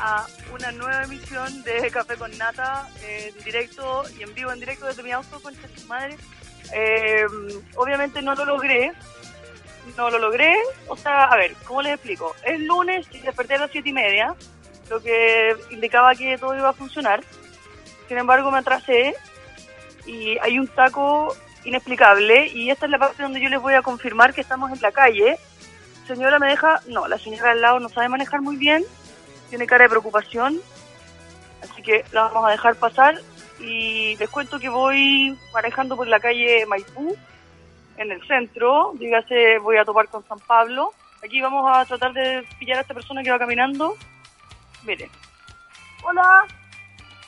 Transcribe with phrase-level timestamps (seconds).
[0.00, 4.86] a una nueva emisión de Café con Nata en directo y en vivo, en directo
[4.86, 6.16] desde mi auto con su madre.
[6.72, 7.26] Eh,
[7.76, 8.92] obviamente no lo logré,
[9.96, 10.54] no lo logré,
[10.88, 12.34] o sea, a ver, ¿cómo les explico?
[12.44, 14.34] Es lunes y desperté a las siete y media,
[14.90, 17.22] lo que indicaba que todo iba a funcionar.
[18.06, 19.14] Sin embargo, me atrasé
[20.06, 21.34] y hay un taco
[21.64, 24.80] inexplicable y esta es la parte donde yo les voy a confirmar que estamos en
[24.80, 25.38] la calle.
[26.06, 28.84] Señora me deja, no, la señora al lado no sabe manejar muy bien,
[29.48, 30.60] tiene cara de preocupación,
[31.62, 33.20] así que la vamos a dejar pasar
[33.60, 37.16] y les cuento que voy manejando por la calle Maipú,
[37.98, 40.92] en el centro, dígase voy a topar con San Pablo.
[41.22, 43.96] Aquí vamos a tratar de pillar a esta persona que va caminando.
[44.84, 45.10] Mire.
[46.04, 46.46] Hola,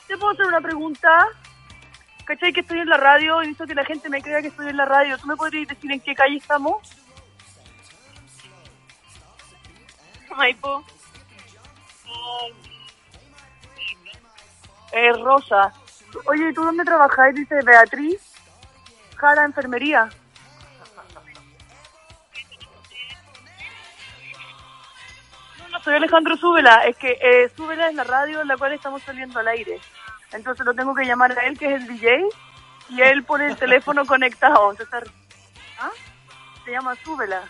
[0.07, 1.27] ¿te puedo hacer una pregunta?
[2.23, 3.43] ¿Cachai que estoy en la radio?
[3.43, 5.17] y Necesito que la gente me crea que estoy en la radio.
[5.17, 6.77] ¿Tú me podrías decir en qué calle estamos?
[10.37, 10.81] Maipú.
[14.91, 15.73] Es Rosa.
[16.25, 17.33] Oye, ¿y tú dónde trabajas?
[17.33, 18.21] Dice Beatriz.
[19.15, 20.09] Jara, enfermería.
[25.59, 26.85] No, no, soy Alejandro Súbela.
[26.85, 29.79] Es que eh, Súbela es la radio en la cual estamos saliendo al aire.
[30.33, 32.25] Entonces lo tengo que llamar a él, que es el DJ,
[32.89, 34.73] y él pone el teléfono conectado.
[34.75, 35.03] César.
[35.79, 35.91] ¿Ah?
[36.65, 37.43] Se llama Súbela.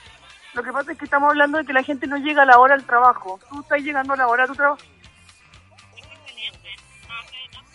[0.54, 2.60] Lo que pasa es que estamos hablando de que la gente no llega a la
[2.60, 3.40] hora al trabajo.
[3.50, 4.82] ¿Tú estás llegando a la hora a tu trabajo?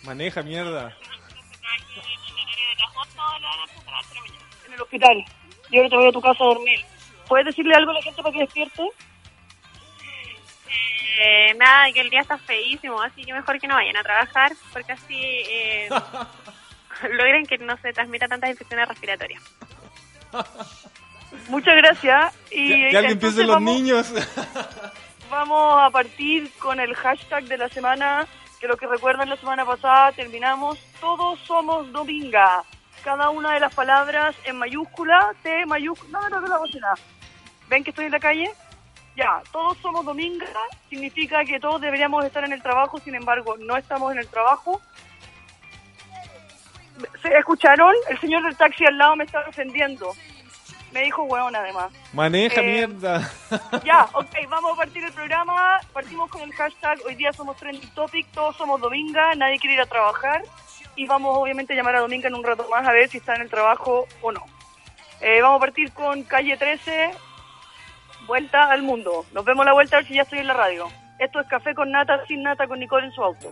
[0.03, 0.95] Maneja, mierda.
[4.67, 5.25] En el hospital.
[5.69, 6.79] Y ahora te voy a tu casa a dormir.
[7.27, 8.83] ¿Puedes decirle algo a la gente para que despierte?
[11.19, 14.51] Eh, nada, que el día está feísimo, así que mejor que no vayan a trabajar,
[14.71, 15.89] porque así eh,
[17.11, 19.41] logren que no se transmita tantas infecciones respiratorias.
[21.49, 22.35] Muchas gracias.
[22.51, 24.13] Y Que, que alguien entonces piense en los vamos- niños.
[25.29, 28.25] Vamos a partir con el hashtag de la semana,
[28.61, 32.63] que lo que recuerdan la semana pasada terminamos, todos somos Dominga.
[33.03, 36.87] Cada una de las palabras en mayúscula, T mayúscula, no, no, no, la bocina.
[37.67, 38.49] ¿Ven que estoy en la calle?
[39.17, 40.45] Ya, todos somos Dominga,
[40.89, 44.79] significa que todos deberíamos estar en el trabajo, sin embargo, no estamos en el trabajo.
[47.21, 47.93] ¿Se escucharon?
[48.09, 50.13] El señor del taxi al lado me estaba ofendiendo.
[50.91, 51.91] Me dijo hueón además.
[52.13, 53.29] Maneja, Eh, mierda.
[53.83, 55.79] Ya, ok, vamos a partir el programa.
[55.93, 59.81] Partimos con el hashtag Hoy día somos Trending Topic, todos somos Dominga, nadie quiere ir
[59.81, 60.43] a trabajar.
[60.95, 63.35] Y vamos obviamente a llamar a Dominga en un rato más a ver si está
[63.35, 64.43] en el trabajo o no.
[65.21, 67.11] Eh, vamos a partir con calle 13,
[68.25, 69.25] vuelta al mundo.
[69.33, 70.87] Nos vemos la vuelta a ver si ya estoy en la radio.
[71.19, 73.51] Esto es Café con Nata, sin Nata, con Nicole en su auto.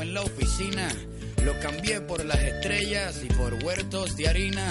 [0.00, 0.88] en la oficina.
[1.44, 4.70] Lo cambié por las estrellas y por huertos de harina.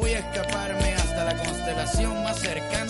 [0.00, 2.89] Voy a escaparme hasta la constelación más cercana.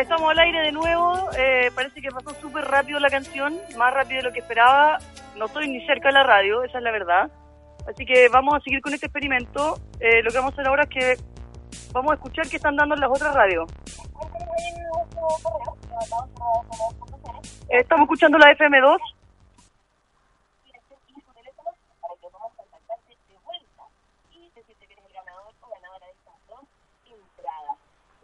[0.00, 1.30] Estamos al aire de nuevo.
[1.38, 4.98] Eh, parece que pasó súper rápido la canción, más rápido de lo que esperaba.
[5.36, 7.30] No estoy ni cerca de la radio, esa es la verdad.
[7.88, 9.78] Así que vamos a seguir con este experimento.
[10.00, 11.16] Eh, lo que vamos a hacer ahora es que
[11.92, 13.70] vamos a escuchar qué están dando las otras radios.
[17.68, 19.15] Estamos escuchando la FM2.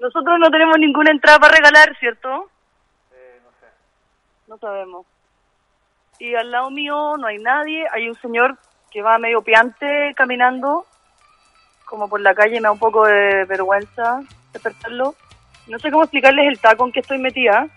[0.02, 2.28] Nosotros no tenemos ninguna entrada para regalar, ¿cierto?
[2.28, 3.66] no sé.
[4.49, 5.06] No sabemos.
[6.19, 7.87] Y al lado mío no hay nadie.
[7.93, 8.58] Hay un señor
[8.90, 10.84] que va medio piante caminando,
[11.84, 12.56] como por la calle.
[12.56, 14.20] Me da un poco de vergüenza
[14.52, 15.14] despertarlo.
[15.69, 17.69] No sé cómo explicarles el taco en que estoy metida.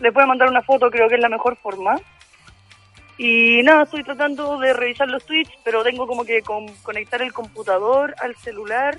[0.00, 1.94] Les voy a mandar una foto, creo que es la mejor forma.
[3.16, 7.32] Y nada, estoy tratando de revisar los tweets, pero tengo como que con- conectar el
[7.32, 8.98] computador al celular.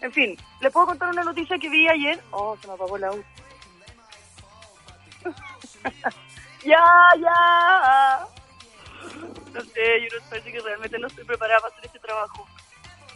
[0.00, 2.20] En fin, ¿les puedo contar una noticia que vi ayer?
[2.30, 3.24] Oh, se me apagó la luz.
[6.64, 6.84] ya,
[7.20, 8.26] ya.
[9.52, 12.46] No sé, yo no parece que realmente no estoy preparada para hacer este trabajo.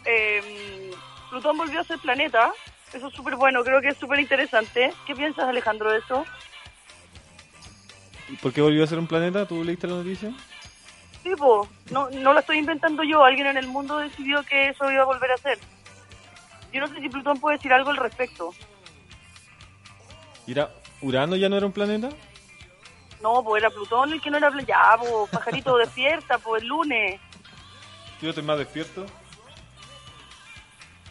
[0.05, 0.91] Eh,
[1.31, 2.53] Plutón volvió a ser planeta.
[2.93, 4.93] Eso es súper bueno, creo que es súper interesante.
[5.07, 6.27] ¿Qué piensas, Alejandro, de eso?
[8.29, 9.47] ¿Y ¿Por qué volvió a ser un planeta?
[9.47, 10.33] ¿Tú leíste la noticia?
[11.23, 13.25] Tipo, no, no lo estoy inventando yo.
[13.25, 15.59] Alguien en el mundo decidió que eso iba a volver a ser.
[16.73, 18.51] Yo no sé si Plutón puede decir algo al respecto.
[20.47, 22.09] ¿Y era- ¿Urano ya no era un planeta?
[23.23, 24.51] No, pues era Plutón el que no era...
[24.51, 27.21] pla- Ya, pues, pajarito, despierta, pues el lunes.
[28.21, 29.05] Yo estoy más despierto.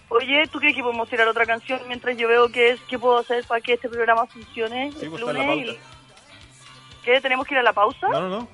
[0.10, 3.18] Oye, ¿tú crees que podemos tirar otra canción mientras yo veo qué, es, qué puedo
[3.20, 5.68] hacer para que este programa funcione Sí, el pues está en la lunes?
[5.68, 5.82] pauta.
[5.88, 7.22] y- ¿Qué?
[7.22, 8.08] ¿Tenemos que ir a la pausa?
[8.10, 8.48] No, no, no.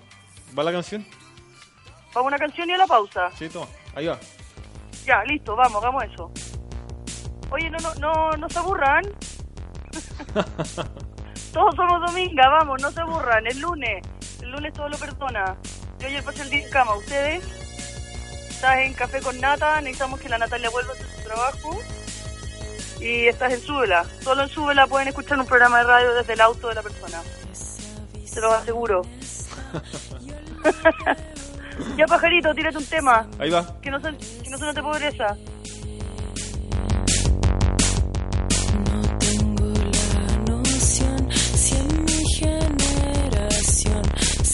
[0.58, 1.06] ¿Va la canción?
[2.14, 3.32] Vamos a una canción y a la pausa.
[3.36, 3.68] Sí, toma.
[3.96, 4.18] Ahí va.
[5.06, 6.32] Ya, listo, vamos, hagamos eso.
[7.50, 9.04] Oye, no, no, no, no se aburran.
[11.54, 13.48] Todos somos dominga, vamos, no se aburran.
[13.48, 14.02] El lunes,
[14.42, 15.56] el lunes todo lo perdona.
[16.00, 17.44] Yo ayer pasé el día en cama, ¿ustedes?
[18.50, 21.80] Estás en Café con Nata, necesitamos que la Natalia vuelva a hacer su trabajo.
[23.00, 24.06] Y estás en Súbela.
[24.22, 27.22] Solo en Súbela pueden escuchar un programa de radio desde el auto de la persona.
[28.26, 29.04] Se lo aseguro.
[31.98, 33.28] ya, pajarito, tírate un tema.
[33.40, 33.80] Ahí va.
[33.82, 35.38] Que no se, que no se note pobreza.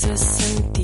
[0.03, 0.82] Se sentirá.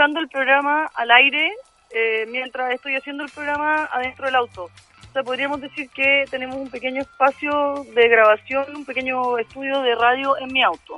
[0.00, 1.52] Escuchando el programa al aire
[1.90, 4.64] eh, mientras estoy haciendo el programa adentro del auto.
[4.64, 9.94] O sea, podríamos decir que tenemos un pequeño espacio de grabación, un pequeño estudio de
[9.96, 10.96] radio en mi auto.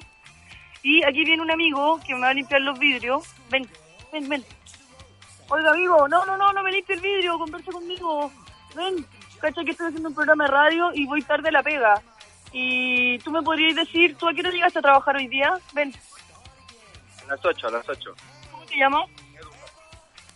[0.85, 3.25] Y aquí viene un amigo que me va a limpiar los vidrios.
[3.51, 3.67] Ven,
[4.13, 4.45] ven, ven.
[5.49, 8.31] Oiga, amigo, no, no, no, no me limpie el vidrio, conversa conmigo.
[8.77, 9.05] Ven,
[9.41, 12.01] cacha que estoy haciendo un programa de radio y voy tarde a la pega.
[12.53, 15.55] Y tú me podrías decir, ¿tú a qué hora llegaste a trabajar hoy día?
[15.73, 15.93] Ven,
[17.25, 18.15] A las 8, a las 8.
[18.73, 19.11] ¿Cómo te llamas?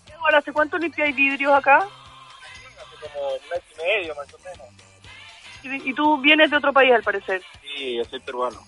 [0.08, 1.78] Eduardo, ¿hace cuánto limpiáis vidrios acá?
[1.78, 5.84] Hace como un mes y medio más o menos.
[5.84, 7.42] Y, y tú vienes de otro país, al parecer.
[7.62, 8.60] Sí, yo soy peruano.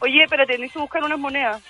[0.00, 1.62] Oye, espérate, necesito buscar unas monedas.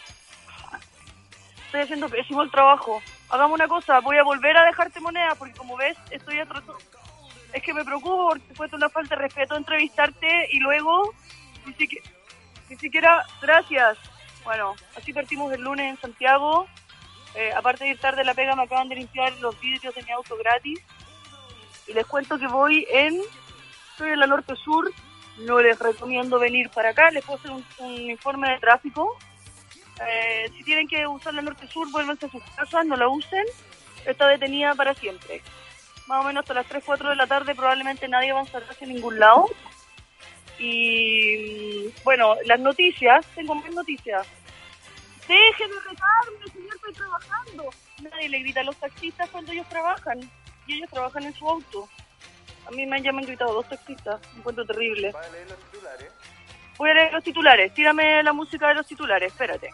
[1.67, 3.03] Estoy haciendo pésimo el trabajo.
[3.31, 6.79] Hagamos una cosa, voy a volver a dejarte monedas porque como ves, estoy atrasado.
[7.53, 11.15] Es que me preocupo porque fue una falta de respeto entrevistarte y luego
[11.67, 12.11] ni siquiera,
[12.69, 13.99] ni siquiera gracias.
[14.45, 16.67] Bueno, así partimos el lunes en Santiago.
[17.35, 20.03] Eh, aparte de ir tarde a la pega, me acaban de limpiar los vidrios de
[20.03, 20.81] mi auto gratis.
[21.87, 23.21] Y les cuento que voy en...
[23.93, 24.91] Estoy en la Norte Sur.
[25.39, 27.11] No les recomiendo venir para acá.
[27.11, 29.17] Les puedo hacer un, informe de tráfico.
[30.07, 33.45] Eh, si tienen que usar la Norte Sur, vuélvanse a sus casas, no la usen.
[34.07, 35.43] Está detenida para siempre.
[36.07, 38.63] Más o menos hasta las 3, 4 de la tarde probablemente nadie va a estar
[38.63, 39.49] hacia ningún lado.
[40.59, 44.27] Y mm, bueno, las noticias, tengo más noticias.
[45.29, 47.71] Deje de retarme, señor, estoy trabajando.
[48.03, 50.21] Nadie le grita a los taxistas cuando ellos trabajan.
[50.67, 51.89] Y ellos trabajan en su auto.
[52.67, 54.21] A mí me han, ya me han gritado dos taxistas.
[54.33, 55.13] Me encuentro terrible.
[56.77, 57.75] Voy a leer los titulares.
[57.75, 59.33] Tírame la música de los titulares.
[59.33, 59.71] Espérate.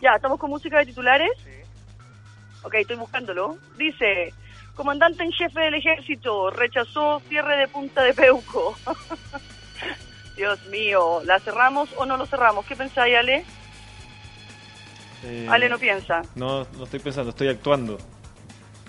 [0.00, 1.30] Ya, ¿estamos con música de titulares?
[2.62, 3.58] Ok, estoy buscándolo.
[3.76, 4.32] Dice,
[4.78, 8.78] comandante en jefe del ejército rechazó cierre de Punta de Peuco.
[10.36, 12.64] Dios mío, ¿la cerramos o no lo cerramos?
[12.64, 13.44] ¿Qué pensáis, Ale?
[15.24, 16.22] Eh, Ale no piensa.
[16.36, 17.98] No, no estoy pensando, estoy actuando.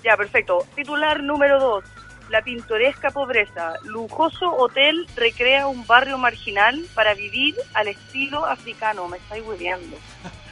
[0.04, 0.64] Ya, perfecto.
[0.76, 1.84] Titular número 2.
[2.30, 3.74] La pintoresca pobreza.
[3.84, 9.08] Lujoso hotel recrea un barrio marginal para vivir al estilo africano.
[9.08, 9.98] Me estáis hueveando.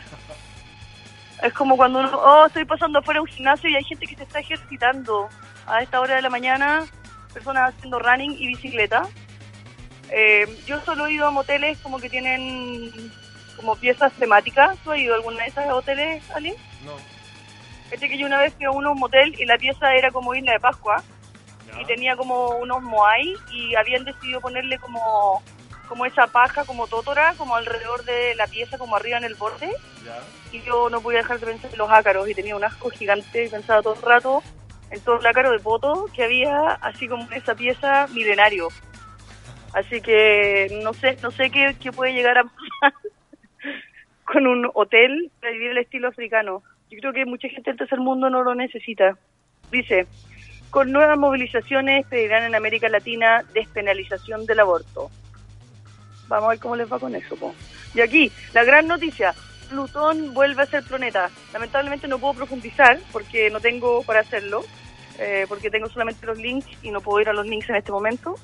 [1.43, 4.15] Es como cuando uno, oh, estoy pasando afuera de un gimnasio y hay gente que
[4.15, 5.29] se está ejercitando
[5.67, 6.85] a esta hora de la mañana,
[7.33, 9.07] personas haciendo running y bicicleta.
[10.09, 12.91] Eh, yo solo he ido a moteles como que tienen
[13.55, 14.77] como piezas temáticas.
[14.83, 16.51] ¿Tú has ido a alguna de esas hoteles, Ali?
[16.85, 16.93] No.
[17.91, 20.11] Este que yo una vez fui a uno a un motel y la pieza era
[20.11, 21.03] como Isla de Pascua
[21.79, 25.41] y tenía como unos moai y habían decidido ponerle como
[25.87, 29.71] como esa paja como tótora como alrededor de la pieza como arriba en el borde.
[30.05, 30.19] Ya.
[30.51, 33.45] y yo no podía dejar de pensar en los ácaros y tenía un asco gigante
[33.45, 34.43] y pensaba todo el rato
[34.91, 38.69] en todo el ácaro de poto que había así como en esa pieza milenario.
[39.73, 42.93] Así que no sé no sé qué, qué puede llegar a pasar
[44.25, 46.63] con un hotel para vivir el estilo africano.
[46.89, 49.17] Yo creo que mucha gente del tercer mundo no lo necesita.
[49.71, 50.07] Dice
[50.69, 55.09] con nuevas movilizaciones pedirán en América Latina despenalización del aborto
[56.27, 57.35] Vamos a ver cómo les va con eso.
[57.35, 57.53] po.
[57.93, 59.33] Y aquí, la gran noticia.
[59.69, 61.29] Plutón vuelve a ser planeta.
[61.51, 64.63] Lamentablemente no puedo profundizar porque no tengo para hacerlo,
[65.19, 67.91] eh, porque tengo solamente los links y no puedo ir a los links en este
[67.91, 68.35] momento.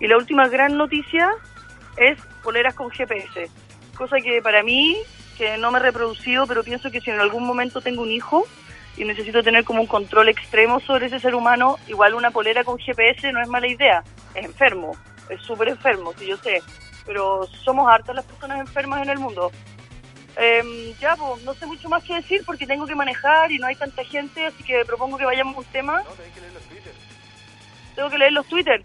[0.00, 1.30] Y la última gran noticia
[1.96, 3.48] es poleras con GPS.
[3.96, 4.98] Cosa que para mí,
[5.38, 8.46] que no me he reproducido, pero pienso que si en algún momento tengo un hijo
[8.98, 12.78] y necesito tener como un control extremo sobre ese ser humano, igual una polera con
[12.78, 14.04] GPS no es mala idea.
[14.34, 14.92] Es enfermo,
[15.30, 16.60] es súper enfermo, si yo sé
[17.06, 19.50] pero somos hartas las personas enfermas en el mundo.
[20.36, 23.66] Em, ya, pues, no sé mucho más que decir porque tengo que manejar y no
[23.66, 26.02] hay tanta gente, así que propongo que vayamos a un tema.
[27.94, 28.82] Tengo que leer los Twitter.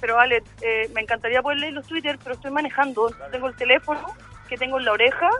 [0.00, 3.08] Pero vale, eh, me encantaría poder leer los Twitter, pero estoy manejando.
[3.32, 4.14] Tengo el teléfono
[4.46, 5.30] que tengo en la oreja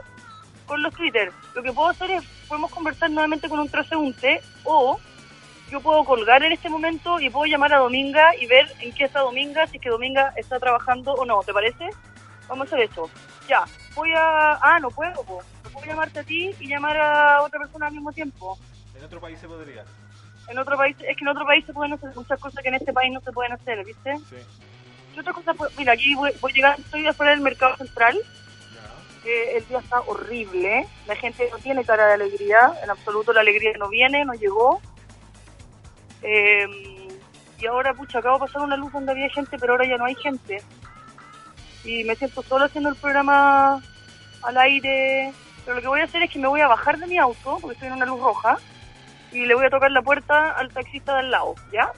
[0.65, 1.31] con los Twitter.
[1.53, 4.99] Lo que puedo hacer es, podemos conversar nuevamente con un transeúnte o
[5.69, 9.05] yo puedo colgar en este momento y puedo llamar a Dominga y ver en qué
[9.05, 11.89] está Dominga, si es que Dominga está trabajando o no, ¿te parece?
[12.47, 13.09] Vamos a hacer eso.
[13.47, 13.63] Ya,
[13.95, 14.53] voy a...
[14.61, 15.41] Ah, no puedo, po.
[15.63, 18.57] no puedo llamarte a ti y llamar a otra persona al mismo tiempo.
[18.95, 19.83] En otro país se podría.
[20.47, 22.75] En otro país, es que en otro país se pueden hacer muchas cosas que en
[22.75, 24.15] este país no se pueden hacer, ¿viste?
[24.29, 24.35] Sí.
[25.15, 25.53] ¿Qué otra cosa?
[25.55, 29.23] puedo- Mira, aquí voy, voy llegando, estoy afuera del mercado central, Ya.
[29.23, 33.41] que el día está horrible, la gente no tiene cara de alegría, en absoluto la
[33.41, 34.79] alegría no viene, no llegó.
[36.27, 36.67] Eh,
[37.59, 40.05] y ahora, pucha, acabo de pasar una luz donde había gente, pero ahora ya no
[40.05, 40.61] hay gente.
[41.83, 43.81] Y me siento solo haciendo el programa
[44.41, 45.31] al aire.
[45.63, 47.57] Pero lo que voy a hacer es que me voy a bajar de mi auto,
[47.61, 48.57] porque estoy en una luz roja,
[49.31, 51.91] y le voy a tocar la puerta al taxista de al lado, ¿ya?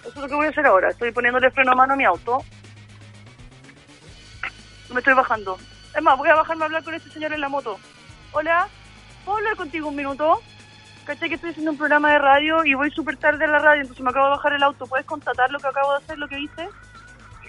[0.00, 0.90] Eso es lo que voy a hacer ahora.
[0.90, 2.44] Estoy poniéndole freno a mano a mi auto.
[4.92, 5.58] Me estoy bajando.
[5.94, 7.78] Es más, voy a bajarme a hablar con este señor en la moto.
[8.32, 8.68] Hola,
[9.24, 10.42] ¿puedo hablar contigo un minuto?
[11.04, 13.82] Caché que estoy haciendo un programa de radio y voy súper tarde a la radio,
[13.82, 14.86] entonces me acabo de bajar el auto.
[14.86, 16.68] ¿Puedes constatar lo que acabo de hacer, lo que hice?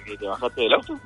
[0.05, 0.99] ¿Que ¿Te bajaste del auto?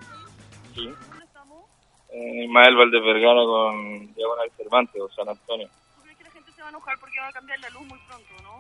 [0.73, 0.85] Sí.
[1.09, 1.65] ¿Dónde estamos?
[2.11, 5.69] En Ismael Valdez Vergara con Diagonal Cervantes o San Antonio.
[5.95, 7.83] ¿Tú crees que la gente se va a enojar porque va a cambiar la luz
[7.83, 8.59] muy pronto, no?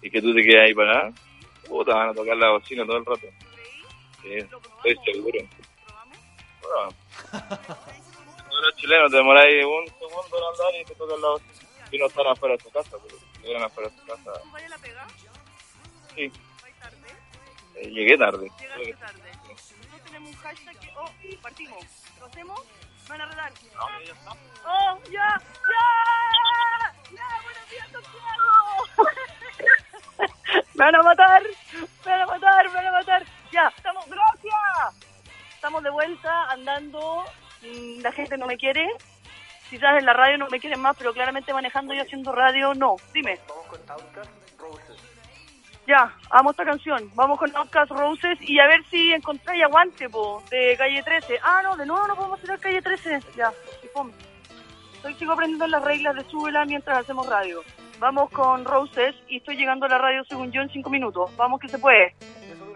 [0.00, 1.12] ¿Y que tú te quedas ahí para nada?
[1.68, 3.26] Puta, van a tocar la bocina todo el rato.
[4.22, 5.38] Sí, estoy seguro.
[5.86, 6.18] ¿Probamos?
[6.62, 6.88] Bueno.
[8.62, 11.63] Los chilenos te demoráis un segundo en andar y te tocan la bocina.
[11.94, 14.50] Si no están afuera de su casa, pero si estuvieran afuera de su casa, ¿Tú
[14.50, 15.06] vayas a la pega?
[16.16, 16.32] sí.
[16.60, 17.08] ¿Vais tarde?
[17.76, 18.50] Eh, llegué tarde.
[18.58, 19.30] Llegaste tarde.
[19.48, 20.92] Nosotros tenemos un hashtag que...
[20.96, 21.08] Oh,
[21.40, 21.84] partimos.
[22.18, 22.60] ¿Lo hacemos?
[23.04, 23.52] ¿Me van a redar?
[24.66, 25.40] ¡Oh, ya!
[25.40, 25.40] ¡Ya!
[27.14, 27.42] ¡Ya!
[27.44, 28.86] ¡Buenos días, Santiago!
[30.74, 31.42] ¡Me van a matar!
[32.04, 32.66] ¡Me van a matar!
[32.70, 33.24] ¡Me van a matar!
[33.52, 33.72] ¡Ya!
[33.76, 34.04] ¡Estamos!
[34.08, 35.12] ¡Gracias!
[35.54, 37.22] Estamos de vuelta, andando.
[37.62, 38.88] Mm, La gente no me quiere.
[39.74, 42.94] Quizás en la radio no me quieren más, pero claramente manejando y haciendo radio, no.
[43.12, 43.40] Dime.
[43.48, 45.02] Vamos con Outcast Roses.
[45.84, 47.10] Ya, amo esta canción.
[47.16, 51.40] Vamos con Outcast Roses y a ver si encontráis aguante, po, de Calle 13.
[51.42, 53.18] Ah, no, de nuevo no podemos ir a Calle 13.
[53.36, 53.52] Ya,
[53.92, 54.12] fome.
[54.94, 57.64] Estoy sigo aprendiendo las reglas de súbela mientras hacemos radio.
[57.98, 61.36] Vamos con Roses y estoy llegando a la radio según yo en cinco minutos.
[61.36, 62.14] Vamos que se puede.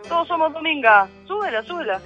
[0.09, 1.07] Todos somos Dominga.
[1.29, 2.01] Súbela, súbela.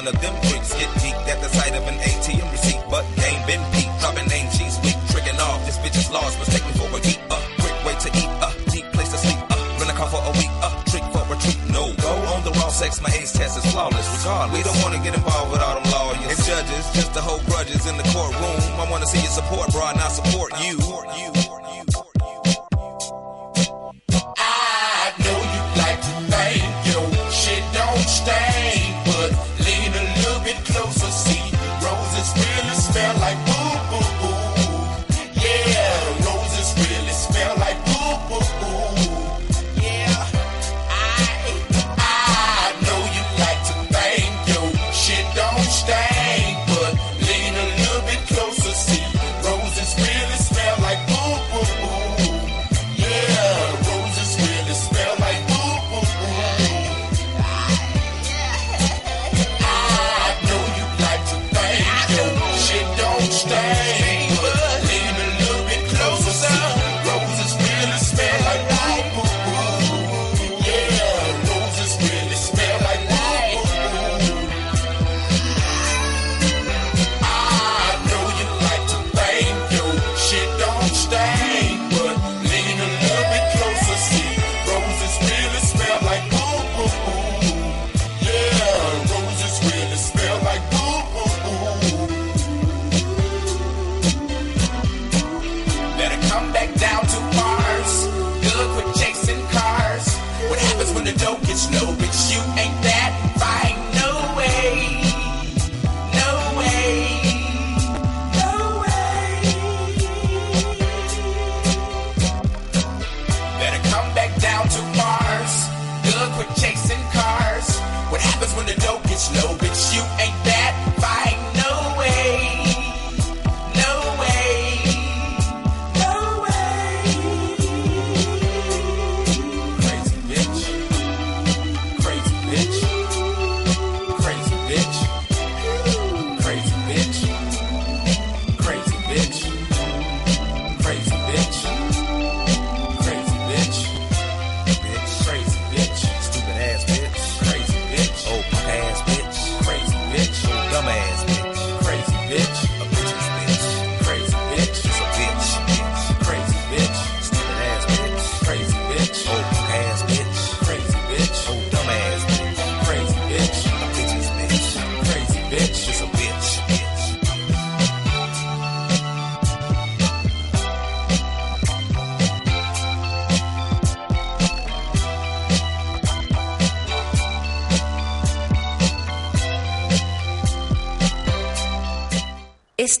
[0.00, 0.72] One of them freaks.
[0.72, 3.92] Get geeked at the sight of an ATM receipt, but game been peaked.
[4.00, 5.60] Dropping name, she's weak, tricking off.
[5.66, 7.20] This bitch is lost, mistake me for a geek.
[7.28, 9.36] Uh, quick way to eat, uh, deep place to sleep.
[9.52, 11.60] Uh, rent a car for a week, uh, trick for a treat.
[11.68, 14.08] No, go on the raw sex, my ace test is flawless.
[14.16, 17.44] Regardless, we don't wanna get involved with all them lawyers and judges, just to hold
[17.44, 18.60] grudges in the courtroom.
[18.80, 20.89] I wanna see your support, bro, and I support you.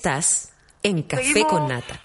[0.00, 0.50] Estás
[0.82, 1.52] en Café Seguimos.
[1.52, 2.00] con Nata.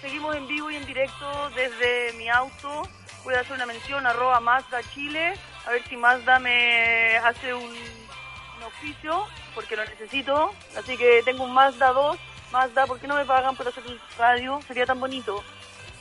[0.00, 2.88] Seguimos en vivo y en directo desde mi auto.
[3.24, 5.34] Voy a hacer una mención arroba Mazda Chile.
[5.66, 10.52] A ver si Mazda me hace un, un oficio, porque lo necesito.
[10.78, 12.16] Así que tengo un Mazda 2.
[12.52, 14.60] Mazda, ¿por qué no me pagan por hacer el radio?
[14.68, 15.42] Sería tan bonito.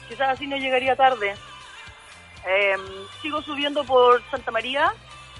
[0.07, 1.33] Quizás así no llegaría tarde.
[2.45, 2.75] Eh,
[3.23, 4.93] sigo subiendo por Santa María.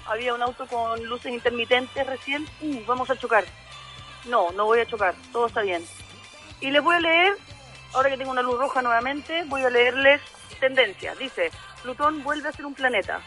[0.06, 2.48] Había un auto con luces intermitentes recién.
[2.62, 3.44] Uh, vamos a chocar.
[4.30, 5.14] No, no voy a chocar.
[5.32, 5.84] Todo está bien.
[6.60, 7.36] Y les voy a leer,
[7.92, 10.20] ahora que tengo una luz roja nuevamente, voy a leerles
[10.60, 11.18] tendencias.
[11.18, 11.50] Dice,
[11.82, 13.20] Plutón vuelve a ser un planeta.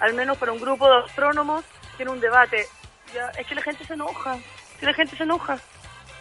[0.00, 1.64] Al menos para un grupo de astrónomos
[1.96, 2.66] tiene un debate.
[3.14, 4.38] Ya, es que la gente se enoja.
[4.78, 5.58] Si la gente se enoja.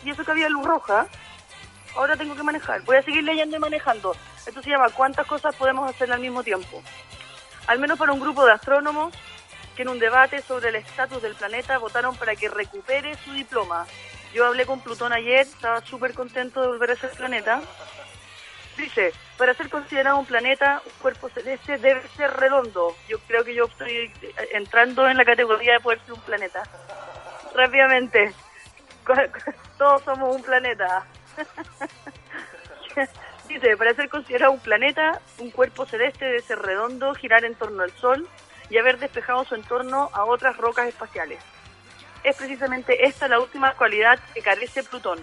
[0.05, 1.07] Y eso que había luz roja,
[1.95, 2.81] ahora tengo que manejar.
[2.83, 4.15] Voy a seguir leyendo y manejando.
[4.45, 6.81] Esto se llama ¿Cuántas cosas podemos hacer al mismo tiempo?
[7.67, 9.13] Al menos para un grupo de astrónomos
[9.75, 13.85] que en un debate sobre el estatus del planeta votaron para que recupere su diploma.
[14.33, 17.61] Yo hablé con Plutón ayer, estaba súper contento de volver a ser planeta.
[18.77, 22.95] Dice, para ser considerado un planeta, un cuerpo celeste debe ser redondo.
[23.07, 24.11] Yo creo que yo estoy
[24.51, 26.63] entrando en la categoría de poder ser un planeta.
[27.55, 28.33] Rápidamente,
[29.77, 31.05] todos somos un planeta.
[33.49, 37.81] Dice, para ser considerado un planeta, un cuerpo celeste debe ser redondo, girar en torno
[37.81, 38.27] al Sol
[38.69, 41.39] y haber despejado su entorno a otras rocas espaciales.
[42.23, 45.19] Es precisamente esta la última cualidad que carece Plutón.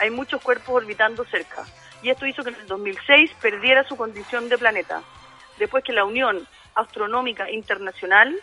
[0.00, 1.64] Hay muchos cuerpos orbitando cerca,
[2.02, 5.02] y esto hizo que en el 2006 perdiera su condición de planeta,
[5.58, 8.34] después que la Unión Astronómica Internacional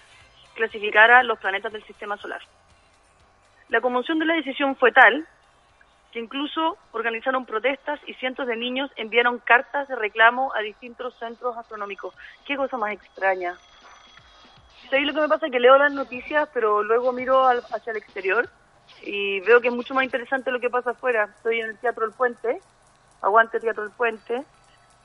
[0.56, 2.42] clasificara los planetas del Sistema Solar.
[3.70, 5.28] La conmoción de la decisión fue tal
[6.12, 11.58] que incluso organizaron protestas y cientos de niños enviaron cartas de reclamo a distintos centros
[11.58, 12.14] astronómicos.
[12.46, 13.58] Qué cosa más extraña.
[14.90, 17.92] Sí, lo que me pasa es que leo las noticias, pero luego miro al- hacia
[17.92, 18.48] el exterior
[19.04, 21.30] y veo que es mucho más interesante lo que pasa afuera.
[21.38, 22.62] Estoy en el Teatro El Puente,
[23.22, 24.44] aguante Teatro El Puente,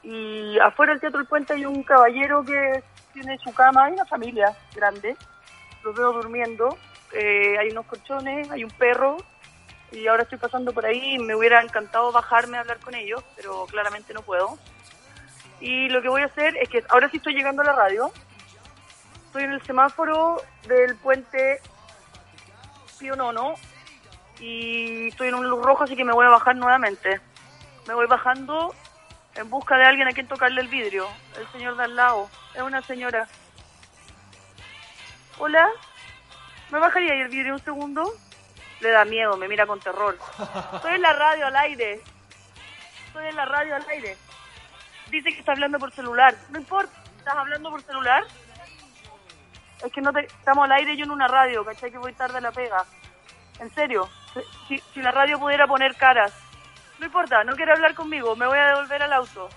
[0.02, 4.06] y afuera del Teatro El Puente hay un caballero que tiene su cama, hay una
[4.06, 5.16] familia grande,
[5.82, 6.76] los veo durmiendo,
[7.12, 9.16] eh, hay unos colchones, hay un perro,
[9.92, 13.24] y ahora estoy pasando por ahí y me hubiera encantado bajarme a hablar con ellos,
[13.34, 14.56] pero claramente no puedo.
[15.60, 18.10] Y lo que voy a hacer es que ahora sí estoy llegando a la radio,
[19.30, 21.60] estoy en el semáforo del puente
[22.98, 23.54] Pío Nono
[24.40, 27.20] y estoy en un luz rojo, así que me voy a bajar nuevamente.
[27.86, 28.74] Me voy bajando
[29.36, 31.06] en busca de alguien a quien tocarle el vidrio.
[31.38, 32.28] El señor de al lado.
[32.56, 33.28] Es una señora.
[35.38, 35.68] Hola.
[36.70, 38.12] ¿Me bajaría ahí el vidrio un segundo?
[38.80, 40.18] Le da miedo, me mira con terror.
[40.74, 42.02] Estoy en la radio al aire.
[43.06, 44.16] Estoy en la radio al aire.
[45.08, 46.34] Dice que está hablando por celular.
[46.50, 47.00] No importa.
[47.16, 48.24] ¿Estás hablando por celular?
[49.84, 51.90] Es que no te, estamos al aire yo en una radio, ¿cachai?
[51.90, 52.84] Que voy tarde a la pega.
[53.58, 54.08] En serio.
[54.68, 56.32] Si, si la radio pudiera poner caras.
[56.98, 58.36] No importa, no quiere hablar conmigo.
[58.36, 59.48] Me voy a devolver al auto.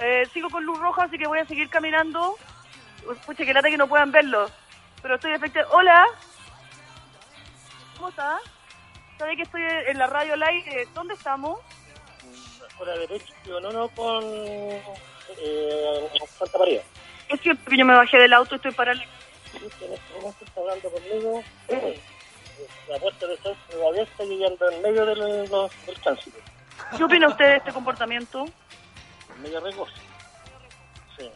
[0.00, 2.36] Eh, sigo con luz roja, así que voy a seguir caminando.
[3.24, 4.48] Pucha, que lata que no puedan verlo.
[5.02, 5.76] Pero estoy efectivamente...
[5.76, 6.06] Hola.
[7.96, 8.38] ¿Cómo está?
[9.18, 10.88] ¿Sabe que estoy en la radio al aire?
[10.94, 11.60] ¿Dónde estamos?
[12.80, 16.80] por la derecha, no, no, con eh, Santa María.
[17.28, 18.72] Es cierto que yo me bajé del auto y estoy
[19.52, 19.64] para...
[19.64, 21.42] En este momento está hablando conmigo.
[22.88, 26.38] La puerta de centro abierta y ando en medio del, del tránsito,
[26.96, 28.44] ¿Qué opina usted de este comportamiento?
[29.42, 29.92] medio riesgoso.
[31.16, 31.30] Sí.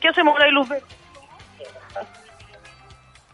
[0.00, 0.86] ¿Qué hacemos ahora hay luz verde?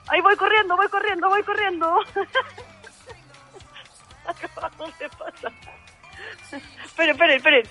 [0.09, 2.01] Ahí voy corriendo, voy corriendo, voy corriendo.
[4.27, 5.53] Acabamos de pasar.
[6.85, 7.69] Esperen, esperen, esperen.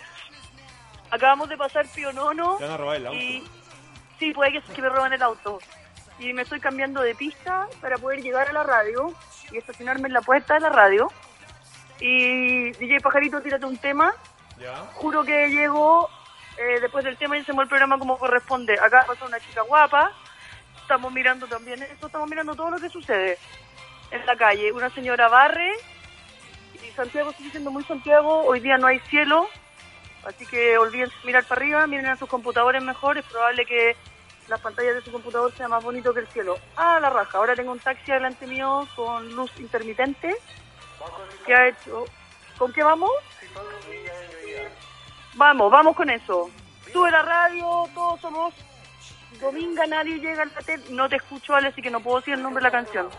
[1.11, 2.57] Acabamos de pasar Pío Nono.
[2.57, 3.19] Te van a robar el auto.
[3.19, 3.43] Y...
[4.19, 5.59] Sí, puede que, que me roban el auto.
[6.19, 9.13] Y me estoy cambiando de pista para poder llegar a la radio
[9.51, 11.09] y estacionarme en la puerta de la radio.
[11.99, 14.13] Y DJ Pajarito, tírate un tema.
[14.95, 16.09] Juro que llego
[16.57, 18.73] eh, después del tema y hacemos el programa como corresponde.
[18.73, 20.11] Acá pasó una chica guapa.
[20.81, 23.37] Estamos mirando también esto, estamos mirando todo lo que sucede
[24.11, 24.71] en la calle.
[24.73, 25.71] Una señora barre
[26.73, 28.41] y Santiago sigue siendo muy Santiago.
[28.41, 29.47] Hoy día no hay cielo,
[30.25, 33.17] así que olviden mirar para arriba, miren a sus computadores mejor.
[33.17, 33.95] Es probable que
[34.49, 36.57] las pantallas de su computador sean más bonito que el cielo.
[36.75, 37.37] Ah, la raja.
[37.37, 40.35] Ahora tengo un taxi delante mío con luz intermitente.
[41.45, 42.05] ¿Qué ha hecho?
[42.57, 43.11] ¿Con qué vamos?
[45.35, 46.49] Vamos, vamos con eso.
[46.91, 48.53] Sube la radio, todos somos
[49.39, 50.83] Dominga, nadie llega al tele.
[50.89, 53.09] No te escucho, Ale, así que no puedo decir el nombre de la canción.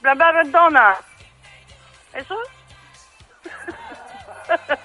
[0.00, 0.96] Bla bla redona.
[2.14, 2.36] ¿Eso?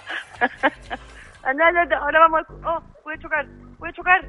[1.43, 2.41] Ahora vamos.
[2.41, 2.45] a-
[2.77, 3.45] Oh, puede chocar,
[3.77, 4.25] puede chocar.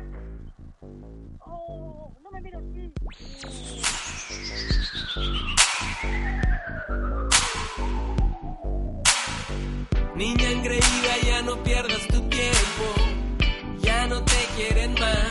[10.15, 12.85] Niña engreída, ya no pierdas tu tiempo,
[13.83, 15.23] ya no te quieren más.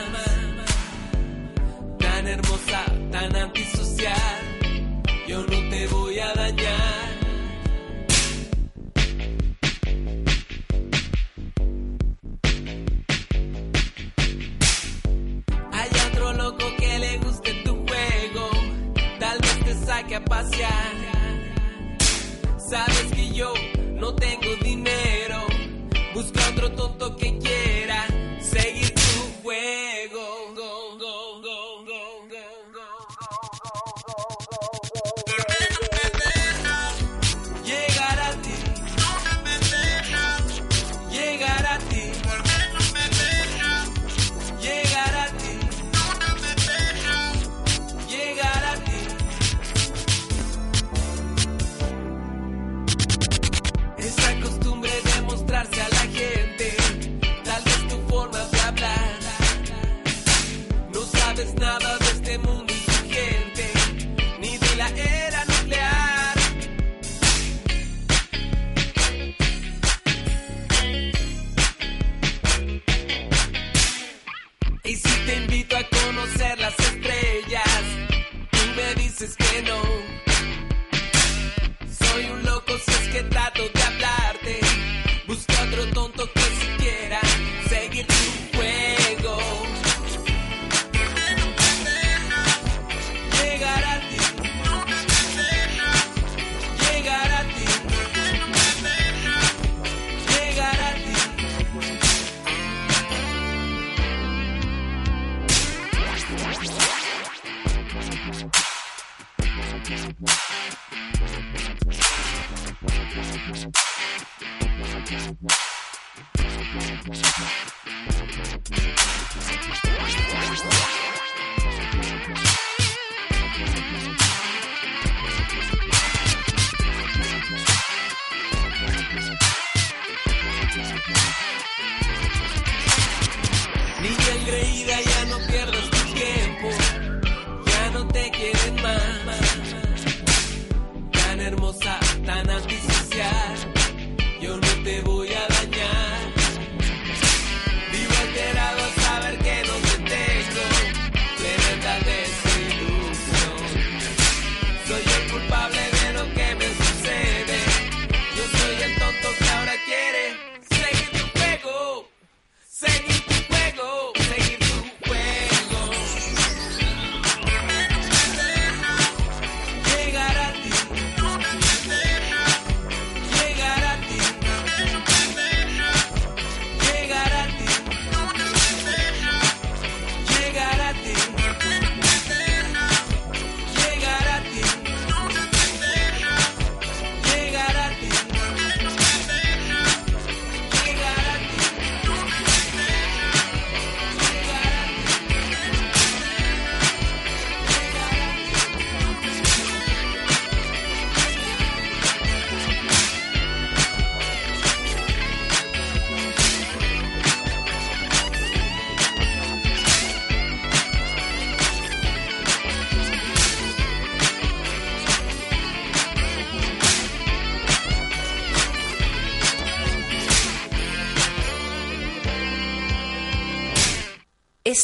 [1.98, 4.40] Tan hermosa, tan antisocial,
[5.28, 6.81] yo no te voy a dañar.
[20.32, 20.94] Pasear.
[22.58, 23.54] Sabes que yo
[23.96, 25.40] no tengo dinero.
[26.14, 27.71] Busca otro tonto que quiera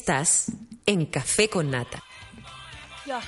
[0.07, 0.53] Estás
[0.85, 2.01] en Café con Nata.
[3.03, 3.11] que...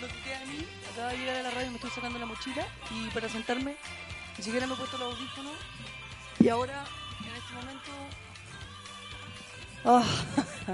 [0.00, 2.26] Lo que queda de mí, acaba de llegar a la radio, me estoy sacando la
[2.26, 3.76] mochila y para sentarme,
[4.36, 5.52] ni siquiera me he puesto los audífonos.
[6.40, 6.84] Y ahora,
[7.20, 7.92] en este momento...
[9.84, 10.04] Ah,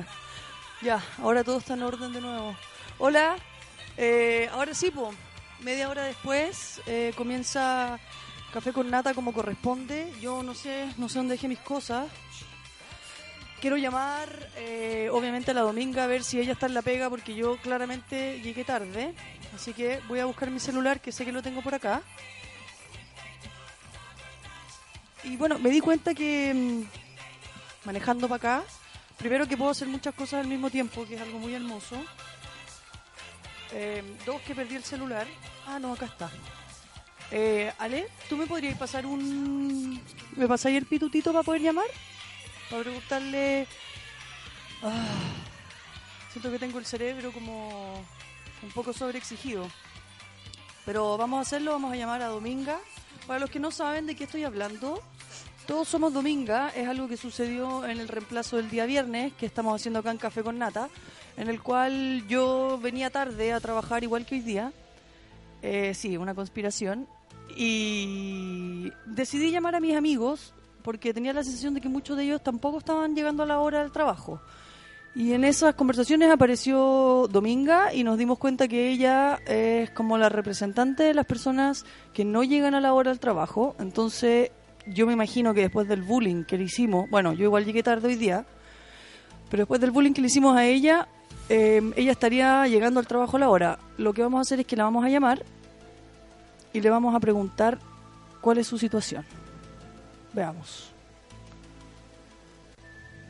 [0.81, 2.57] ya, ahora todo está en orden de nuevo.
[2.97, 3.37] Hola,
[3.99, 5.13] eh, ahora sí, po,
[5.61, 8.01] media hora después eh, comienza
[8.53, 10.13] Café con Nata como corresponde.
[10.21, 12.09] Yo no sé, no sé dónde dejé mis cosas.
[13.61, 17.11] Quiero llamar, eh, obviamente, a la Dominga a ver si ella está en la pega,
[17.11, 19.15] porque yo claramente llegué tarde.
[19.55, 22.03] Así que voy a buscar mi celular, que sé que lo tengo por acá.
[25.25, 28.65] Y bueno, me di cuenta que mm, manejando para acá,
[29.19, 31.97] primero que puedo hacer muchas cosas al mismo tiempo, que es algo muy hermoso.
[33.73, 35.27] Eh, dos, que perdí el celular.
[35.67, 36.31] Ah, no, acá está.
[37.31, 40.01] Eh, Ale, ¿tú me podrías pasar un...
[40.37, 41.87] ¿Me pasáis el pitutito para poder llamar?
[42.71, 43.67] Para preguntarle...
[44.83, 45.07] Ah,
[46.33, 47.95] siento que tengo el cerebro como
[48.63, 49.69] un poco sobreexigido.
[50.85, 52.79] Pero vamos a hacerlo, vamos a llamar a Dominga.
[53.27, 55.03] Para los que no saben de qué estoy hablando,
[55.67, 59.79] todos somos Dominga, es algo que sucedió en el reemplazo del día viernes, que estamos
[59.79, 60.89] haciendo acá en Café con Nata,
[61.37, 64.73] en el cual yo venía tarde a trabajar igual que hoy día.
[65.61, 67.07] Eh, sí, una conspiración.
[67.57, 72.43] Y decidí llamar a mis amigos porque tenía la sensación de que muchos de ellos
[72.43, 74.41] tampoco estaban llegando a la hora del trabajo.
[75.15, 80.29] Y en esas conversaciones apareció Dominga y nos dimos cuenta que ella es como la
[80.29, 83.75] representante de las personas que no llegan a la hora del trabajo.
[83.81, 84.51] Entonces
[84.87, 88.09] yo me imagino que después del bullying que le hicimos, bueno, yo igual llegué tarde
[88.09, 88.47] hoy día,
[89.51, 91.09] pero después del bullying que le hicimos a ella,
[91.49, 93.79] eh, ella estaría llegando al trabajo a la hora.
[93.97, 95.45] Lo que vamos a hacer es que la vamos a llamar
[96.73, 97.79] y le vamos a preguntar
[98.41, 99.25] cuál es su situación.
[100.33, 100.93] Veamos.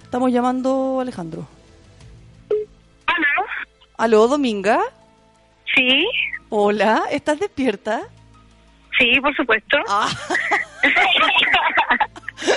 [0.03, 1.47] Estamos llamando a Alejandro.
[3.07, 3.47] ¿Aló?
[3.97, 4.81] ¿Aló, Dominga?
[5.75, 6.07] Sí.
[6.49, 8.03] Hola, ¿estás despierta?
[8.99, 9.77] Sí, por supuesto.
[9.89, 10.09] Ah.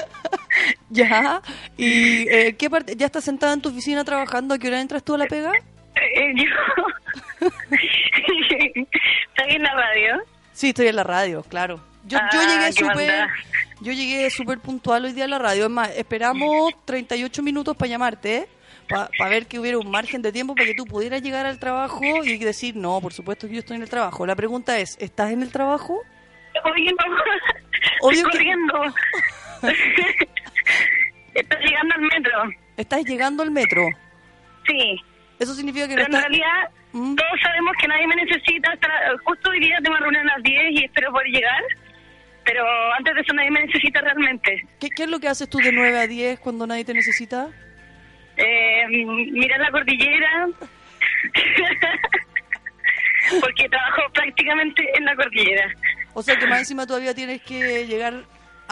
[0.90, 1.42] ya.
[1.78, 2.96] ¿Y eh, qué parte?
[2.96, 4.56] ¿Ya estás sentada en tu oficina trabajando?
[4.56, 5.52] ¿A qué hora entras tú a la pega?
[5.96, 7.48] Eh, yo...
[7.48, 10.22] ¿Estás en la radio?
[10.54, 11.80] Sí, estoy en la radio, claro.
[12.06, 13.28] Yo, yo Ah, llegué ¿qué súper
[13.82, 15.64] yo llegué súper puntual hoy día a la radio.
[15.66, 18.48] Es más, esperamos 38 minutos para llamarte,
[18.90, 22.02] para ver que hubiera un margen de tiempo para que tú pudieras llegar al trabajo
[22.24, 24.26] y decir, no, por supuesto que yo estoy en el trabajo.
[24.26, 26.00] La pregunta es, ¿estás en el trabajo?
[26.64, 26.92] Obvio,
[28.02, 28.84] Obvio Estoy que- corriendo.
[31.34, 32.32] Estoy llegando al metro.
[32.78, 33.84] ¿Estás llegando al metro?
[34.68, 35.00] Sí.
[35.42, 37.16] Eso significa que Pero no en realidad, ¿Mm?
[37.16, 38.72] todos sabemos que nadie me necesita.
[38.72, 38.88] Hasta,
[39.26, 41.64] justo hoy día tengo reunión a las 10 y espero poder llegar.
[42.46, 42.64] Pero
[42.94, 44.68] antes de eso nadie me necesita realmente.
[44.80, 47.50] ¿Qué, qué es lo que haces tú de 9 a 10 cuando nadie te necesita?
[48.38, 50.48] Eh, mirar la cordillera.
[53.42, 55.74] Porque trabajo prácticamente en la cordillera.
[56.14, 58.26] O sea que más encima todavía tienes que llegar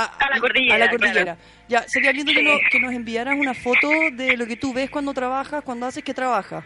[0.03, 1.23] a, A la cordillera, a la cordillera.
[1.35, 1.39] claro.
[1.67, 4.89] Ya, sería lindo que, nos, que nos enviaras una foto de lo que tú ves
[4.89, 6.63] cuando trabajas, cuando haces que trabajas.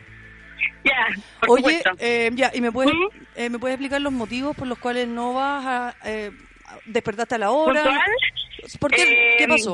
[0.86, 1.07] Ya,
[1.39, 1.91] por Oye, supuesto.
[1.99, 3.07] eh, ya, ¿y me puedes, ¿Mm?
[3.36, 6.31] eh, me puedes explicar los motivos por los cuales no vas a eh,
[6.67, 7.84] a- despertaste a la hora?
[7.84, 8.11] ¿Puntual?
[8.79, 9.03] ¿Por qué?
[9.03, 9.73] Eh, ¿Qué pasó?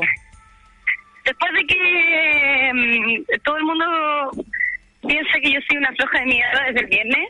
[1.25, 3.85] Después de que mm, todo el mundo
[5.07, 7.29] piensa que yo soy una floja de mierda desde el viernes,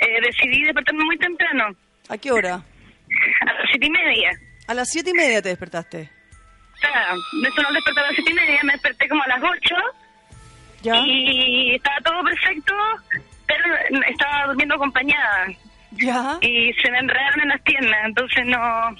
[0.00, 1.74] eh, decidí despertarme muy temprano,
[2.08, 2.54] ¿A qué hora?
[2.54, 4.30] a las siete y media.
[4.68, 6.10] A las siete y media te despertaste.
[6.74, 9.42] O sea, me sonó despertar a las siete y media, me desperté como a las
[9.42, 9.74] ocho
[10.82, 10.94] ¿Ya?
[11.04, 12.74] y estaba todo perfecto,
[13.46, 13.64] pero
[14.08, 15.46] estaba durmiendo acompañada
[15.92, 16.38] ¿Ya?
[16.40, 18.90] y se me enredaron en las piernas, entonces no,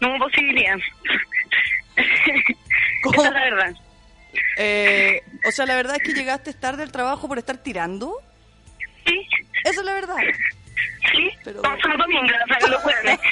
[0.00, 0.76] no hubo posibilidad.
[1.96, 3.74] Esa es la verdad.
[4.56, 8.14] Eh, o sea, la verdad es que llegaste tarde al trabajo por estar tirando.
[9.04, 9.26] Sí,
[9.64, 10.16] Esa es la verdad.
[11.12, 13.18] Sí, Pero- todos son domingos, o sea, que lo jueves.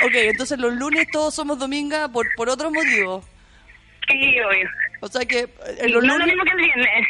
[0.00, 3.24] Ok, entonces los lunes todos somos dominga por, por otros motivos.
[4.08, 4.70] sí, obvio.
[5.00, 5.48] O sea que eh,
[5.82, 7.06] Sí, los no es lo mismo que el viernes.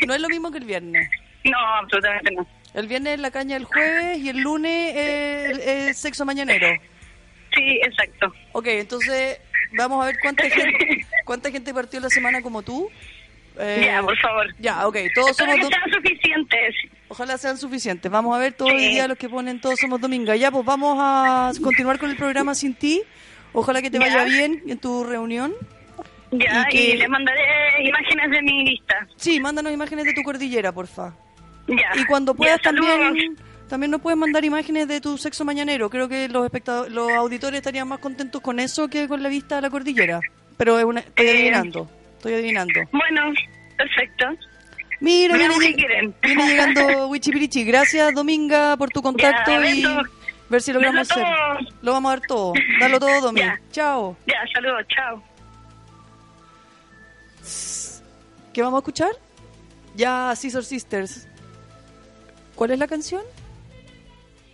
[0.08, 1.08] no es lo mismo que el viernes.
[1.44, 2.46] No, absolutamente no.
[2.74, 6.66] El viernes es la caña el jueves y el lunes es sexo mañanero.
[7.54, 8.32] Sí, exacto.
[8.52, 9.38] Ok, entonces
[9.72, 12.90] vamos a ver cuánta gente, cuánta gente partió la semana como tú.
[13.58, 14.46] Eh, ya, por favor.
[14.58, 16.74] Ya, ok, todos Espero somos que sean suficientes.
[17.08, 18.10] Ojalá sean suficientes.
[18.10, 18.84] Vamos a ver todos Sí.
[18.84, 20.36] el día los que ponen todos somos dominga.
[20.36, 23.02] Ya, pues vamos a continuar con el programa sin ti.
[23.52, 24.04] Ojalá que te Ya.
[24.06, 25.54] vaya bien en tu reunión.
[26.30, 27.42] Ya, Y y, que- les mandaré
[27.82, 29.06] imágenes de mi lista.
[29.16, 31.14] Sí, mándanos imágenes de tu cordillera, porfa.
[31.66, 31.90] Ya.
[32.00, 32.98] Y cuando Ya, puedas saludos.
[32.98, 33.36] también
[33.68, 35.90] también nos puedes mandar imágenes de tu sexo mañanero.
[35.90, 39.58] Creo que los espectadores, los auditores estarían más contentos con eso que con la vista
[39.58, 40.20] a la cordillera.
[40.56, 41.30] Pero es una, estoy Eh.
[41.32, 42.80] adivinando, estoy adivinando.
[42.92, 43.32] Bueno,
[43.76, 44.26] perfecto.
[45.00, 46.14] Mira, Veamos viene, qué quieren.
[46.22, 47.64] viene llegando Wichipirichi.
[47.64, 49.84] Gracias, Dominga, por tu contacto Ya, y
[50.48, 51.24] ver si logramos hacer.
[51.82, 52.52] Lo vamos a dar todo.
[52.80, 53.40] Dalo todo, Domi.
[53.40, 53.60] Ya.
[53.70, 54.16] Chao.
[54.26, 55.22] Ya, saludos, chao.
[58.52, 59.10] ¿Qué vamos a escuchar?
[59.94, 61.28] Ya, Scissor Sisters.
[62.56, 63.22] ¿Cuál es la canción?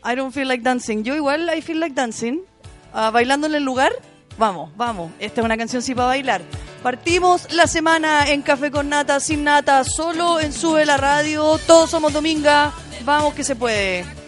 [0.05, 1.03] I don't feel like dancing.
[1.05, 2.43] Yo igual I feel like dancing.
[2.93, 3.93] Ah, bailando en el lugar.
[4.37, 5.12] Vamos, vamos.
[5.18, 6.43] Esta es una canción sí para bailar.
[6.82, 11.59] Partimos la semana en Café con Nata, sin Nata, solo en Sube la Radio.
[11.66, 12.72] Todos somos Dominga.
[13.05, 14.24] Vamos que se puede.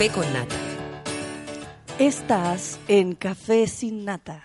[0.00, 0.56] Café con Nata.
[1.98, 4.42] Estás en Café sin Nata.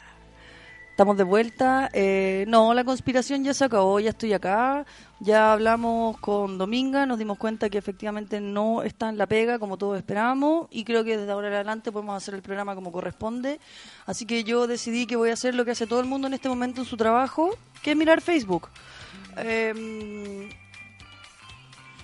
[0.92, 1.90] Estamos de vuelta.
[1.94, 4.86] Eh, no, la conspiración ya se acabó, ya estoy acá.
[5.22, 9.78] Ya hablamos con Dominga, nos dimos cuenta que efectivamente no está en la pega como
[9.78, 13.62] todos esperábamos y creo que desde ahora en adelante podemos hacer el programa como corresponde.
[14.06, 16.34] Así que yo decidí que voy a hacer lo que hace todo el mundo en
[16.34, 18.68] este momento en su trabajo, que es mirar Facebook.
[19.38, 20.50] Em,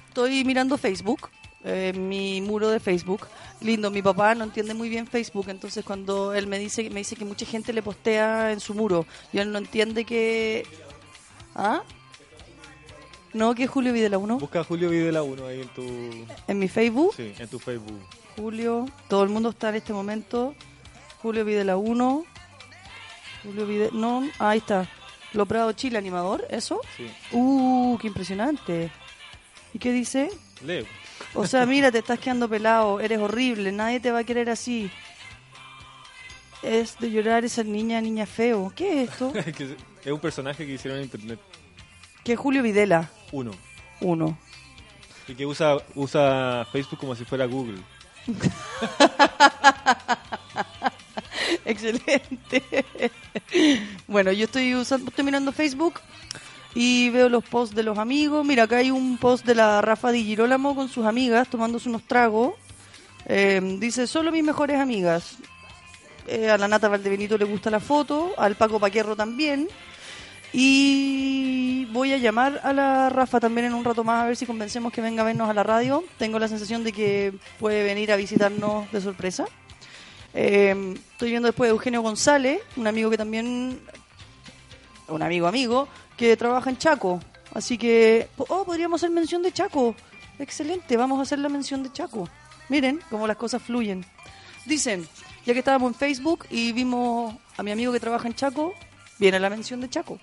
[0.08, 1.30] estoy mirando Facebook,
[1.64, 3.28] eh, mi muro de Facebook.
[3.62, 7.16] Lindo, mi papá no entiende muy bien Facebook, entonces cuando él me dice me dice
[7.16, 10.66] que mucha gente le postea en su muro, y él no entiende que
[11.56, 11.84] ¿Ah?
[13.34, 16.26] No, que es Julio Videla 1 Busca Julio Videla 1 ahí en tu...
[16.48, 17.14] en mi Facebook.
[17.16, 18.00] Sí, en tu Facebook.
[18.36, 20.56] Julio, todo el mundo está en este momento.
[21.22, 22.26] Julio Videla 1.
[23.44, 24.90] Julio Videla, no, ahí está.
[25.34, 26.82] Lo Prado Chile animador, ¿eso?
[26.98, 27.10] Sí.
[27.32, 28.92] Uh, qué impresionante.
[29.74, 30.30] ¿Y qué dice?
[30.66, 30.86] Leo.
[31.34, 34.90] O sea, mira, te estás quedando pelado, eres horrible, nadie te va a querer así.
[36.64, 38.72] Es de llorar esa niña, niña feo.
[38.76, 39.34] ¿Qué es esto?
[40.04, 41.40] Es un personaje que hicieron en internet.
[42.24, 43.52] Que es Julio Videla, Uno.
[44.00, 44.36] uno.
[45.28, 47.78] Y que usa, usa Facebook como si fuera Google.
[51.66, 52.64] Excelente.
[54.08, 56.00] bueno, yo estoy usando, estoy mirando Facebook
[56.74, 58.46] y veo los posts de los amigos.
[58.46, 62.04] Mira, acá hay un post de la Rafa Di Girolamo con sus amigas tomándose unos
[62.04, 62.54] tragos.
[63.26, 65.38] Eh, dice, solo mis mejores amigas.
[66.28, 69.68] Eh, a la Nata Valdebenito le gusta la foto, al Paco Paquerro también.
[70.54, 74.46] Y voy a llamar a la Rafa también en un rato más a ver si
[74.46, 76.04] convencemos que venga a vernos a la radio.
[76.18, 79.46] Tengo la sensación de que puede venir a visitarnos de sorpresa.
[80.34, 83.80] Eh, estoy viendo después a Eugenio González, un amigo que también,
[85.08, 87.20] un amigo amigo, que trabaja en Chaco.
[87.54, 89.96] Así que, oh, podríamos hacer mención de Chaco.
[90.40, 92.30] Excelente, vamos a hacer la mención de Chaco.
[92.70, 94.06] Miren cómo las cosas fluyen.
[94.66, 95.08] Dicen,
[95.46, 98.74] ya que estábamos en Facebook y vimos a mi amigo que trabaja en Chaco,
[99.20, 100.20] viene la mención de Chaco.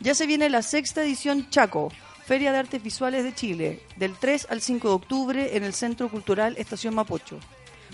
[0.00, 1.92] Ya se viene la sexta edición Chaco,
[2.24, 6.08] Feria de Artes Visuales de Chile, del 3 al 5 de octubre en el Centro
[6.08, 7.38] Cultural Estación Mapocho.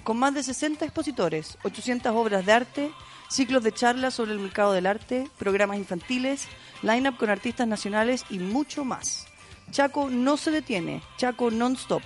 [0.03, 2.91] Con más de 60 expositores, 800 obras de arte,
[3.35, 6.47] ciclos de charlas sobre el mercado del arte, programas infantiles,
[6.83, 9.27] line-up con artistas nacionales y mucho más.
[9.73, 12.03] Chaco no se detiene, Chaco non-stop.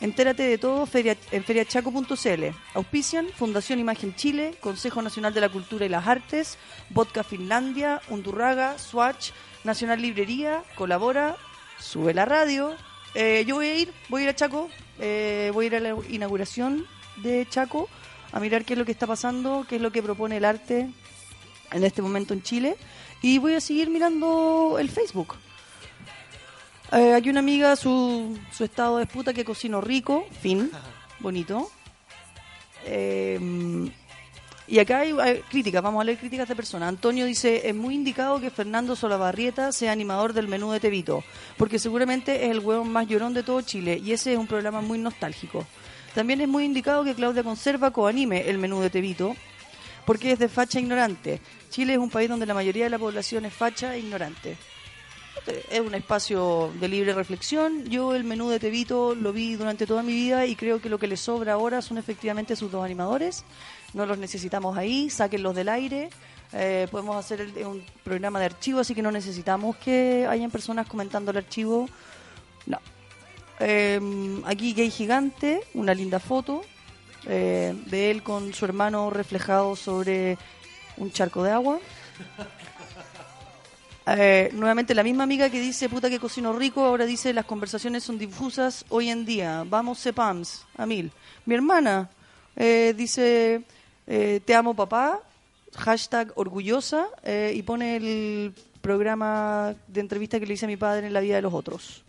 [0.00, 0.88] Entérate de todo
[1.30, 2.44] en feriachaco.cl.
[2.74, 6.58] Auspician Fundación Imagen Chile, Consejo Nacional de la Cultura y las Artes,
[6.90, 9.30] Vodka Finlandia, Undurraga, Swatch,
[9.62, 11.36] Nacional Librería, Colabora,
[11.78, 12.74] Sube la Radio.
[13.14, 15.80] Eh, yo voy a ir, voy a ir a Chaco, eh, voy a ir a
[15.80, 16.84] la inauguración
[17.22, 17.88] de Chaco
[18.32, 20.88] a mirar qué es lo que está pasando, qué es lo que propone el arte
[21.72, 22.76] en este momento en Chile
[23.22, 25.36] y voy a seguir mirando el Facebook.
[26.92, 30.70] Eh, aquí una amiga, su, su estado de puta que cocino rico, fin,
[31.20, 31.70] bonito.
[32.84, 33.90] Eh,
[34.66, 36.90] y acá hay, hay críticas, vamos a leer críticas de personas.
[36.90, 41.24] Antonio dice, es muy indicado que Fernando Solabarrieta sea animador del menú de Tevito,
[41.56, 44.82] porque seguramente es el huevón más llorón de todo Chile y ese es un programa
[44.82, 45.66] muy nostálgico.
[46.14, 49.36] También es muy indicado que Claudia Conserva coanime el menú de Tevito,
[50.04, 51.40] porque es de facha ignorante.
[51.70, 54.56] Chile es un país donde la mayoría de la población es facha e ignorante.
[55.70, 57.84] Es un espacio de libre reflexión.
[57.88, 60.98] Yo el menú de Tevito lo vi durante toda mi vida y creo que lo
[60.98, 63.44] que le sobra ahora son efectivamente sus dos animadores.
[63.94, 66.10] No los necesitamos ahí, sáquenlos del aire.
[66.52, 70.86] Eh, podemos hacer el- un programa de archivo, así que no necesitamos que hayan personas
[70.86, 71.88] comentando el archivo.
[72.66, 72.78] No.
[73.60, 74.00] Eh,
[74.44, 76.62] aquí Gay Gigante, una linda foto
[77.26, 80.38] eh, de él con su hermano reflejado sobre
[80.96, 81.78] un charco de agua.
[84.10, 88.04] Eh, nuevamente la misma amiga que dice puta que cocino rico, ahora dice las conversaciones
[88.04, 89.64] son difusas hoy en día.
[89.68, 91.12] Vamos Cepams, a mil.
[91.44, 92.08] Mi hermana
[92.56, 93.62] eh, dice
[94.06, 95.20] eh, te amo papá,
[95.76, 97.08] hashtag orgullosa
[97.52, 101.36] y pone el programa de entrevista que le hice a mi padre en la vida
[101.36, 102.04] de los otros.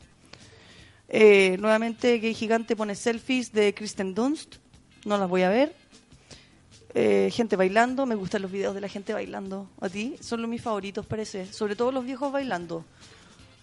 [1.09, 4.57] Eh, nuevamente Gay Gigante pone selfies de Kristen Dunst,
[5.05, 5.75] no las voy a ver.
[6.93, 9.67] Eh, gente bailando, me gustan los videos de la gente bailando.
[9.81, 10.15] ¿A ti?
[10.21, 11.51] Son los mis favoritos, parece.
[11.51, 12.85] Sobre todo los viejos bailando.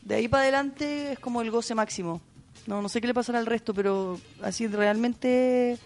[0.02, 2.20] De ahí para adelante es como el goce máximo.
[2.66, 5.78] No, no sé qué le pasará al resto, pero así realmente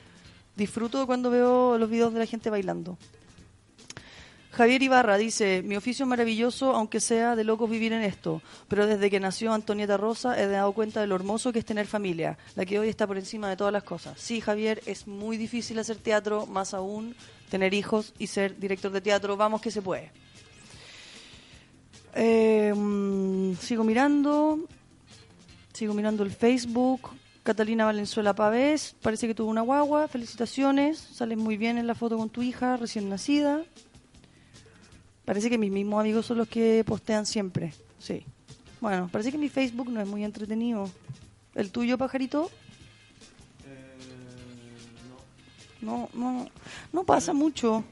[0.56, 2.96] disfruto cuando veo los videos de la gente bailando.
[4.52, 9.08] Javier Ibarra dice, mi oficio maravilloso, aunque sea de locos vivir en esto, pero desde
[9.08, 12.66] que nació Antonieta Rosa he dado cuenta de lo hermoso que es tener familia, la
[12.66, 14.20] que hoy está por encima de todas las cosas.
[14.20, 17.14] Sí, Javier, es muy difícil hacer teatro, más aún
[17.48, 20.10] tener hijos y ser director de teatro, vamos que se puede.
[22.16, 24.58] Mm, sigo mirando,
[25.72, 27.10] sigo mirando el Facebook.
[27.42, 32.18] Catalina Valenzuela Pavés, parece que tuvo una guagua, felicitaciones, sales muy bien en la foto
[32.18, 33.62] con tu hija recién nacida.
[35.30, 37.72] Parece que mis mismos amigos son los que postean siempre.
[38.00, 38.24] Sí.
[38.80, 40.90] Bueno, parece que mi Facebook no es muy entretenido.
[41.54, 42.50] ¿El tuyo, pajarito?
[45.80, 46.48] No, no,
[46.92, 47.84] no pasa mucho.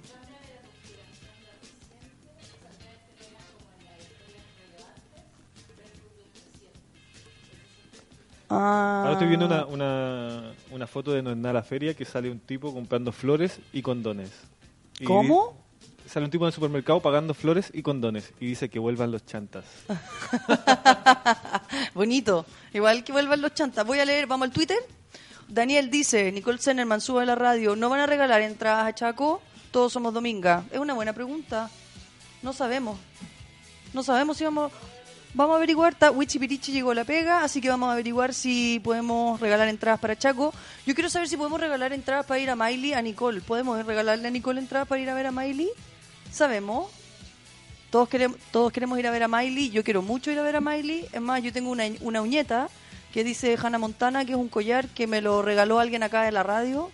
[8.51, 9.03] Ah.
[9.03, 12.75] Ahora estoy viendo una, una, una foto de Noená la feria que sale un tipo
[12.75, 14.33] comprando flores y condones.
[14.99, 15.68] Y ¿Cómo?
[16.09, 19.27] Sale un tipo en el supermercado pagando flores y condones y dice que vuelvan los
[19.27, 19.67] chantas.
[21.95, 22.47] Bonito.
[22.73, 23.87] Igual que vuelvan los chantas.
[23.87, 24.79] Voy a leer, vamos al Twitter.
[25.49, 29.43] Daniel dice, Nicole Zenerman sube a la radio, ¿no van a regalar entradas a Chaco?
[29.71, 30.65] Todos somos Dominga.
[30.71, 31.69] Es una buena pregunta.
[32.43, 32.99] No sabemos.
[33.93, 34.73] No sabemos si vamos...
[35.35, 38.33] Vamos a averiguar, está Wichi Pirichi llegó a la pega, así que vamos a averiguar
[38.33, 40.55] si podemos regalar entradas para Chaco.
[40.87, 43.43] Yo quiero saber si podemos regalar entradas para ir a Miley, a Nicole.
[43.43, 45.69] ¿Podemos regalarle a Nicole entradas para ir a ver a Miley?
[46.31, 46.91] ¿Sabemos?
[47.91, 49.71] Todos queremos, todos queremos ir a ver a Miley.
[49.71, 51.07] Yo quiero mucho ir a ver a Miley.
[51.13, 52.69] Es más, yo tengo una, una uñeta
[53.13, 56.33] que dice Hannah Montana, que es un collar que me lo regaló alguien acá de
[56.33, 56.91] la radio.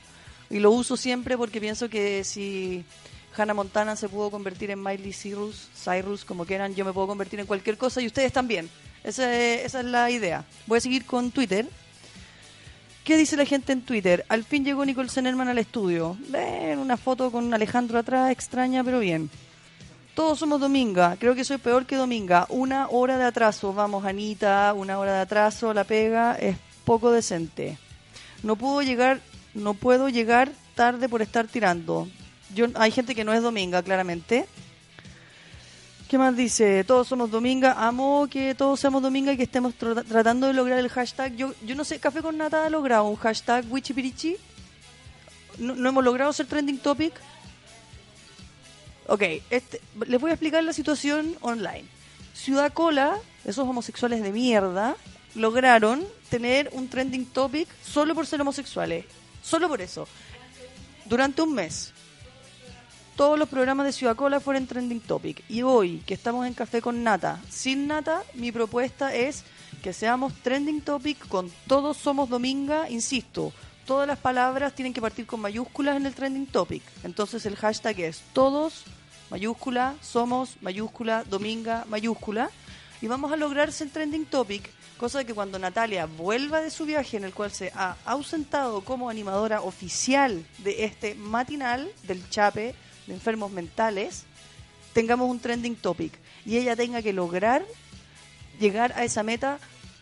[0.51, 2.85] Y lo uso siempre porque pienso que si
[3.37, 7.41] Hannah Montana se pudo convertir en Miley Cyrus, Cyrus, como quieran, yo me puedo convertir
[7.41, 8.71] en cualquier cosa y ustedes también.
[9.03, 10.45] Esa es, esa es la idea.
[10.67, 11.69] Voy a seguir con Twitter.
[13.05, 14.25] ¿Qué dice la gente en Twitter?
[14.31, 16.17] Al fin llegó Nicole Zenerman al estudio.
[16.31, 19.29] Ven, una foto con Alejandro atrás, extraña, pero bien.
[20.15, 21.17] Todos somos Dominga.
[21.21, 22.47] Creo que soy peor que Dominga.
[22.49, 23.75] Una hora de atraso.
[23.75, 25.75] Vamos, Anita, una hora de atraso.
[25.75, 27.77] La pega es poco decente.
[28.43, 29.21] No puedo llegar,
[29.53, 32.09] no puedo llegar tarde por estar tirando.
[32.55, 34.47] Yo, hay gente que no es Dominga, claramente.
[36.15, 36.85] ¿Qué más dice?
[36.85, 37.73] Todos somos Dominga.
[37.73, 41.35] Amo que todos seamos Dominga y que estemos tra- tratando de lograr el hashtag.
[41.35, 44.37] Yo, yo no sé, Café con Nata ha logrado un hashtag Wichipirichi.
[45.59, 47.15] No, no hemos logrado ser trending topic.
[49.09, 51.83] Ok, este, les voy a explicar la situación online.
[52.33, 54.95] Ciudad Cola, esos homosexuales de mierda,
[55.35, 59.05] lograron tener un trending topic solo por ser homosexuales.
[59.43, 60.07] Solo por eso.
[61.07, 61.93] Durante un mes.
[63.17, 65.45] Todos los programas de Ciudad Cola fueron trending topic.
[65.49, 69.45] Y hoy, que estamos en Café con Nata, sin Nata, mi propuesta es
[69.85, 73.53] que seamos trending topic con Todos Somos Dominga, insisto.
[73.87, 76.83] Todas las palabras tienen que partir con mayúsculas en el trending topic.
[77.05, 78.83] Entonces el hashtag es todos,
[79.31, 82.51] mayúscula, somos, mayúscula, dominga, mayúscula.
[83.01, 86.85] Y vamos a lograr ser trending topic, cosa de que cuando Natalia vuelva de su
[86.85, 92.75] viaje en el cual se ha ausentado como animadora oficial de este matinal del Chape
[93.07, 94.25] de enfermos mentales,
[94.93, 96.13] tengamos un trending topic
[96.47, 97.65] y ella tenga que lograr
[98.61, 99.59] llegar a esa meta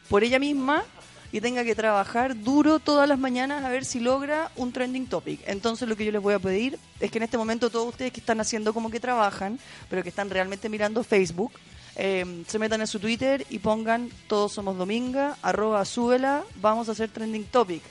[0.08, 0.84] por ella misma
[1.32, 5.40] y tenga que trabajar duro todas las mañanas a ver si logra un trending topic.
[5.46, 8.12] Entonces lo que yo les voy a pedir es que en este momento todos ustedes
[8.12, 11.52] que están haciendo como que trabajan, pero que están realmente mirando Facebook,
[11.96, 16.92] eh, se metan en su Twitter y pongan todos somos dominga, arroba súbela, vamos a
[16.92, 17.82] hacer trending topic.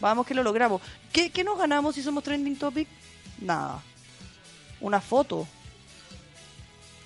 [0.00, 0.82] Vamos que lo logramos.
[1.10, 2.86] ¿Qué, qué nos ganamos si somos trending topic?
[3.40, 3.82] Nada.
[4.84, 5.48] Una foto.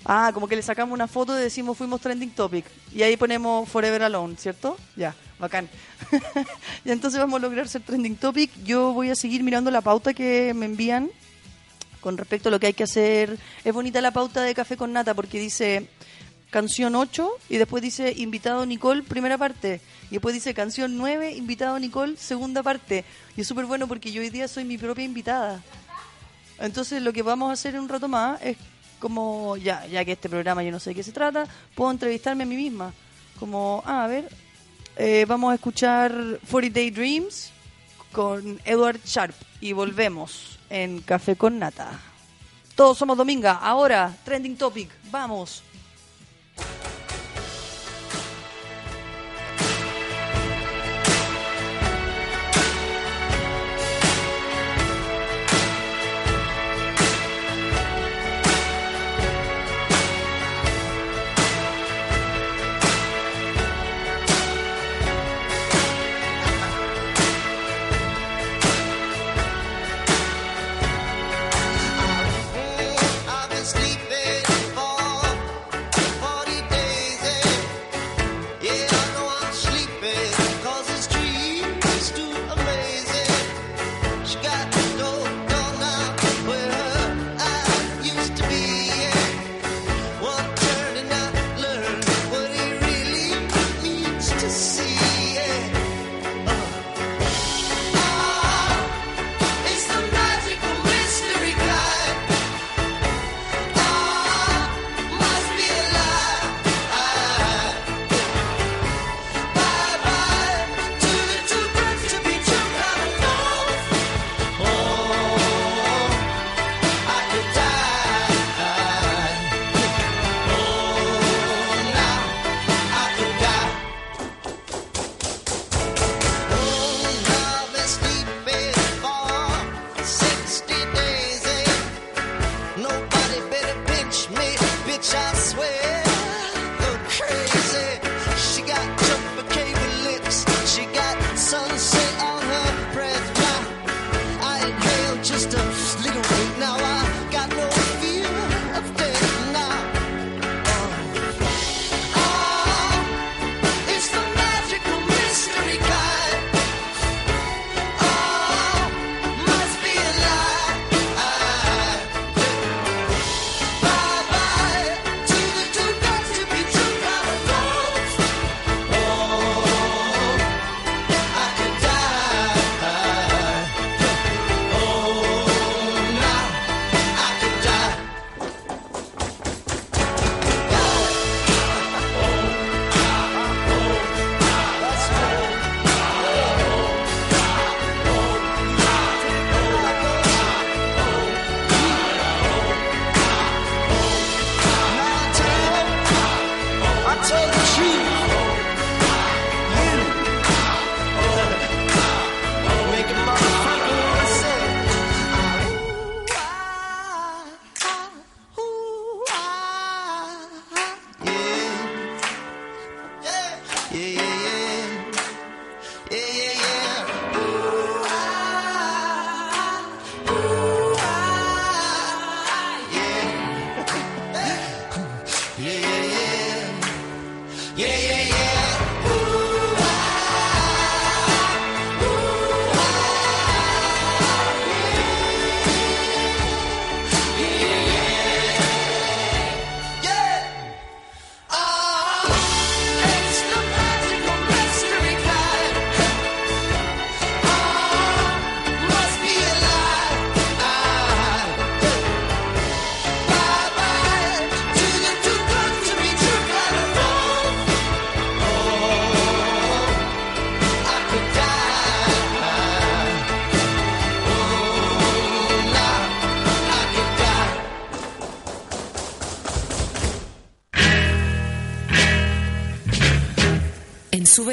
[0.03, 2.65] Ah, como que le sacamos una foto y decimos fuimos trending topic.
[2.93, 4.75] Y ahí ponemos Forever Alone, ¿cierto?
[4.97, 5.69] Ya, bacán.
[6.83, 8.51] y entonces vamos a lograr ser trending topic.
[8.65, 11.09] Yo voy a seguir mirando la pauta que me envían
[12.01, 13.39] con respecto a lo que hay que hacer.
[13.63, 15.87] Es bonita la pauta de Café con Nata porque dice
[16.49, 19.79] canción 8 y después dice invitado Nicole, primera parte.
[20.09, 23.05] Y después dice canción 9, invitado Nicole, segunda parte.
[23.37, 25.63] Y es súper bueno porque yo hoy día soy mi propia invitada.
[26.59, 28.57] Entonces lo que vamos a hacer en un rato más es
[28.99, 32.43] como, ya, ya que este programa yo no sé de qué se trata, puedo entrevistarme
[32.43, 32.93] a mí misma.
[33.39, 34.29] Como, ah, a ver,
[34.97, 36.13] eh, vamos a escuchar
[36.51, 37.51] 40 Day Dreams
[38.11, 41.89] con Edward Sharp y volvemos en Café con Nata.
[42.75, 45.63] Todos somos Dominga, ahora, trending topic, vamos.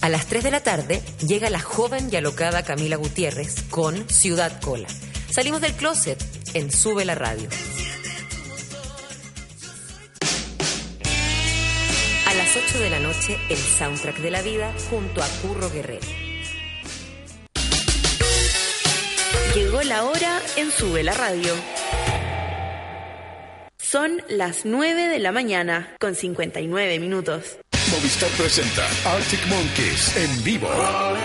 [0.00, 4.60] A las 3 de la tarde llega la joven y alocada Camila Gutiérrez con Ciudad
[4.60, 4.86] Cola.
[5.28, 6.22] Salimos del closet
[6.54, 7.48] en Sube la Radio.
[12.26, 16.06] A las 8 de la noche, el soundtrack de la vida junto a Curro Guerrero.
[19.54, 21.52] Llegó la hora en Sube la Radio.
[23.78, 27.58] Son las 9 de la mañana con 59 minutos.
[27.90, 30.68] Movistar presenta Arctic Monkeys en vivo.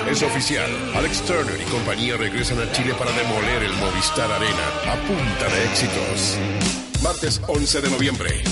[0.10, 0.70] Es oficial.
[0.96, 5.66] Alex Turner y compañía regresan a Chile para demoler el Movistar Arena a punta de
[5.66, 6.38] éxitos.
[7.02, 8.44] Martes 11 de noviembre.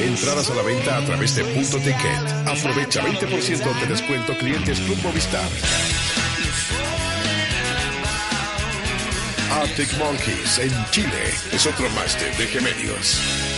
[0.00, 2.46] Entradas a la venta a través de Punto Ticket.
[2.46, 5.48] Aprovecha 20% de descuento clientes Club Movistar.
[9.50, 13.49] Arctic Monkeys en Chile es otro máster de gemelios.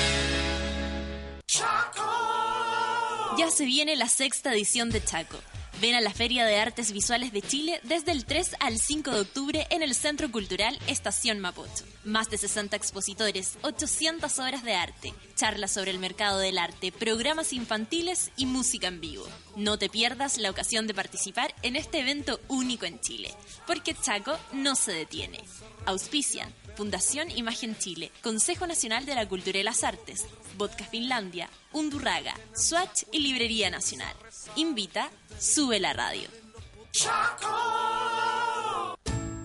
[3.38, 5.38] Ya se viene la sexta edición de Chaco.
[5.80, 9.20] Ven a la Feria de Artes Visuales de Chile desde el 3 al 5 de
[9.20, 11.84] octubre en el Centro Cultural Estación Mapocho.
[12.04, 17.52] Más de 60 expositores, 800 obras de arte, charlas sobre el mercado del arte, programas
[17.52, 19.26] infantiles y música en vivo.
[19.56, 23.34] No te pierdas la ocasión de participar en este evento único en Chile,
[23.66, 25.40] porque Chaco no se detiene.
[25.86, 32.34] Auspician Fundación Imagen Chile, Consejo Nacional de la Cultura y las Artes, Vodka Finlandia, Undurraga,
[32.54, 34.14] Swatch y Librería Nacional.
[34.56, 36.28] Invita, sube la radio.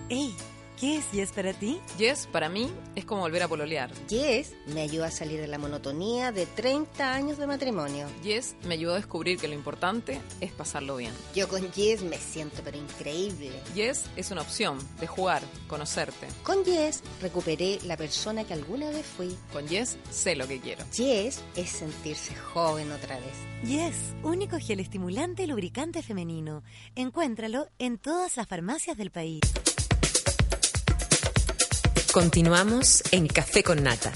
[0.08, 0.34] Ey,
[0.80, 1.80] ¿qué es Yes para ti?
[1.98, 3.90] Yes, para mí, es como volver a pololear.
[4.08, 8.06] Yes me ayuda a salir de la monotonía de 30 años de matrimonio.
[8.22, 11.12] Yes me ayudó a descubrir que lo importante es pasarlo bien.
[11.34, 13.52] Yo con Yes me siento pero increíble.
[13.74, 16.26] Yes es una opción de jugar, conocerte.
[16.42, 19.36] Con Yes recuperé la persona que alguna vez fui.
[19.52, 20.84] Con Yes sé lo que quiero.
[20.96, 23.68] Yes es sentirse joven otra vez.
[23.68, 26.62] Yes, único gel estimulante y lubricante femenino.
[26.94, 29.40] Encuéntralo en todas las farmacias del país.
[32.12, 34.12] Continuamos en Café con Nata.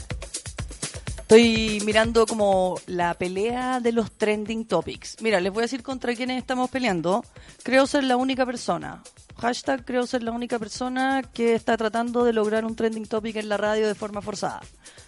[1.21, 5.17] Estoy mirando como la pelea de los trending topics.
[5.21, 7.25] Mira, les voy a decir contra quiénes estamos peleando.
[7.63, 9.03] Creo ser la única persona.
[9.39, 13.49] Hashtag creo ser la única persona que está tratando de lograr un trending topic en
[13.49, 14.61] la radio de forma forzada.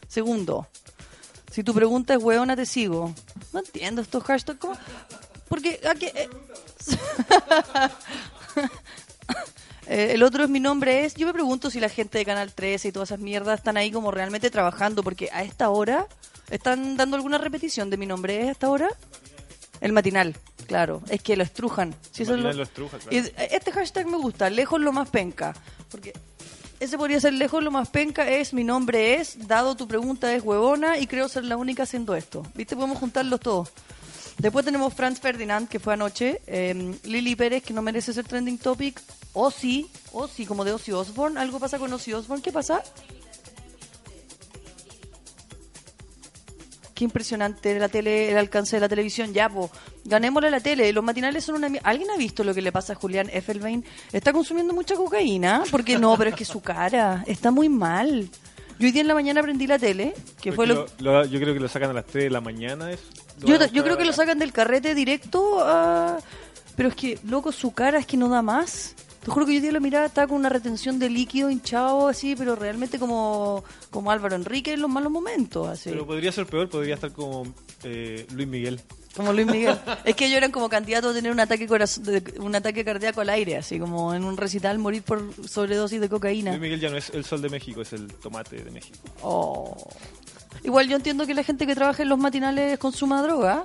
[0.07, 0.68] Segundo,
[1.51, 3.14] si tu pregunta es hueona, te sigo.
[3.53, 4.59] No entiendo estos hashtags.
[4.61, 4.76] ¿cómo?
[5.49, 6.07] Porque aquí...
[6.07, 6.28] eh,
[9.87, 11.14] Eh, el otro es mi nombre es.
[11.14, 13.91] Yo me pregunto si la gente de Canal 13 y todas esas mierdas están ahí
[13.91, 16.07] como realmente trabajando, porque a esta hora
[16.51, 18.89] están dando alguna repetición de mi nombre es a esta hora.
[19.80, 21.95] El matinal, claro, es que lo estrujan.
[22.11, 23.16] Si eso lo estruja, claro.
[23.16, 25.55] Y este hashtag me gusta, lejos lo más penca,
[25.91, 26.14] porque
[26.80, 30.43] ese podría ser lejos lo más penca es mi nombre es, dado tu pregunta es
[30.43, 32.47] huevona y creo ser la única haciendo esto.
[32.55, 32.76] ¿Viste?
[32.76, 33.70] Podemos juntarlos todos.
[34.39, 36.41] Después tenemos Franz Ferdinand, que fue anoche.
[36.47, 39.01] eh, Lili Pérez, que no merece ser trending topic.
[39.35, 41.39] Ozzy, Ozzy, como de Ozzy Osbourne.
[41.39, 42.43] ¿Algo pasa con Ozzy Osbourne?
[42.43, 42.82] ¿Qué pasa?
[46.95, 49.32] Qué impresionante la tele, el alcance de la televisión.
[49.35, 49.68] Ya, po,
[50.05, 50.93] ganémosle a la tele.
[50.93, 51.68] Los matinales son una...
[51.82, 53.85] ¿Alguien ha visto lo que le pasa a Julián Effelbein?
[54.12, 55.64] Está consumiendo mucha cocaína.
[55.72, 58.28] Porque no, pero es que su cara está muy mal.
[58.78, 61.53] Yo hoy día en la mañana prendí la tele, que fue lo, lo- yo creo
[61.55, 62.93] que lo sacan a las 3 de la mañana.
[62.93, 63.01] Es,
[63.41, 66.18] Yo, creo que lo sacan del carrete directo a...
[66.76, 68.95] Pero es que, loco, su cara es que no da más.
[69.25, 72.35] Te juro que yo día lo miraba, estaba con una retención de líquido hinchado así,
[72.37, 75.66] pero realmente como, como Álvaro Enrique en los malos momentos.
[75.68, 75.89] Así.
[75.91, 77.47] Pero podría ser peor, podría estar como
[77.85, 78.81] eh, Luis Miguel.
[79.16, 79.79] Como Luis Miguel.
[80.05, 83.22] es que ellos eran como candidatos a tener un ataque coraz- de- un ataque cardíaco
[83.22, 86.51] al aire, así como en un recital morir por sobredosis de cocaína.
[86.51, 88.99] Luis Miguel ya no es el sol de México, es el tomate de México.
[89.22, 89.75] Oh.
[90.64, 93.64] Igual yo entiendo que la gente que trabaja en los matinales consuma droga.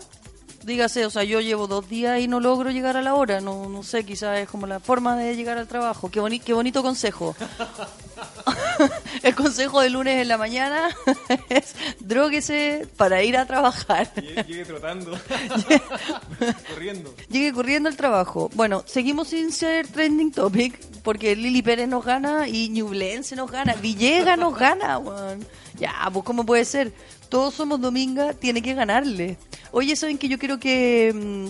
[0.63, 3.41] Dígase, o sea, yo llevo dos días y no logro llegar a la hora.
[3.41, 6.09] No, no sé, quizás es como la forma de llegar al trabajo.
[6.11, 7.35] Qué, boni qué bonito consejo.
[9.23, 10.89] El consejo de lunes en la mañana
[11.49, 14.11] es droguese para ir a trabajar.
[14.15, 15.11] Llegue, llegue trotando,
[16.69, 17.13] corriendo.
[17.29, 18.49] Llegue corriendo al trabajo.
[18.53, 23.73] Bueno, seguimos sin ser trending topic porque Lili Pérez nos gana y Ñublense nos gana.
[23.73, 25.45] Villegas nos gana, weón.
[25.79, 26.91] Ya, pues ¿cómo puede ser?
[27.29, 29.37] Todos somos Dominga, tiene que ganarle.
[29.71, 31.11] Oye, ¿saben que yo quiero que...
[31.13, 31.47] mm,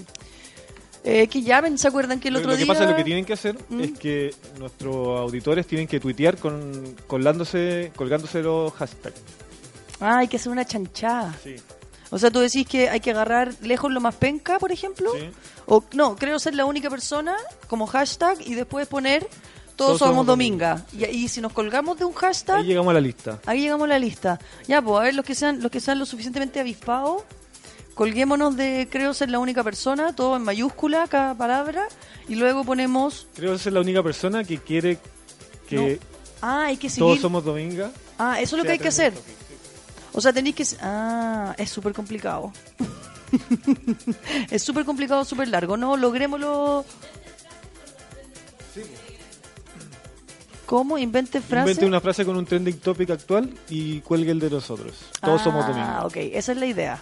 [1.06, 2.74] Eh, que llamen, ¿se acuerdan que el Lo, otro lo que día...
[2.74, 3.80] pasa, lo que tienen que hacer ¿Mm?
[3.82, 9.16] es que nuestros auditores tienen que tuitear con, colgándose, colgándose los hashtags.
[10.02, 11.34] Ah, hay que hacer una chanchada.
[11.42, 11.56] Sí.
[12.12, 15.12] O sea, tú decís que hay que agarrar lejos lo más penca, por ejemplo.
[15.14, 15.30] Sí.
[15.68, 17.36] O no, creo ser la única persona
[17.70, 19.26] como hashtag y después poner
[19.80, 20.86] todos, Todos somos, somos dominga.
[20.92, 23.40] Y, y si nos colgamos de un hashtag, Ahí llegamos a la lista.
[23.46, 24.38] ahí llegamos a la lista.
[24.68, 27.24] Ya, pues a ver los que sean los que sean lo suficientemente avispados.
[27.96, 31.88] Colguémonos de creo ser la única persona, todo en mayúscula cada palabra
[32.28, 35.00] y luego ponemos Creo es la única persona que quiere
[35.68, 36.00] que
[36.42, 37.22] ah, hay que todos seguir.
[37.22, 37.92] somos dominga.
[38.18, 39.14] Ah, eso es lo que hay que hacer.
[40.12, 40.66] O sea, tenéis que...
[40.82, 42.52] Ah, es súper complicado.
[44.50, 45.78] es súper complicado, súper largo.
[45.78, 46.84] No, logrémoslo...
[50.70, 51.00] ¿Cómo?
[51.00, 51.62] Invente frase.
[51.72, 54.94] Invente una frase con un trending topic actual y cuelgue el de nosotros.
[55.20, 55.98] Todos somos dominga.
[56.02, 57.02] Ah, ok, esa es la idea.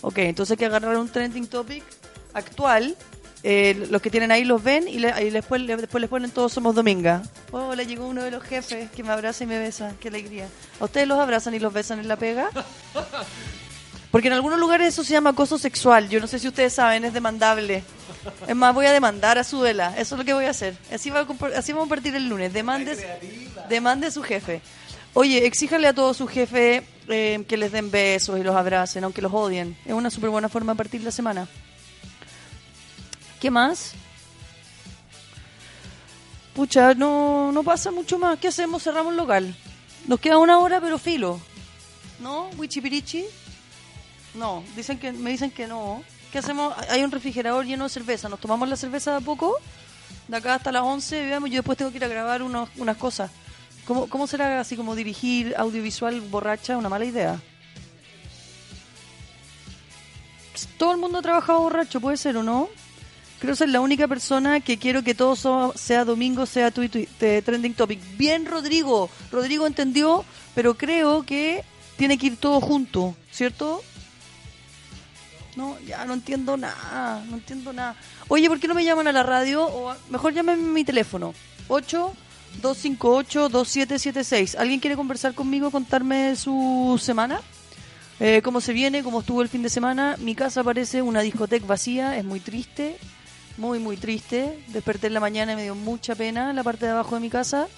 [0.00, 1.84] Ok, entonces hay que agarrar un trending topic
[2.32, 2.96] actual.
[3.44, 6.30] eh, los que tienen ahí los ven y, le- y después, le- después les ponen
[6.30, 7.22] todos somos dominga.
[7.50, 9.92] Oh, le llegó uno de los jefes que me abraza y me besa.
[10.00, 10.46] Qué alegría.
[10.80, 12.48] ¿A ustedes los abrazan y los besan en la pega?
[14.10, 16.08] Porque en algunos lugares eso se llama acoso sexual.
[16.08, 17.82] Yo no sé si ustedes saben, es demandable.
[18.46, 19.94] Es más, voy a demandar a Suela.
[19.98, 20.76] Eso es lo que voy a hacer.
[20.92, 22.52] Así, va a así vamos a partir el lunes.
[22.52, 22.96] Demande,
[23.68, 24.60] demande a su jefe.
[25.14, 29.22] Oye, exíjale a todo su jefe eh, que les den besos y los abracen, aunque
[29.22, 29.76] los odien.
[29.84, 31.48] Es una súper buena forma de partir la semana.
[33.40, 33.92] ¿Qué más?
[36.54, 38.38] Pucha, no, no pasa mucho más.
[38.38, 38.82] ¿Qué hacemos?
[38.82, 39.54] Cerramos local.
[40.06, 41.40] Nos queda una hora, pero filo.
[42.20, 42.48] ¿No?
[42.56, 43.24] ¿Wichipirichi?
[44.34, 46.02] No, dicen que, me dicen que no.
[46.32, 46.74] ¿Qué hacemos?
[46.88, 48.26] Hay un refrigerador lleno de cerveza.
[48.30, 49.54] ¿Nos tomamos la cerveza de a poco?
[50.28, 51.50] De acá hasta las 11, veamos.
[51.50, 53.30] Yo después tengo que ir a grabar unos, unas cosas.
[53.86, 56.78] ¿Cómo, ¿Cómo será así como dirigir audiovisual borracha?
[56.78, 57.38] Una mala idea.
[60.78, 62.70] Todo el mundo ha trabajado borracho, puede ser o no.
[63.38, 68.00] Creo ser la única persona que quiero que todo sea domingo, sea tu, trending topic.
[68.16, 69.10] Bien, Rodrigo.
[69.30, 70.24] Rodrigo entendió,
[70.54, 71.62] pero creo que
[71.96, 73.82] tiene que ir todo junto, ¿cierto?
[75.56, 77.94] No, ya no entiendo nada, no entiendo nada.
[78.28, 79.64] Oye, ¿por qué no me llaman a la radio?
[79.64, 81.34] O mejor llámenme a mi teléfono.
[81.68, 84.56] 8-258-2776.
[84.58, 87.42] ¿Alguien quiere conversar conmigo, contarme su semana?
[88.18, 89.02] Eh, ¿Cómo se viene?
[89.02, 90.16] ¿Cómo estuvo el fin de semana?
[90.20, 92.96] Mi casa parece una discoteca vacía, es muy triste,
[93.58, 94.58] muy, muy triste.
[94.68, 97.20] Desperté en la mañana y me dio mucha pena en la parte de abajo de
[97.20, 97.68] mi casa.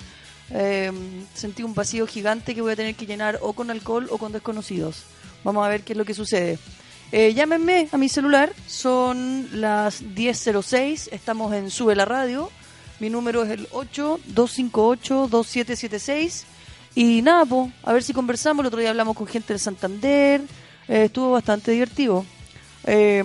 [0.50, 0.92] Eh,
[1.34, 4.32] sentí un vacío gigante que voy a tener que llenar o con alcohol o con
[4.32, 5.04] desconocidos.
[5.42, 6.58] Vamos a ver qué es lo que sucede.
[7.12, 12.50] Eh, llámenme a mi celular, son las 10.06, estamos en Sube la Radio.
[13.00, 16.44] Mi número es el 8-258-2776.
[16.96, 18.62] Y nada, po, a ver si conversamos.
[18.62, 20.42] El otro día hablamos con gente del Santander,
[20.88, 22.24] eh, estuvo bastante divertido.
[22.86, 23.22] Eh,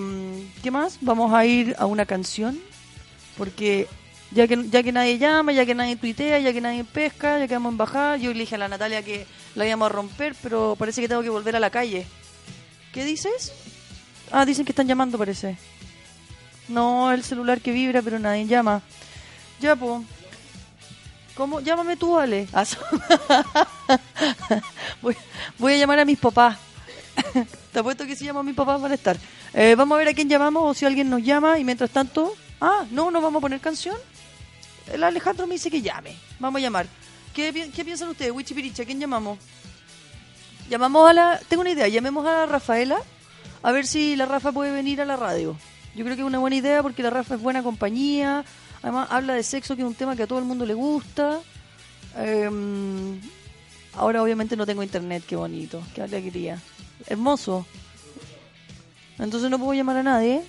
[0.64, 0.98] ¿Qué más?
[1.02, 2.60] Vamos a ir a una canción,
[3.38, 3.88] porque
[4.32, 7.48] ya que, ya que nadie llama, ya que nadie tuitea, ya que nadie pesca, ya
[7.48, 9.26] que vamos a bajar, yo le dije a la Natalia que
[9.56, 12.06] la íbamos a romper, pero parece que tengo que volver a la calle.
[12.94, 13.54] ¿Qué dices?
[14.32, 15.58] Ah, dicen que están llamando, parece.
[16.68, 18.82] No, el celular que vibra, pero nadie llama.
[19.60, 20.04] Ya, po.
[21.36, 21.60] ¿Cómo?
[21.62, 22.48] Llámame tú, Ale.
[22.54, 22.66] Ah,
[25.58, 26.58] voy, a llamar a mis papás.
[27.74, 29.18] Te apuesto que si llamo a mis papás van a estar.
[29.54, 32.36] Eh, vamos a ver a quién llamamos o si alguien nos llama y mientras tanto...
[32.62, 33.96] Ah, no, no vamos a poner canción.
[34.92, 36.16] El Alejandro me dice que llame.
[36.40, 36.88] Vamos a llamar.
[37.34, 38.32] ¿Qué, pi- qué piensan ustedes?
[38.32, 39.40] Wichipiricha, ¿a quién llamamos?
[40.70, 41.40] Llamamos a la...
[41.48, 43.02] Tengo una idea, llamemos a la Rafaela
[43.64, 45.58] a ver si la Rafa puede venir a la radio.
[45.96, 48.46] Yo creo que es una buena idea porque la Rafa es buena compañía.
[48.82, 51.40] Además, habla de sexo, que es un tema que a todo el mundo le gusta.
[52.16, 53.20] Em,
[53.94, 55.24] ahora, obviamente, no tengo internet.
[55.28, 55.82] Qué bonito.
[55.94, 56.62] Qué alegría.
[57.08, 57.66] Hermoso.
[59.18, 60.44] Entonces, no puedo llamar a nadie.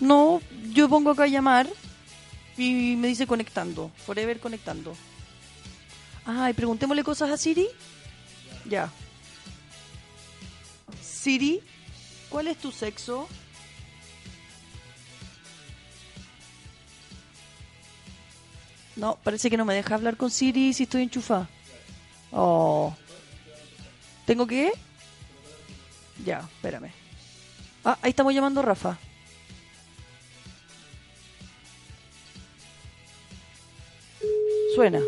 [0.00, 0.40] No,
[0.72, 1.68] yo pongo acá a llamar
[2.56, 3.90] y me dice conectando.
[4.06, 4.94] Forever conectando.
[6.24, 7.66] Ah, y preguntémosle cosas a Siri.
[8.64, 8.90] Ya.
[11.00, 11.62] Siri,
[12.28, 13.28] ¿cuál es tu sexo?
[18.96, 21.48] No, parece que no me deja hablar con Siri si estoy enchufada.
[22.30, 22.94] Oh.
[24.26, 24.72] ¿Tengo que?
[26.24, 26.92] Ya, espérame.
[27.84, 28.98] Ah, ahí estamos llamando a Rafa.
[34.74, 35.00] Suena.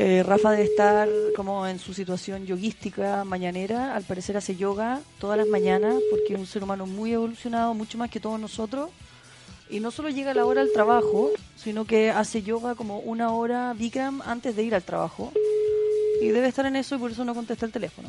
[0.00, 3.96] Eh, Rafa debe estar como en su situación yoguística mañanera.
[3.96, 7.98] Al parecer hace yoga todas las mañanas porque es un ser humano muy evolucionado, mucho
[7.98, 8.90] más que todos nosotros.
[9.68, 13.32] Y no solo llega a la hora del trabajo, sino que hace yoga como una
[13.32, 15.32] hora Bikram antes de ir al trabajo.
[16.22, 18.08] Y debe estar en eso y por eso no contesta el teléfono.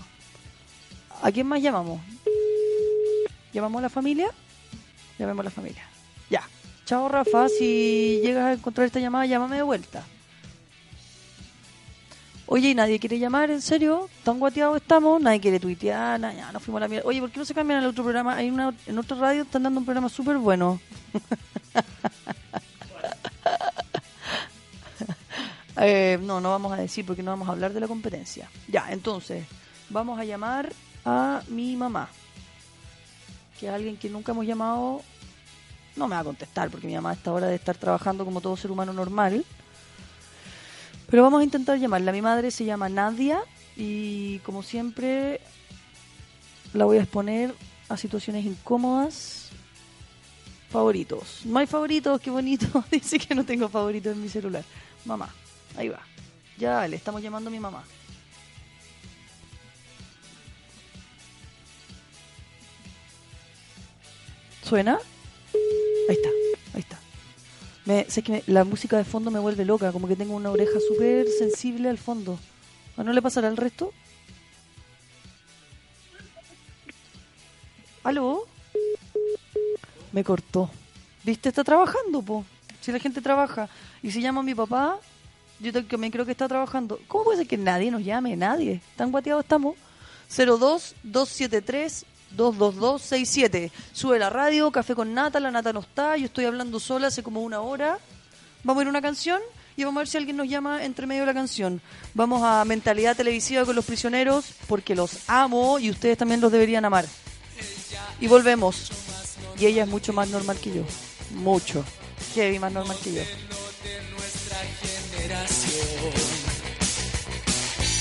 [1.24, 2.02] ¿A quién más llamamos?
[3.52, 4.30] ¿Llamamos a la familia?
[5.18, 5.84] Llamemos a la familia.
[6.30, 6.44] Ya.
[6.86, 7.50] Chao, Rafa.
[7.50, 10.06] Si llegas a encontrar esta llamada, llámame de vuelta.
[12.52, 13.52] Oye, ¿y nadie quiere llamar?
[13.52, 14.10] ¿En serio?
[14.24, 15.22] ¿Tan guateados estamos?
[15.22, 16.20] Nadie quiere tuitear.
[16.20, 17.08] nada, ya, nos fuimos a la mierda.
[17.08, 18.36] Oye, ¿por qué no se cambian al otro programa?
[18.36, 20.80] Hay una, en otro radio están dando un programa súper bueno.
[25.82, 28.52] Eh, no, no vamos a decir porque no vamos a hablar de la competencia.
[28.68, 29.46] Ya, entonces,
[29.90, 30.74] vamos a llamar
[31.06, 32.10] a mi mamá,
[33.58, 35.02] que es alguien que nunca hemos llamado.
[35.96, 38.42] No me va a contestar porque mi mamá a esta hora de estar trabajando como
[38.42, 39.46] todo ser humano normal.
[41.10, 42.12] Pero vamos a intentar llamarla.
[42.12, 43.42] Mi madre se llama Nadia
[43.76, 45.42] y como siempre
[46.74, 47.56] la voy a exponer
[47.88, 49.50] a situaciones incómodas.
[50.70, 51.42] Favoritos.
[51.46, 52.84] No hay favoritos, qué bonito.
[52.92, 54.64] Dice que no tengo favoritos en mi celular.
[55.06, 55.34] Mamá,
[55.76, 56.02] ahí va.
[56.58, 57.84] Ya le estamos llamando a mi mamá.
[64.64, 65.00] ¿Suena?
[66.08, 66.30] Ahí está.
[67.90, 71.28] Me, que la música de fondo me vuelve loca, como que tengo una oreja súper
[71.28, 72.38] sensible al fondo.
[72.96, 73.92] ¿A no le pasará al resto?
[78.04, 78.46] ¿Aló?
[80.12, 80.70] Me cortó.
[81.24, 81.50] ¿Viste?
[81.50, 82.46] Está trabajando, po.
[82.80, 83.68] Si la gente trabaja.
[84.04, 85.00] Y si llamo a mi papá,
[85.60, 87.00] yo también creo que está trabajando.
[87.08, 88.36] ¿Cómo puede ser que nadie nos llame?
[88.38, 88.82] Nadie.
[88.98, 89.76] ¿Tan guateados estamos?
[92.38, 93.72] 02-273-22267.
[93.94, 97.24] Sube la radio, café con nata, la nata no está, yo estoy hablando sola hace
[97.24, 98.00] como una hora.
[98.64, 99.42] Vamos a ir a una canción
[99.78, 101.82] y vamos a ver si alguien nos llama entre medio de la canción.
[102.14, 106.86] Vamos a Mentalidad Televisiva con los prisioneros porque los amo y ustedes también los deberían
[106.86, 107.06] amar.
[108.20, 108.92] Y volvemos.
[109.58, 110.84] Y ella es mucho más normal que yo.
[111.36, 111.84] Mucho.
[112.36, 113.22] Heavy más normal que yo.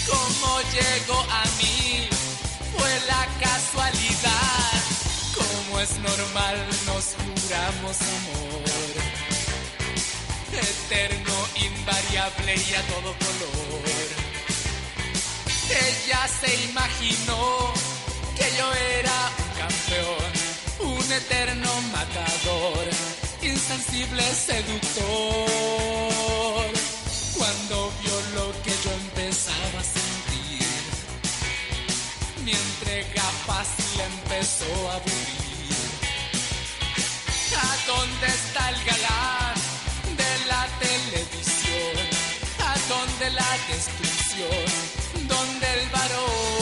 [0.06, 1.87] Como llegó a mí
[3.06, 4.82] la casualidad.
[5.36, 6.56] Como es normal
[6.86, 8.58] nos juramos amor.
[10.52, 14.08] Eterno, invariable y a todo color.
[15.70, 17.72] Ella se imaginó
[18.36, 20.32] que yo era un campeón,
[20.96, 22.84] un eterno matador,
[23.42, 25.48] insensible seductor.
[27.36, 30.66] Cuando vio lo que yo empezaba a sentir,
[32.44, 32.77] mi entrega fácil
[34.48, 35.12] a.
[37.54, 39.54] ¿A dónde está el galán
[40.16, 41.96] de la televisión?
[42.64, 45.28] ¿A dónde la destrucción?
[45.28, 46.57] ¿Dónde el varón?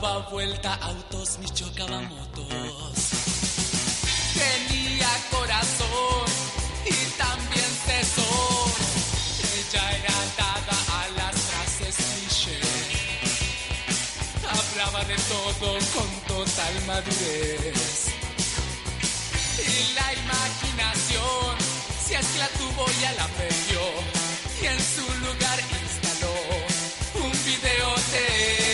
[0.00, 2.92] Daba vuelta autos ni chocaba motos.
[4.34, 6.26] Tenía corazón
[6.84, 8.72] y también tesón.
[9.58, 12.60] Ella era dada a las frases cliché.
[14.54, 18.06] Hablaba de todo con total madurez.
[19.58, 21.56] Y la imaginación,
[22.04, 23.82] si es que la tuvo ya la perdió.
[24.62, 26.34] Y en su lugar instaló
[27.24, 28.65] un videotape.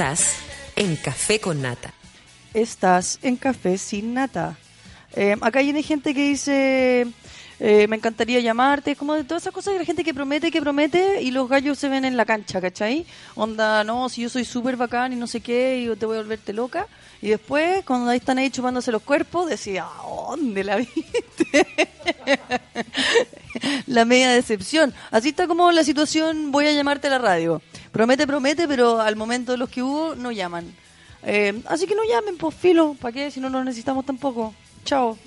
[0.00, 0.36] Estás
[0.76, 1.92] en Café con Nata.
[2.54, 4.56] Estás en Café sin Nata.
[5.14, 7.06] Eh, acá hay gente que dice,
[7.58, 11.20] eh, me encantaría llamarte, como de todas esas cosas la gente que promete, que promete
[11.20, 13.04] y los gallos se ven en la cancha, ¿cachai?
[13.34, 16.20] Onda, no, si yo soy súper bacán y no sé qué, y te voy a
[16.20, 16.86] volverte loca.
[17.20, 21.66] Y después, cuando ahí están ahí chupándose los cuerpos, decía, "¿A ¿dónde la viste?
[23.86, 24.94] la media decepción.
[25.10, 27.60] Así está como la situación, voy a llamarte a la radio.
[27.92, 30.74] Promete, promete, pero al momento de los que hubo, no llaman.
[31.22, 33.30] Eh, así que no llamen, pues filo, ¿para qué?
[33.30, 34.54] Si no lo necesitamos tampoco.
[34.84, 35.18] Chao.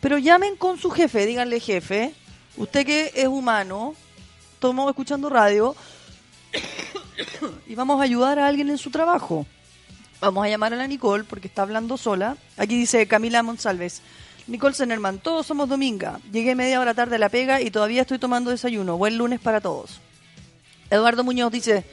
[0.00, 2.14] Pero llamen con su jefe, díganle jefe,
[2.58, 3.94] usted que es humano,
[4.52, 5.74] estamos escuchando radio
[7.66, 9.46] y vamos a ayudar a alguien en su trabajo.
[10.20, 12.36] Vamos a llamar a la Nicole porque está hablando sola.
[12.56, 14.02] Aquí dice Camila Monsalves.
[14.46, 16.20] Nicole Zenerman, todos somos Dominga.
[16.30, 18.98] Llegué media hora tarde a la pega y todavía estoy tomando desayuno.
[18.98, 20.00] Buen lunes para todos.
[20.90, 21.84] Eduardo Muñoz dice,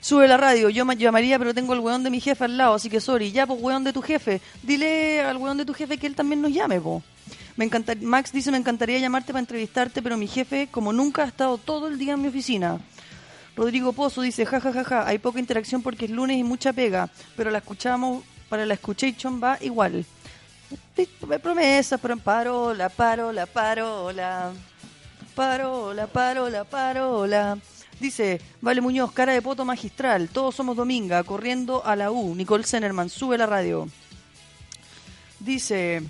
[0.00, 2.74] sube la radio, yo me llamaría pero tengo el weón de mi jefe al lado,
[2.74, 4.40] así que sorry, ya pues weón de tu jefe.
[4.64, 7.00] Dile al weón de tu jefe que él también nos llame, po.
[7.56, 11.28] Me encanta, Max dice, me encantaría llamarte para entrevistarte, pero mi jefe, como nunca, ha
[11.28, 12.80] estado todo el día en mi oficina.
[13.54, 16.72] Rodrigo Pozo dice, ja, ja, ja, ja, hay poca interacción porque es lunes y mucha
[16.72, 20.04] pega, pero la escuchamos, para la escuchation va igual.
[20.96, 21.08] Sí,
[21.42, 24.52] Promesa, pero paro, la paro, la paro, la
[25.34, 27.58] paro, la paro, la paro, la...
[28.00, 32.64] Dice, Vale Muñoz, cara de poto magistral, todos somos Dominga, corriendo a la U, Nicole
[32.64, 33.88] Zenerman, sube la radio.
[35.40, 36.02] Dice,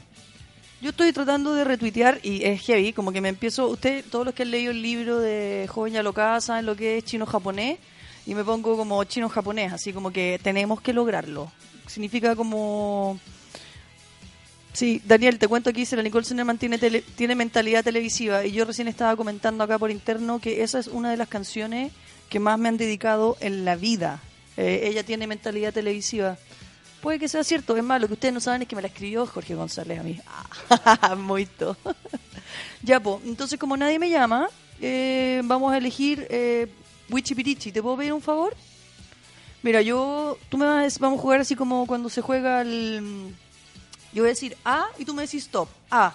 [0.80, 4.34] yo estoy tratando de retuitear y es heavy, como que me empiezo, usted, todos los
[4.34, 7.78] que han leído el libro de Joven Yaloka saben lo que es chino-japonés
[8.26, 11.50] y me pongo como chino-japonés, así como que tenemos que lograrlo.
[11.86, 13.18] Significa como...
[14.74, 18.50] Sí, Daniel, te cuento que dice la Nicole Zenerman tiene, tele- tiene mentalidad televisiva y
[18.50, 21.92] yo recién estaba comentando acá por interno que esa es una de las canciones
[22.28, 24.20] que más me han dedicado en la vida.
[24.56, 26.36] Eh, ella tiene mentalidad televisiva.
[27.00, 28.88] Puede que sea cierto, es más, lo que ustedes no saben es que me la
[28.88, 30.20] escribió Jorge González a mí.
[31.22, 31.76] Muito.
[32.82, 34.48] ya, pues, entonces como nadie me llama,
[34.80, 36.66] eh, vamos a elegir eh,
[37.10, 37.70] Wichipirichi.
[37.70, 38.56] ¿Te puedo pedir un favor?
[39.62, 43.34] Mira, yo, tú me vas, vamos a jugar así como cuando se juega el...
[44.14, 45.68] Yo voy a decir A y tú me decís stop.
[45.90, 46.14] A.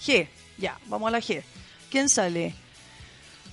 [0.00, 0.28] G.
[0.56, 1.42] Ya, vamos a la G.
[1.90, 2.54] ¿Quién sale?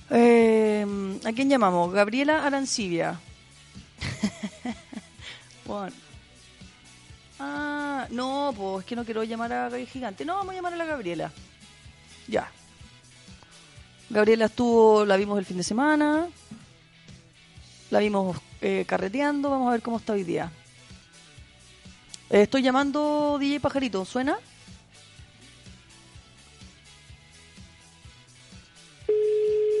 [0.08, 0.86] Eh,
[1.24, 1.92] ¿A quién llamamos?
[1.92, 3.20] Gabriela Arancibia.
[5.66, 5.94] Bueno.
[7.38, 10.24] Ah, no, pues es que no quiero llamar a Gaby Gigante.
[10.24, 11.30] No, vamos a llamar a la Gabriela.
[12.26, 12.50] Ya.
[14.08, 16.26] Gabriela estuvo, la vimos el fin de semana.
[17.90, 19.48] La vimos eh, carreteando.
[19.48, 20.50] Vamos a ver cómo está hoy día.
[22.30, 24.04] Eh, estoy llamando DJ Pajarito.
[24.04, 24.38] ¿Suena?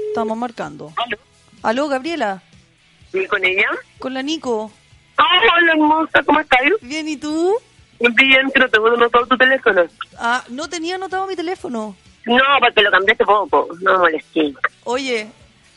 [0.08, 0.92] Estamos marcando.
[1.62, 2.42] ¿Aló, Gabriela?
[3.12, 3.68] ¿Y con ella?
[4.00, 4.72] Con la Nico.
[5.16, 6.60] Ah, hola, hermosa, ¿cómo estás?
[6.80, 7.56] Bien, ¿y tú?
[8.00, 9.82] Bien, pero tengo anotado tu teléfono.
[10.18, 11.94] Ah, no tenía anotado mi teléfono.
[12.26, 14.54] No, porque lo cambiaste poco, no me molesté.
[14.84, 15.28] Oye,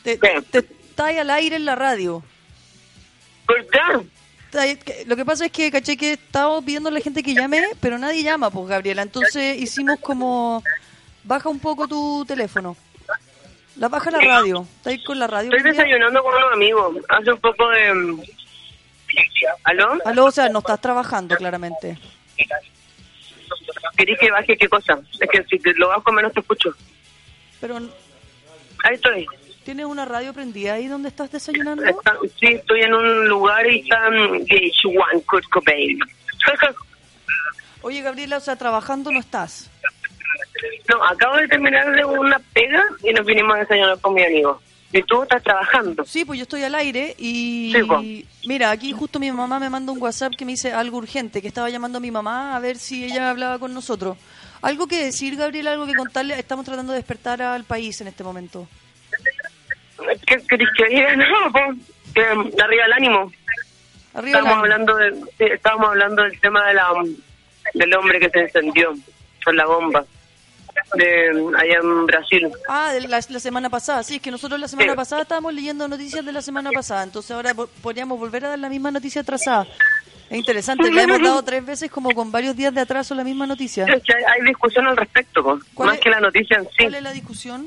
[0.02, 2.22] te, te está ahí al aire en la radio.
[3.46, 3.78] ¿Por qué?
[5.06, 7.98] Lo que pasa es que, caché que estaba pidiendo a la gente que llame, pero
[7.98, 9.02] nadie llama, pues, Gabriela.
[9.02, 10.62] Entonces hicimos como...
[11.24, 12.76] Baja un poco tu teléfono.
[13.76, 14.66] La baja la radio.
[14.76, 15.50] ¿Está ahí con la radio?
[15.50, 16.96] Estoy desayunando con unos amigos.
[17.08, 17.94] Hace un poco de...
[17.94, 18.22] mm,
[19.64, 19.98] ¿Aló?
[20.04, 21.98] Aló, o sea, no estás trabajando, claramente.
[23.96, 25.00] ¿Querés que baje qué cosa?
[25.20, 26.74] Es que si te lo bajo menos te escucho.
[27.60, 27.78] Pero
[28.84, 29.26] Ahí estoy.
[29.64, 31.82] ¿Tienes una radio prendida ahí donde estás desayunando?
[32.38, 35.98] Sí, estoy en un lugar y está mm, Kurt Cobain.
[37.82, 39.70] Oye, Gabriela, o sea, trabajando no estás.
[40.88, 44.60] No, acabo de terminar de una pega y nos vinimos a desayunar con mi amigo.
[44.92, 46.04] ¿Y tú estás trabajando?
[46.04, 47.72] Sí, pues yo estoy al aire y...
[47.74, 48.00] Sí, po.
[48.46, 51.48] Mira, aquí justo mi mamá me manda un WhatsApp que me dice algo urgente, que
[51.48, 54.16] estaba llamando a mi mamá a ver si ella hablaba con nosotros.
[54.62, 56.38] Algo que decir, Gabriela, algo que contarle.
[56.38, 58.68] Estamos tratando de despertar al país en este momento.
[60.26, 61.16] ¿Qué querés que diga?
[61.16, 61.78] No, pues,
[62.14, 62.22] que
[62.62, 63.32] arriba el ánimo.
[64.14, 64.62] Arriba el estábamos ánimo.
[64.62, 66.88] hablando de, sí, estábamos hablando del tema de la
[67.74, 68.94] del hombre que se encendió
[69.44, 70.04] con la bomba
[70.94, 72.50] de allá en Brasil.
[72.68, 74.02] Ah, de la, la semana pasada.
[74.02, 74.96] Sí, es que nosotros la semana Sí.
[74.96, 77.02] pasada estábamos leyendo noticias de la semana pasada.
[77.04, 79.66] Entonces ahora po- podríamos volver a dar la misma noticia atrasada.
[80.30, 83.46] Es interesante, la hemos dado tres veces como con varios días de atraso la misma
[83.46, 83.84] noticia.
[83.84, 86.64] Es que hay, hay discusión al respecto, pues, ¿Cuál más es- que la noticia en
[86.64, 86.70] sí.
[86.80, 87.66] ¿Cuál es la discusión?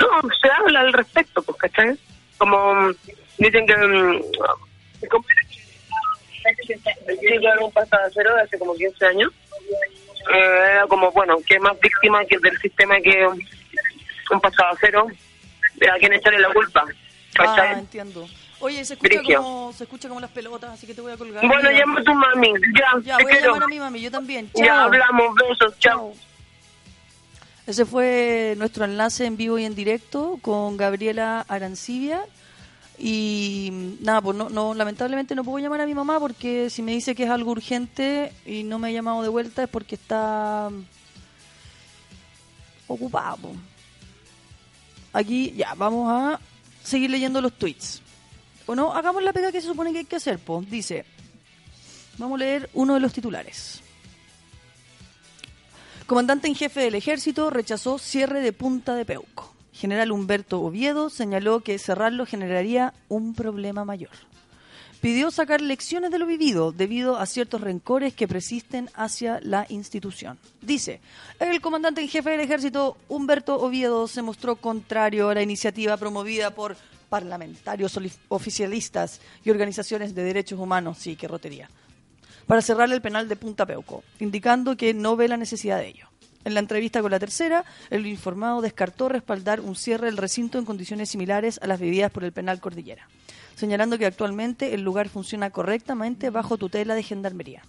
[0.00, 1.96] No, se habla al respecto, pues, ¿cachai?
[2.38, 2.94] Como mm,
[3.38, 3.76] dicen que...
[3.76, 4.20] mm,
[5.10, 5.24] como-
[7.06, 9.30] Sí, claro, un pasajero de hace como 15 años.
[10.32, 10.38] Eh,
[10.72, 16.38] era como, bueno, que más víctima que del sistema que un pasajero, a quien echarle
[16.40, 16.84] la culpa.
[17.38, 17.78] Ah, ¿cachai?
[17.80, 18.26] entiendo.
[18.60, 19.42] Oye, se escucha, Brigio.
[19.42, 21.46] como, se escucha como las pelotas, así que te voy a colgar.
[21.46, 22.52] Bueno, llama a tu mami.
[22.78, 24.50] Ya, Ya, te voy a llamar a mi mami, yo también.
[24.54, 26.12] Ya hablamos, besos, chao.
[27.66, 32.24] Ese fue nuestro enlace en vivo y en directo con Gabriela Arancibia.
[32.98, 36.82] Y mm, nada, pues no, no, lamentablemente no puedo llamar a mi mamá porque si
[36.82, 39.94] me dice que es algo urgente y no me ha llamado de vuelta es porque
[39.94, 40.82] está mm,
[42.88, 43.52] ocupado.
[45.12, 46.40] Aquí ya, vamos a
[46.82, 48.02] seguir leyendo los tweets.
[48.66, 50.70] Bueno, hagamos la pega que se supone que hay que hacer, pues.
[50.70, 51.04] Dice,
[52.18, 53.82] vamos a leer uno de los titulares.
[56.10, 59.54] Comandante en jefe del ejército rechazó cierre de Punta de Peuco.
[59.72, 64.10] General Humberto Oviedo señaló que cerrarlo generaría un problema mayor.
[65.00, 70.36] Pidió sacar lecciones de lo vivido debido a ciertos rencores que persisten hacia la institución.
[70.60, 71.00] Dice,
[71.38, 76.52] el comandante en jefe del ejército Humberto Oviedo se mostró contrario a la iniciativa promovida
[76.52, 76.76] por
[77.08, 77.96] parlamentarios
[78.26, 81.70] oficialistas y organizaciones de derechos humanos, sí, qué rotería,
[82.50, 86.08] para cerrar el penal de Punta Peuco, indicando que no ve la necesidad de ello.
[86.44, 90.64] En la entrevista con la tercera, el informado descartó respaldar un cierre del recinto en
[90.64, 93.08] condiciones similares a las vividas por el penal Cordillera,
[93.54, 97.62] señalando que actualmente el lugar funciona correctamente bajo tutela de Gendarmería.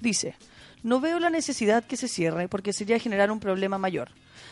[0.00, 0.36] Dice,
[0.82, 4.10] no veo la necesidad que se cierre porque sería generar un problema mayor.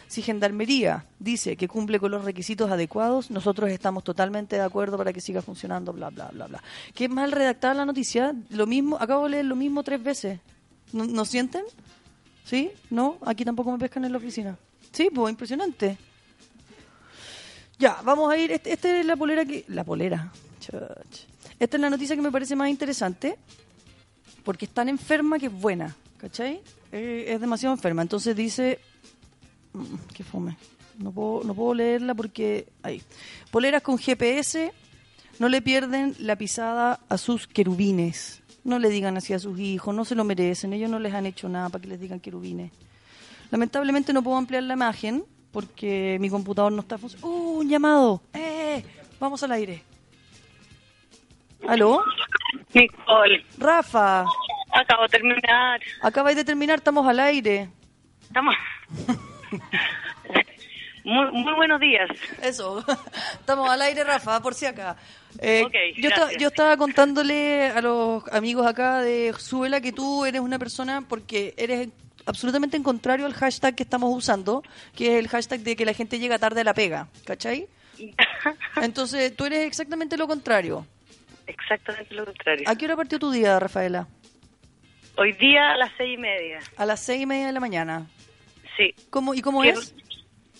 [0.08, 5.12] Si Gendarmería dice que cumple con los requisitos adecuados, nosotros estamos totalmente de acuerdo para
[5.12, 6.62] que siga funcionando, bla, bla, bla, bla.
[6.94, 8.32] Qué mal redactada la noticia.
[8.50, 10.38] Lo mismo, acabo de leer lo mismo tres veces.
[10.92, 11.64] ¿No, ¿no sienten?
[12.44, 12.70] ¿Sí?
[12.90, 13.18] ¿No?
[13.26, 14.56] Aquí tampoco me pescan en la oficina.
[14.92, 15.98] Sí, pues impresionante.
[17.78, 18.52] Ya, vamos a ir.
[18.52, 19.64] Este- Esta es la polera que.
[19.68, 20.32] La polera.
[21.58, 23.36] Esta es la noticia que me parece más interesante.
[24.44, 25.94] Porque es tan enferma que es buena.
[26.18, 26.60] ¿Cachai?
[26.92, 28.02] Eh, es demasiado enferma.
[28.02, 28.78] Entonces dice.
[29.72, 29.84] Mm,
[30.14, 30.56] Qué fome.
[30.98, 32.68] No puedo, no puedo leerla porque.
[32.82, 33.02] Ahí.
[33.50, 34.72] Poleras con GPS
[35.38, 38.42] no le pierden la pisada a sus querubines.
[38.64, 40.72] No le digan así a sus hijos, no se lo merecen.
[40.72, 42.72] Ellos no les han hecho nada para que les digan querubines.
[43.50, 47.28] Lamentablemente no puedo ampliar la imagen porque mi computador no está funcionando.
[47.28, 48.22] ¡Uh, un llamado!
[48.34, 48.82] ¡Eh!
[49.20, 49.82] Vamos al aire.
[51.68, 52.02] ¿Aló?
[52.74, 53.44] Nicole.
[53.58, 54.24] Rafa.
[54.76, 55.80] Acabo de terminar.
[56.02, 57.68] Acabáis de terminar, estamos al aire.
[58.22, 58.54] Estamos.
[61.04, 62.10] Muy, muy buenos días.
[62.42, 62.84] Eso.
[63.40, 64.96] Estamos al aire, Rafa, por si acá.
[65.38, 66.40] Eh, Ok, yo, gracias.
[66.42, 71.54] yo estaba contándole a los amigos acá de Suela que tú eres una persona porque
[71.56, 71.90] eres
[72.26, 74.64] absolutamente en contrario al hashtag que estamos usando,
[74.96, 77.68] que es el hashtag de que la gente llega tarde a la pega, ¿cachai?
[78.82, 80.86] Entonces, tú eres exactamente lo contrario.
[81.46, 82.64] Exactamente lo contrario.
[82.68, 84.08] ¿A qué hora partió tu día, Rafaela?
[85.16, 86.60] Hoy día a las seis y media.
[86.76, 88.06] A las seis y media de la mañana.
[88.76, 88.94] Sí.
[89.10, 89.94] ¿Cómo, ¿Y cómo Que es?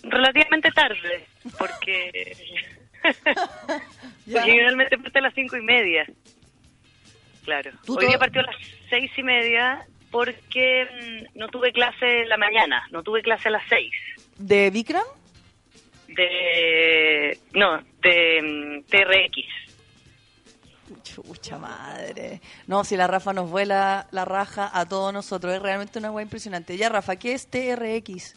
[0.03, 1.27] Relativamente tarde,
[1.57, 2.35] porque...
[4.31, 6.05] Porque generalmente parte a las cinco y media.
[7.45, 7.71] Claro.
[7.87, 8.55] Hoy día partió a las
[8.89, 10.85] seis y media porque
[11.33, 13.93] mm, no tuve clase en la mañana, no tuve clase a las seis.
[14.37, 15.05] ¿De Vikram?
[16.09, 17.37] De...
[17.53, 19.66] No, de mm, TRX.
[21.03, 22.41] Chucha madre.
[22.67, 26.23] No, si la Rafa nos vuela la raja a todos nosotros, es realmente una weá
[26.23, 26.77] impresionante.
[26.77, 28.35] Ya, Rafa, ¿qué es TRX?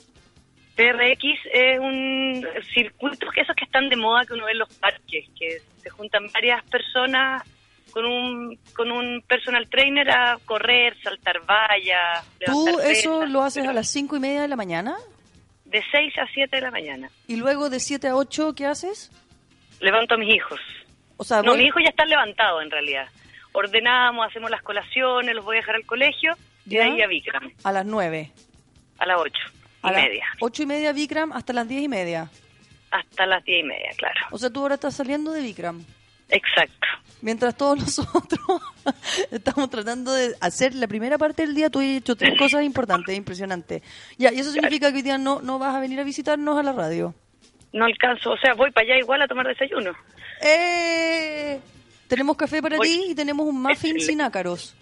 [0.74, 4.72] TRX es un circuito que esos que están de moda que uno ve en los
[4.74, 7.42] parques, que se juntan varias personas
[7.90, 12.24] con un con un personal trainer a correr, saltar vallas.
[12.46, 14.96] ¿Tú eso pesas, lo haces a las cinco y media de la mañana?
[15.70, 17.10] de 6 a 7 de la mañana.
[17.28, 19.10] ¿Y luego de 7 a 8 qué haces?
[19.80, 20.60] Levanto a mis hijos.
[21.20, 23.06] O sea, no, voy- mis hijos ya están levantados en realidad.
[23.52, 26.32] Ordenamos, hacemos las colaciones, los voy a dejar al colegio
[26.64, 26.84] y de ¿Ya?
[26.84, 28.30] ahí a Vikram, a las 9.
[28.98, 29.32] a las 8
[29.82, 32.30] y A media, 8 y media Vikram hasta las 10 y media.
[32.90, 34.14] hasta las 10 y media, claro.
[34.30, 35.84] O sea, tú ahora estás saliendo de Vikram.
[36.30, 36.86] Exacto.
[37.22, 38.40] Mientras todos nosotros
[39.30, 43.14] estamos tratando de hacer la primera parte del día, tú has hecho tres cosas importantes,
[43.16, 43.82] impresionantes.
[44.16, 46.62] Ya, y eso significa que hoy día no, no vas a venir a visitarnos a
[46.62, 47.14] la radio.
[47.72, 49.92] No alcanzo, o sea, voy para allá igual a tomar desayuno.
[50.40, 51.60] ¡Eh!
[52.08, 54.74] Tenemos café para ti y tenemos un muffin sin ácaros.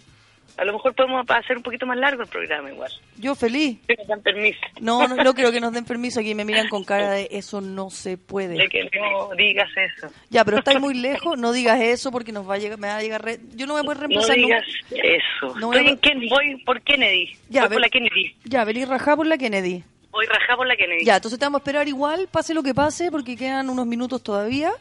[0.57, 2.91] A lo mejor podemos hacer un poquito más largo el programa igual.
[3.17, 3.79] Yo feliz.
[3.87, 4.59] Si nos dan permiso.
[4.81, 6.35] No, no, no creo que nos den permiso aquí.
[6.35, 8.55] Me miran con cara de eso no se puede.
[8.57, 10.13] De que no digas eso.
[10.31, 11.39] Ya, pero estáis muy lejos.
[11.39, 13.23] No digas eso porque nos va a llegar, me va a llegar.
[13.25, 14.35] re- Yo no voy a poder No reemplazar.
[14.37, 15.03] digas nunca.
[15.07, 15.59] eso.
[15.61, 17.37] No voy a en Ken- voy por Kennedy.
[17.51, 18.35] Ya, voy por la Kennedy.
[18.45, 19.85] Ya, venir rajá por la Kennedy.
[20.11, 21.05] Voy rajá por la Kennedy.
[21.05, 24.23] Ya, entonces te vamos a esperar igual, pase lo que pase, porque quedan unos minutos
[24.25, 24.73] todavía,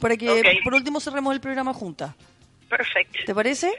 [0.00, 2.14] para que por último cerremos el programa juntas.
[2.68, 3.18] Perfecto.
[3.26, 3.70] ¿Te parece?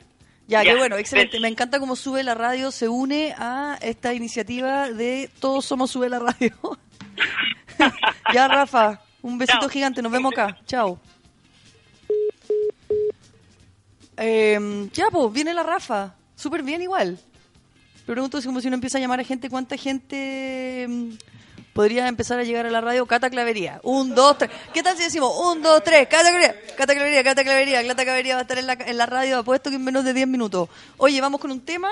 [0.47, 0.73] Ya, yeah.
[0.73, 1.39] que bueno, excelente.
[1.39, 6.09] Me encanta cómo Sube la Radio se une a esta iniciativa de Todos Somos Sube
[6.09, 6.55] la Radio.
[8.33, 10.01] ya, Rafa, un besito gigante.
[10.01, 10.57] Nos vemos acá.
[10.65, 10.99] Chao.
[14.17, 16.15] Eh, ya, pues, viene la Rafa.
[16.35, 17.17] Súper bien igual.
[18.05, 20.83] Pero pregunto si si uno empieza a llamar a gente, ¿cuánta gente...
[20.83, 21.17] Em,
[21.73, 23.05] podría empezar a llegar a la radio?
[23.05, 23.79] Cata Clavería.
[23.83, 24.51] Un, dos, tres.
[24.73, 26.07] ¿Qué tal si decimos un, dos, tres?
[26.07, 27.87] Cata Clavería, Cata Clavería, Cata Clavería.
[27.87, 30.13] Cata Clavería va a estar en la, en la radio, apuesto que en menos de
[30.13, 30.69] 10 minutos.
[30.97, 31.89] Oye, vamos con un tema.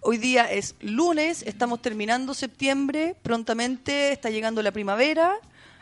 [0.00, 5.34] Hoy día es lunes, estamos terminando septiembre, prontamente está llegando la primavera,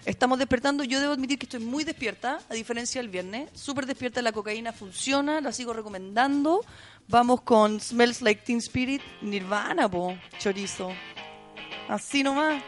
[0.06, 4.22] estamos despertando, yo debo admitir que estoy muy despierta, a diferencia del viernes, súper despierta,
[4.22, 6.64] la cocaína funciona, la sigo recomendando.
[7.08, 10.90] Vamos con Smells Like Teen Spirit, Nirvana, po, chorizo.
[11.88, 12.62] Así nomás.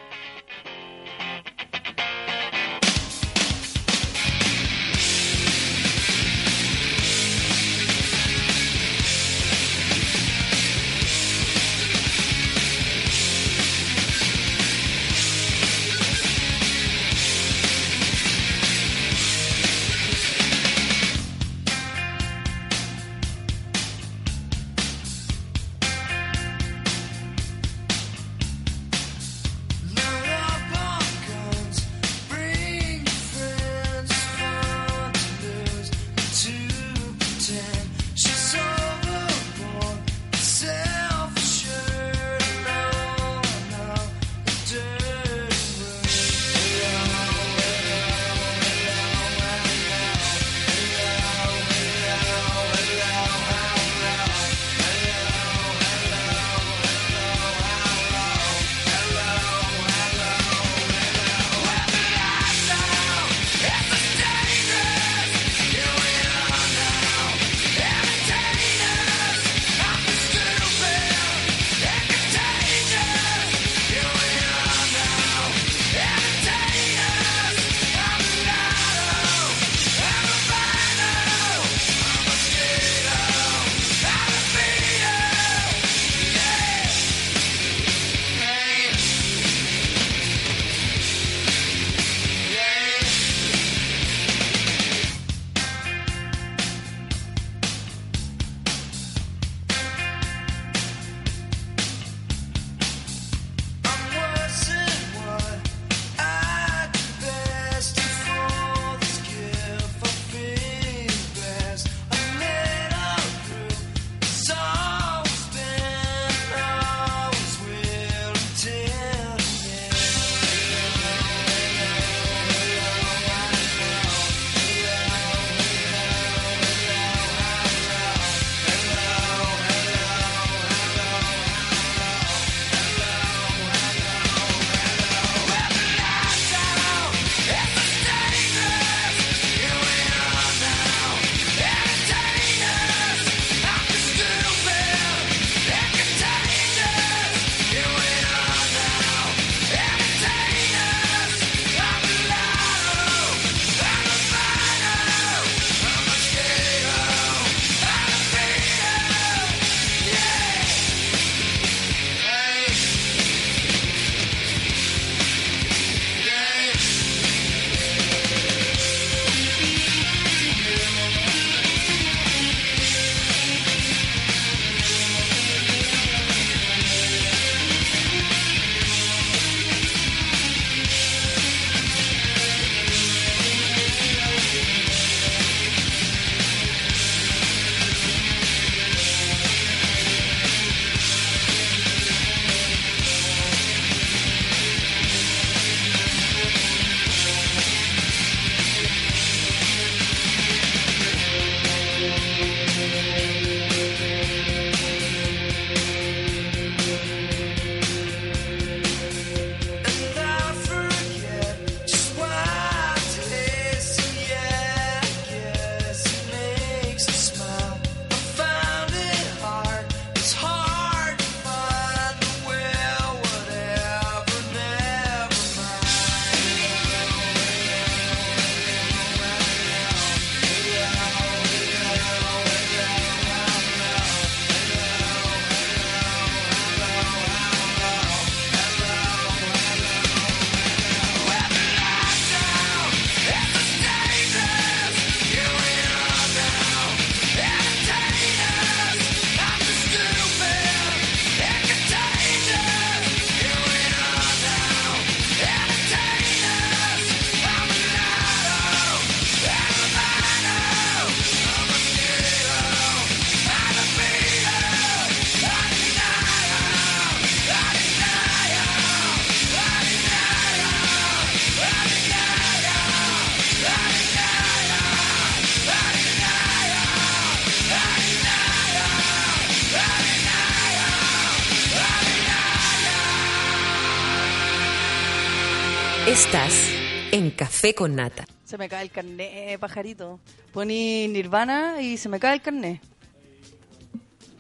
[287.59, 288.25] Café con Nata.
[288.45, 290.21] Se me cae el carnet, pajarito.
[290.53, 292.81] Poní Nirvana y se me cae el carnet.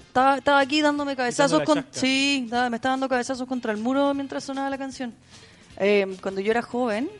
[0.06, 1.84] Estaba, estaba aquí dándome cabezazos con...
[1.90, 5.12] Sí, estaba- me estaba dando cabezazos contra el muro mientras sonaba la canción.
[5.78, 7.10] Eh, cuando yo era joven,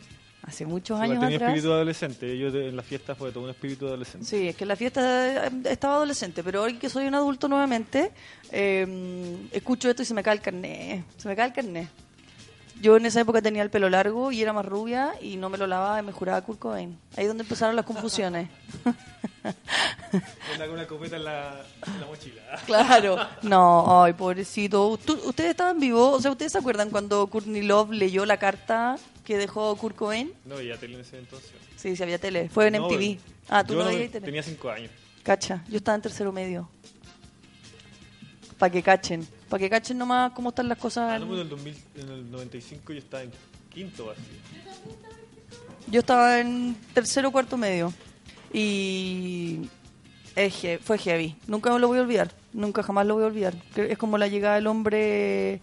[0.43, 1.49] hace muchos Igual años tenía atrás...
[1.49, 2.37] espíritu adolescente.
[2.39, 4.25] Yo en la fiesta fue todo un espíritu adolescente.
[4.25, 7.49] Sí, es que en la fiesta eh, estaba adolescente, pero hoy que soy un adulto
[7.49, 8.13] nuevamente,
[8.53, 11.03] eh, escucho esto y se me cae el carnet.
[11.17, 11.89] Se me cae el carnet.
[12.81, 15.57] Yo en esa época tenía el pelo largo y era más rubia y no me
[15.57, 16.97] lo lavaba y me juraba Kurt Cobain.
[17.17, 18.49] Ahí es donde empezaron las confusiones.
[20.57, 22.41] Con una copeta en la, en la mochila.
[22.65, 23.17] Claro.
[23.41, 24.87] No, ay, pobrecito.
[24.87, 26.15] ¿Ustedes estaban vivos?
[26.17, 30.31] O sea, ¿ustedes se acuerdan cuando Courtney Love leyó la carta que dejó Kurt Cobain?
[30.45, 31.51] No veía tele en ese entonces.
[31.75, 32.49] Sí, sí había tele.
[32.49, 33.17] Fue en No, MTV.
[33.49, 34.25] Ah, tú yo no no- veías tele.
[34.25, 34.91] Tenía cinco años.
[35.23, 36.69] Cacha, yo estaba en tercero medio.
[38.59, 39.25] Para que cachen.
[39.47, 41.09] Para que cachen nomás cómo están las cosas.
[41.09, 43.31] Ah, pues en el, 2000, en el 95 yo estaba en
[43.73, 44.21] quinto así.
[45.87, 47.93] Yo estaba en tercero cuarto medio.
[48.51, 49.61] Y
[50.35, 51.37] es fue heavy.
[51.47, 52.33] Nunca lo voy a olvidar.
[52.51, 53.55] Nunca jamás lo voy a olvidar.
[53.75, 55.61] Es como la llegada del hombre...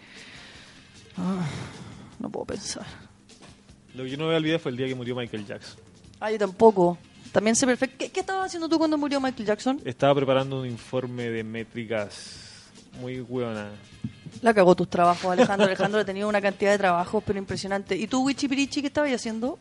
[1.18, 1.46] Ah,
[2.18, 2.86] no puedo pensar.
[3.94, 5.78] Lo que yo no me olvidé fue el día que murió Michael Jackson.
[6.18, 6.96] Ah, yo tampoco.
[7.30, 7.96] También sé perfecto.
[7.98, 9.80] ¿Qué, qué estabas haciendo tú cuando murió Michael Jackson?
[9.84, 12.45] Estaba preparando un informe de métricas
[13.00, 13.70] muy buena.
[14.42, 15.66] La cagó tus trabajos, Alejandro.
[15.66, 17.96] Alejandro ha tenido una cantidad de trabajos, pero impresionante.
[17.96, 19.58] ¿Y tú, Wichi Pirichi, qué estabas haciendo?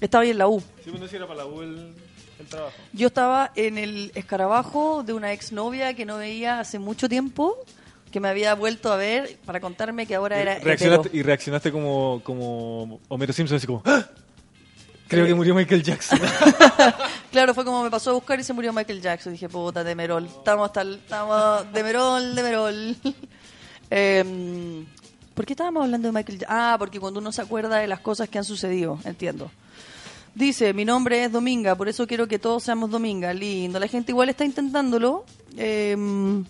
[0.00, 0.62] Estaba ahí en la U.
[0.82, 1.94] Sí, bueno, si era para la U el,
[2.38, 2.76] el trabajo.
[2.92, 7.58] Yo estaba en el escarabajo de una exnovia que no veía hace mucho tiempo,
[8.10, 11.20] que me había vuelto a ver para contarme que ahora era y, reaccionaste, hetero.
[11.20, 13.82] y reaccionaste como, como Homero Simpson, así como...
[13.84, 14.06] ¡Ah!
[15.10, 16.18] Creo que murió Michael Jackson.
[17.30, 19.32] Claro, fue como me pasó a buscar y se murió Michael Jackson.
[19.32, 20.24] Dije, puta, de Merol.
[20.26, 22.96] Estamos hasta el, estamos de Merol, de Merol.
[23.90, 24.84] Em,
[25.34, 26.56] ¿Por qué estábamos hablando de Michael Jackson?
[26.58, 29.50] Ah, porque cuando uno se acuerda de las cosas que han sucedido, entiendo.
[30.34, 33.32] Dice, mi nombre es Dominga, por eso quiero que todos seamos Dominga.
[33.32, 33.78] Lindo.
[33.80, 35.24] La gente igual está intentándolo.
[35.56, 36.44] em,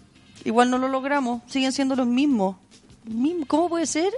[0.44, 1.42] igual no lo logramos.
[1.46, 2.56] Siguen siendo los mismos.
[3.04, 4.12] Mismo- ¿Cómo puede ser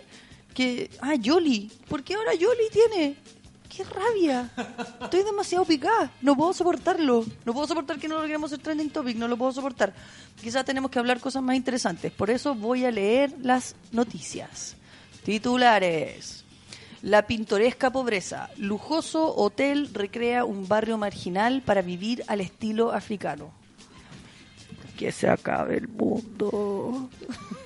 [0.54, 0.90] que...
[1.00, 1.70] Ah, Yoli.
[1.88, 3.16] ¿Por qué ahora Yoli tiene?
[3.74, 4.50] ¡Qué rabia!
[5.00, 6.10] Estoy demasiado picada.
[6.20, 7.24] No puedo soportarlo.
[7.46, 9.16] No puedo soportar que no logremos el trending topic.
[9.16, 9.94] No lo puedo soportar.
[10.42, 12.12] Quizás tenemos que hablar cosas más interesantes.
[12.12, 14.76] Por eso voy a leer las noticias.
[15.24, 16.44] Titulares.
[17.00, 18.50] La pintoresca pobreza.
[18.58, 23.52] Lujoso hotel recrea un barrio marginal para vivir al estilo africano.
[24.98, 27.08] Que se acabe el mundo.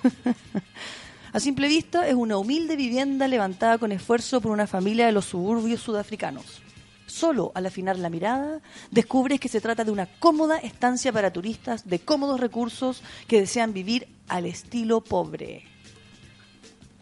[1.37, 5.27] A simple vista es una humilde vivienda levantada con esfuerzo por una familia de los
[5.27, 6.63] suburbios sudafricanos.
[7.07, 11.87] Solo al afinar la mirada descubres que se trata de una cómoda estancia para turistas
[11.87, 15.65] de cómodos recursos que desean vivir al estilo pobre.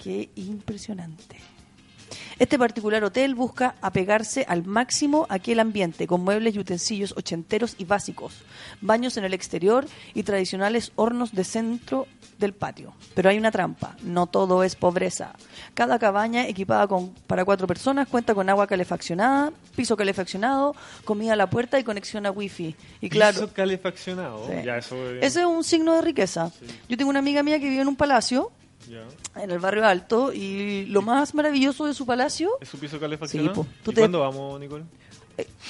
[0.03, 1.54] Qué impresionante.
[2.39, 7.77] Este particular hotel busca apegarse al máximo a aquel ambiente, con muebles y utensilios ochenteros
[7.79, 8.43] y básicos,
[8.81, 12.07] baños en el exterior y tradicionales hornos de centro
[12.39, 12.93] del patio.
[13.15, 15.35] Pero hay una trampa, no todo es pobreza.
[15.75, 20.75] Cada cabaña equipada con, para cuatro personas cuenta con agua calefaccionada, piso calefaccionado,
[21.05, 22.75] comida a la puerta y conexión a wifi.
[23.01, 24.47] Y claro, Piso calefaccionado.
[24.49, 24.55] Sí.
[24.65, 26.51] Ya, eso es- ese es un signo de riqueza.
[26.89, 28.51] Yo tengo una amiga mía que vive en un palacio
[29.37, 33.65] en el barrio alto y lo más maravilloso de su palacio ¿Es su piso calefaccionado?
[33.65, 34.85] Sí, ¿Y te- cuándo vamos, Nicole?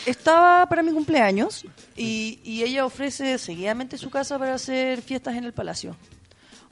[0.06, 1.64] estaba para mi cumpleaños
[1.96, 5.96] y, y ella ofrece seguidamente su casa para hacer fiestas en el palacio.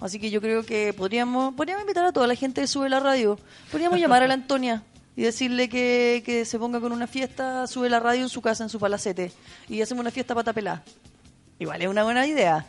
[0.00, 3.00] Así que yo creo que podríamos, podríamos invitar a toda la gente que sube la
[3.00, 3.38] radio.
[3.70, 4.82] Podríamos llamar a la Antonia
[5.16, 8.64] y decirle que, que se ponga con una fiesta, sube la radio en su casa,
[8.64, 9.32] en su palacete.
[9.68, 10.82] Y hacemos una fiesta pata pelá.
[11.58, 12.66] Igual es una buena idea.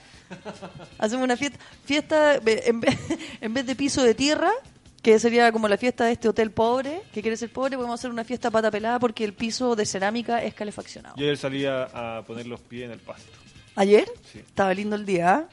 [0.98, 3.00] Hacemos una fiesta, fiesta en vez,
[3.41, 4.52] en vez de piso de tierra,
[5.04, 8.10] que sería como la fiesta de este hotel pobre, que quiere ser pobre, podemos hacer
[8.10, 11.16] una fiesta pata pelada porque el piso de cerámica es calefaccionado.
[11.18, 13.32] Yo ayer salía a poner los pies en el pasto.
[13.76, 14.10] ¿Ayer?
[14.32, 14.40] Sí.
[14.40, 15.36] Estaba lindo el día.
[15.36, 15.50] ¿ah?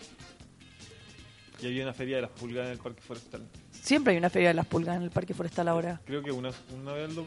[1.60, 3.42] Y había una feria de las pulgas en el parque forestal.
[3.72, 6.00] Siempre hay una feria de las pulgas en el parque forestal ahora.
[6.04, 7.26] Creo que una, una vez lo...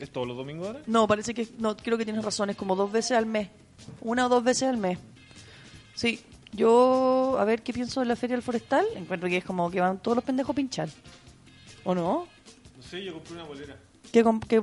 [0.00, 0.80] ¿Es todos los domingos ahora?
[0.86, 3.48] No, parece que no, creo que tienes razón, es como dos veces al mes.
[4.00, 4.98] Una o dos veces al mes.
[5.94, 6.20] Sí,
[6.56, 8.84] yo, a ver, ¿qué pienso de la feria del forestal?
[8.96, 10.88] Encuentro que es como que van todos los pendejos a pinchar.
[11.84, 12.26] ¿O no?
[12.76, 13.76] No sé, yo compré una bolera.
[14.12, 14.62] ¿Qué, qué,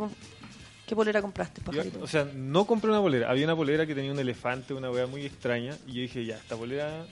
[0.88, 2.02] qué bolera compraste, pajarito?
[2.02, 3.30] o sea, no compré una bolera.
[3.30, 5.78] Había una bolera que tenía un elefante, una weá muy extraña.
[5.88, 7.06] Y yo dije, ya, esta bolera...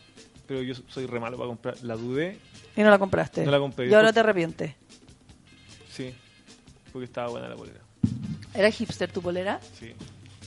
[0.47, 1.77] Pero yo soy re malo para comprar.
[1.83, 2.37] La dudé,
[2.75, 3.45] Y no la compraste.
[3.45, 3.87] No la compré.
[3.87, 4.73] Y ahora te arrepientes.
[5.89, 6.13] sí.
[6.91, 7.79] Porque estaba buena la bolera.
[8.53, 9.61] ¿Era hipster tu bolera?
[9.79, 9.93] Sí.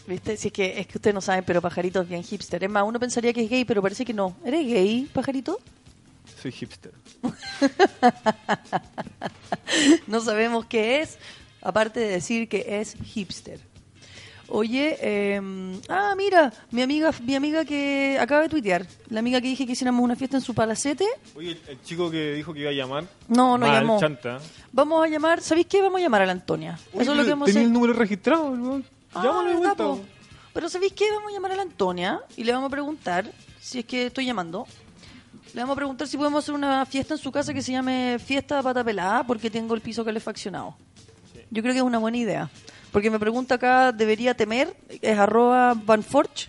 [0.07, 0.37] ¿Viste?
[0.37, 2.63] Si es que, es que ustedes no saben, pero Pajarito es bien hipster.
[2.63, 4.37] Es más, uno pensaría que es gay, pero parece que no.
[4.45, 5.59] ¿Eres gay, Pajarito?
[6.43, 6.93] Soy hipster.
[10.07, 11.19] no sabemos qué es.
[11.63, 13.61] aparte de decir que es hipster.
[14.49, 15.41] Oye, eh,
[15.89, 19.73] ah, mira, mi amiga, mi amiga que acaba de tuitear, la amiga que dije que
[19.73, 22.75] hiciéramos una fiesta en su palacete, Oye, el, el chico que dijo que iba a
[22.75, 23.05] llamar.
[23.27, 23.99] No, no mal, llamó.
[23.99, 24.39] chanta.
[24.71, 25.81] vamos a llamar, ¿sabéis qué?
[25.81, 26.79] Vamos a llamar a la Antonia.
[26.93, 29.85] Eso es lo que hemos Tenía el número registrado, el Ah, Llámalo de ¿verdad, vuelta.
[29.85, 30.01] po?
[30.53, 31.11] Pero ¿sabéis qué?
[31.12, 33.31] Vamos a llamar a la Antonia y le vamos a preguntar,
[33.61, 34.66] si es que estoy llamando,
[35.53, 38.19] le vamos a preguntar si podemos hacer una fiesta en su casa que se llame
[38.24, 40.77] Fiesta Pata Pelada porque tengo el piso calefaccionado.
[41.51, 42.51] Yo creo que es una buena idea.
[42.93, 44.77] Porque me pregunta acá, ¿debería temer?
[45.03, 46.47] Es arroba vanforge.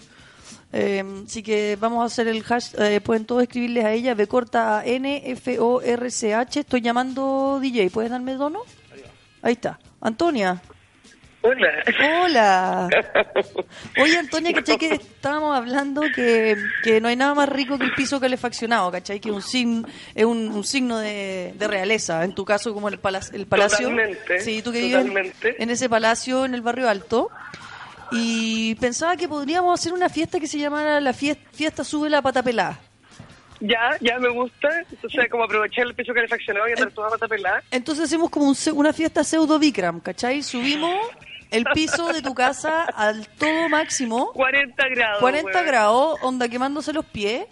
[0.72, 4.28] Eh, así que vamos a hacer el hash, eh, pueden todos escribirles a ella, B
[4.28, 6.60] corta A N F O R C H.
[6.60, 8.60] Estoy llamando DJ, ¿puedes darme dono?
[9.42, 9.80] Ahí está.
[10.02, 10.62] Antonia.
[11.46, 11.70] Hola.
[12.24, 12.90] Hola.
[14.02, 14.78] Oye, Antonia, ¿cachai?
[14.78, 19.20] Que estábamos hablando que, que no hay nada más rico que el piso calefaccionado, ¿cachai?
[19.20, 22.24] Que un signo, es un, un signo de, de realeza.
[22.24, 23.90] En tu caso, como el, pala- el palacio.
[23.90, 25.06] Totalmente, Sí, tú que vives
[25.60, 27.30] en- ese palacio en el barrio alto.
[28.12, 32.22] Y pensaba que podríamos hacer una fiesta que se llamara la fiesta, fiesta Sube la
[32.22, 32.80] Pata Pelada.
[33.62, 34.68] Ya, ya me gusta.
[35.04, 37.64] O sea, como aprovechar el piso calefaccionado y andar toda pata pelada.
[37.72, 40.44] Entonces hacemos como un una fiesta pseudo Bikram, ¿cachai?
[40.44, 40.94] Subimos
[41.56, 44.32] el piso de tu casa al todo máximo.
[44.34, 45.20] 40 grados.
[45.20, 45.66] 40 weón.
[45.66, 47.46] grados, onda quemándose los pies.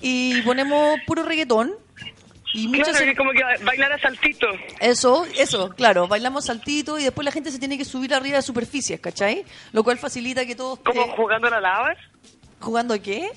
[0.00, 1.74] Y ponemos puro reggaetón.
[2.54, 4.46] Y muchas Claro, que como que bailar a saltito.
[4.80, 8.42] Eso, eso, claro, bailamos saltito y después la gente se tiene que subir arriba de
[8.42, 9.44] superficies, ¿cachai?
[9.72, 10.78] Lo cual facilita que todos...
[10.78, 11.94] Como eh, jugando a la lava.
[12.60, 13.30] ¿Jugando a qué?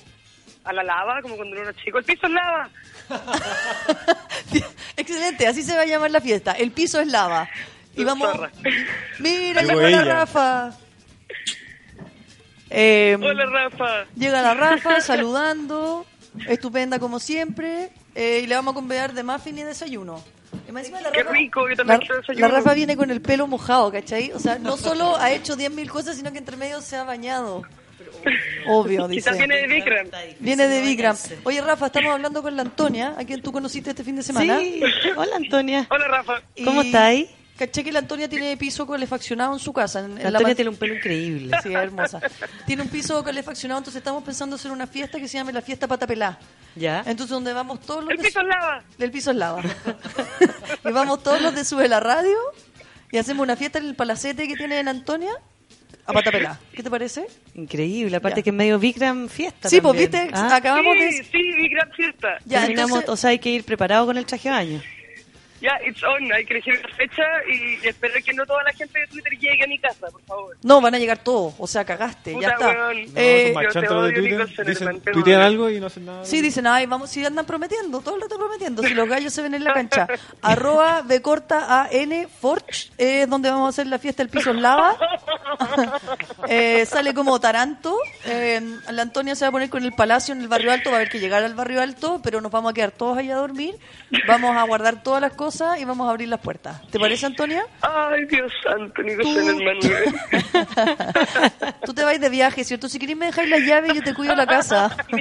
[0.64, 1.98] A la lava, como cuando uno era chico.
[1.98, 2.70] El piso es lava.
[4.96, 6.52] Excelente, así se va a llamar la fiesta.
[6.52, 7.48] El piso es lava.
[8.00, 8.30] Y vamos...
[8.30, 8.50] Zorra.
[9.18, 10.04] Mira, Llegó la.
[10.04, 10.72] Rafa.
[12.70, 14.06] Eh, Hola, Rafa.
[14.16, 16.06] Llega la Rafa saludando,
[16.48, 20.22] estupenda como siempre, eh, y le vamos a convidar de muffin y desayuno.
[20.68, 22.48] Y más encima la Qué Rafa- rico, yo La, la desayuno.
[22.48, 24.30] Rafa viene con el pelo mojado, ¿cachai?
[24.32, 27.62] O sea, no solo ha hecho 10.000 cosas, sino que entre medio se ha bañado.
[28.68, 29.22] Obvio, dice.
[29.30, 30.06] Quizás viene de Vikram.
[30.40, 31.16] Viene de Vigram.
[31.44, 34.58] Oye, Rafa, estamos hablando con la Antonia, a quien tú conociste este fin de semana.
[34.60, 34.80] Sí.
[35.16, 35.86] Hola, Antonia.
[35.90, 36.42] Hola, Rafa.
[36.64, 37.28] ¿Cómo estáis?
[37.60, 40.00] Caché que la Antonia tiene piso calefaccionado en su casa.
[40.00, 41.54] En, La la Antonia tiene un pelo increíble.
[41.62, 42.18] Sí, es hermosa.
[42.66, 45.86] Tiene un piso calefaccionado, entonces estamos pensando hacer una fiesta que se llame la fiesta
[45.86, 46.38] Patapelá.
[46.74, 47.00] ¿Ya?
[47.00, 48.82] Entonces donde vamos todos los El de piso es lava.
[48.98, 49.62] El piso es lava.
[50.86, 52.34] y vamos todos los de Sube la Radio
[53.12, 55.32] y hacemos una fiesta en el palacete que tiene en Antonia
[56.06, 56.58] a Patapelá.
[56.72, 57.26] ¿Qué te parece?
[57.56, 58.16] Increíble.
[58.16, 59.68] Aparte que en medio Vikram fiesta.
[59.68, 61.24] Sí, pues, viste, Ah, acabamos sí, de...
[61.24, 62.38] Sí, Vikram fiesta.
[62.46, 64.82] Ya, terminamos, entonces- o sea, hay que ir preparado con el traje de baño.
[65.60, 66.32] Ya, it's on.
[66.32, 67.22] Hay que elegir la fecha
[67.52, 70.56] y esperar que no toda la gente de Twitter llegue a mi casa, por favor.
[70.62, 71.54] No, van a llegar todos.
[71.58, 72.32] O sea, cagaste.
[72.32, 72.68] Puta, ya está.
[72.70, 72.96] weón.
[73.14, 74.66] Eh, No, yo te odio, Twitter.
[74.66, 76.24] Dicen, tuitean algo y no hacen nada.
[76.24, 79.42] Sí, dicen, ay, vamos, si andan prometiendo, todo el rato prometiendo, si los gallos se
[79.42, 80.06] ven en la cancha.
[80.42, 84.50] Arroba B corta A N Forge, es donde vamos a hacer la fiesta del piso
[84.50, 84.96] en lava.
[86.48, 87.96] Eh, sale como Taranto.
[88.24, 88.60] Eh,
[88.90, 91.00] la Antonia se va a poner con el palacio en el barrio alto, va a
[91.00, 93.76] haber que llegar al barrio alto, pero nos vamos a quedar todos allá a dormir.
[94.26, 96.80] Vamos a guardar todas las cosas y vamos a abrir las puertas.
[96.90, 97.64] ¿Te parece, Antonia?
[97.82, 99.80] Ay, Dios santo, Nicholson, hermano.
[101.84, 102.88] Tú te vas de viaje, ¿cierto?
[102.88, 104.96] Si querés me dejáis las llaves, yo te cuido la casa.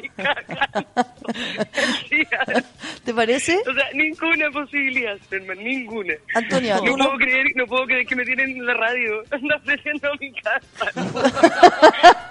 [3.04, 3.58] ¿Te parece?
[3.68, 6.14] O sea, ninguna posibilidad, hermano, ninguna.
[6.36, 9.24] Antonia, no tú no- puedo creer, no puedo creer que me tienen en la radio.
[9.32, 10.92] Anda ofreciendo mi casa.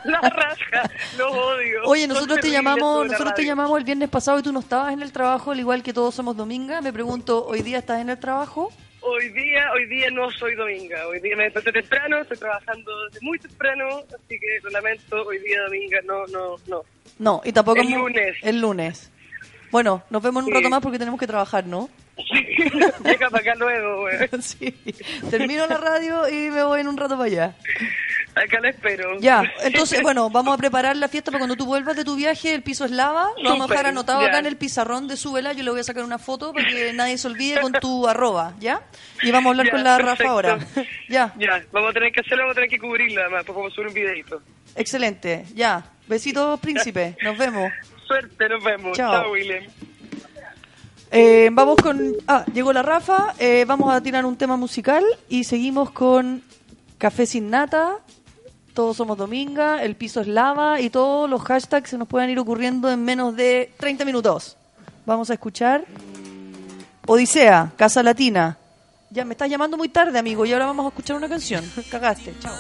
[0.05, 1.83] la raja, los odio.
[1.85, 5.03] Oye, nosotros te llamamos, nosotros te llamamos el viernes pasado y tú no estabas en
[5.03, 6.81] el trabajo, al igual que todos somos dominga.
[6.81, 8.71] Me pregunto, ¿hoy día estás en el trabajo?
[9.01, 11.07] Hoy día, hoy día no soy dominga.
[11.07, 15.39] Hoy día me desperté temprano, estoy trabajando desde muy temprano, así que lo lamento, hoy
[15.39, 16.83] día dominga no, no, no.
[17.19, 17.81] No, y tampoco...
[17.81, 18.37] El lunes.
[18.43, 19.11] El lunes.
[19.71, 20.59] Bueno, nos vemos en un Sí.
[20.59, 21.89] rato más porque tenemos que trabajar, ¿no?
[23.05, 24.17] Llega para acá luego, güey.
[24.43, 24.75] Sí.
[25.31, 27.57] Termino la radio y me voy en un rato para allá.
[28.45, 29.19] Acá la espero.
[29.21, 32.55] Ya, entonces, bueno, vamos a preparar la fiesta para cuando tú vuelvas de tu viaje.
[32.55, 33.31] El piso es lava.
[33.43, 34.29] Lo vamos a dejar anotado ya.
[34.29, 35.53] acá en el pizarrón de Súbela.
[35.53, 38.55] Yo le voy a sacar una foto para que nadie se olvide con tu arroba,
[38.61, 38.83] ¿ya?
[39.23, 40.59] Y vamos a hablar Ya, con la Rafa ahora.
[41.09, 43.73] Ya, Ya, vamos a tener que hacerlo, vamos a tener que cubrirla además, pues vamos
[43.73, 44.43] a subir un videito.
[44.77, 45.45] excelente.
[45.55, 47.17] Ya, besitos, príncipe.
[47.23, 47.71] Nos vemos.
[48.07, 48.97] Suerte, nos vemos.
[48.97, 49.13] Chao.
[49.23, 49.65] Chao, William.
[51.11, 52.15] Eh, vamos con...
[52.27, 53.35] Ah, llegó la Rafa.
[53.39, 56.43] Eh, vamos a tirar un tema musical y seguimos con
[56.99, 57.99] Café sin nata.
[58.79, 62.39] Todos somos Dominga, el piso es lava y todos los hashtags se nos pueden ir
[62.39, 64.57] ocurriendo en menos de 30 minutos.
[65.05, 65.85] Vamos a escuchar
[67.05, 68.57] Odisea, Casa Latina.
[69.11, 71.65] Ya me estás llamando muy tarde, amigo, y ahora vamos a escuchar una canción.
[71.91, 72.55] Cagaste, chao.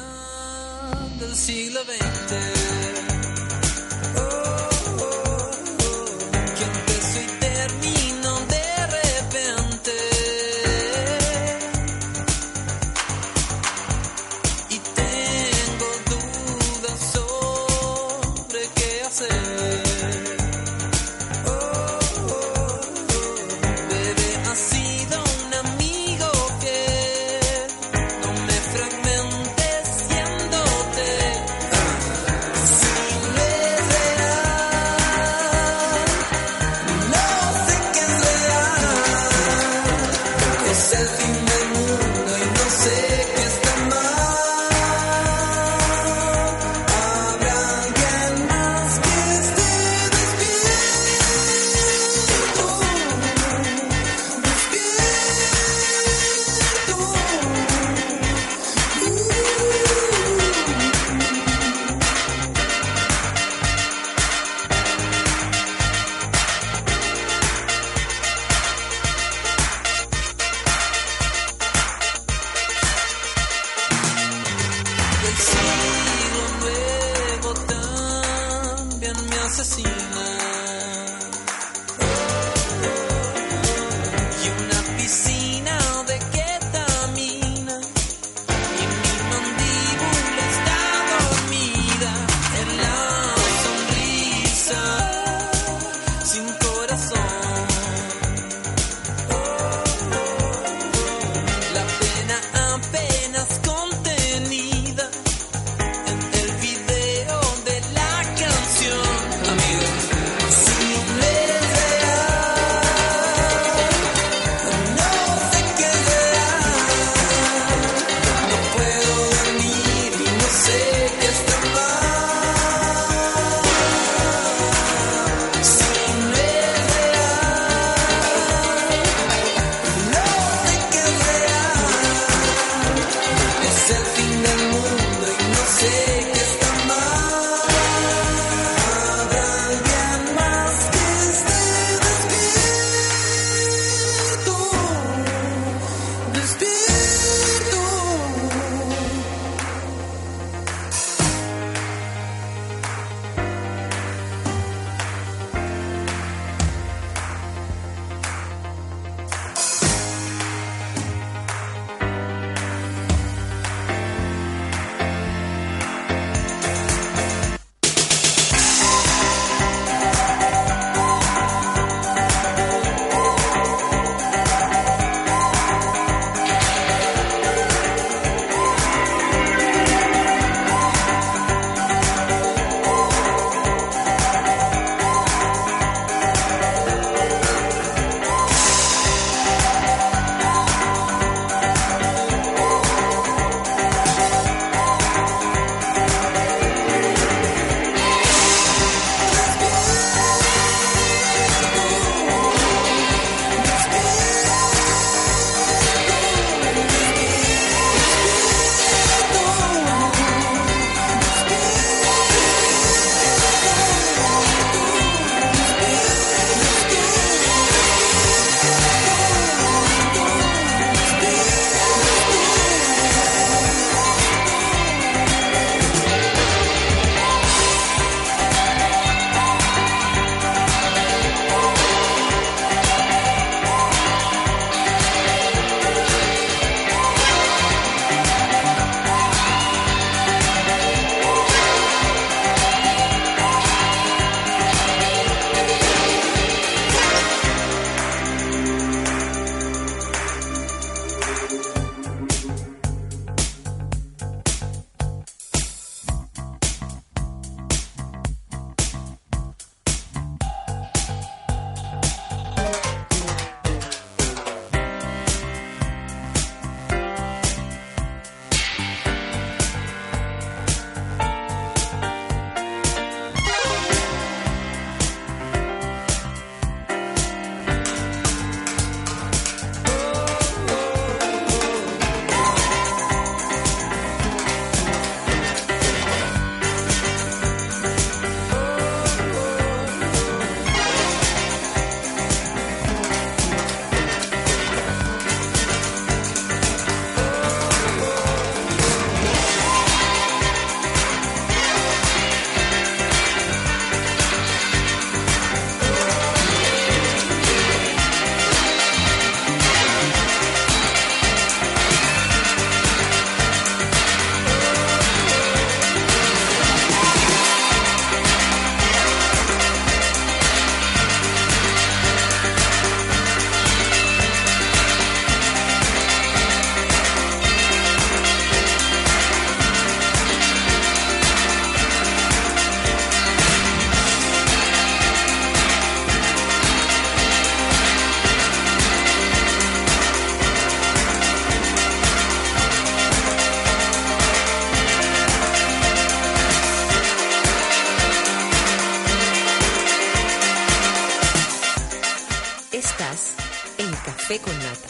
[352.98, 353.36] Estás
[353.78, 354.88] en Café con Nata.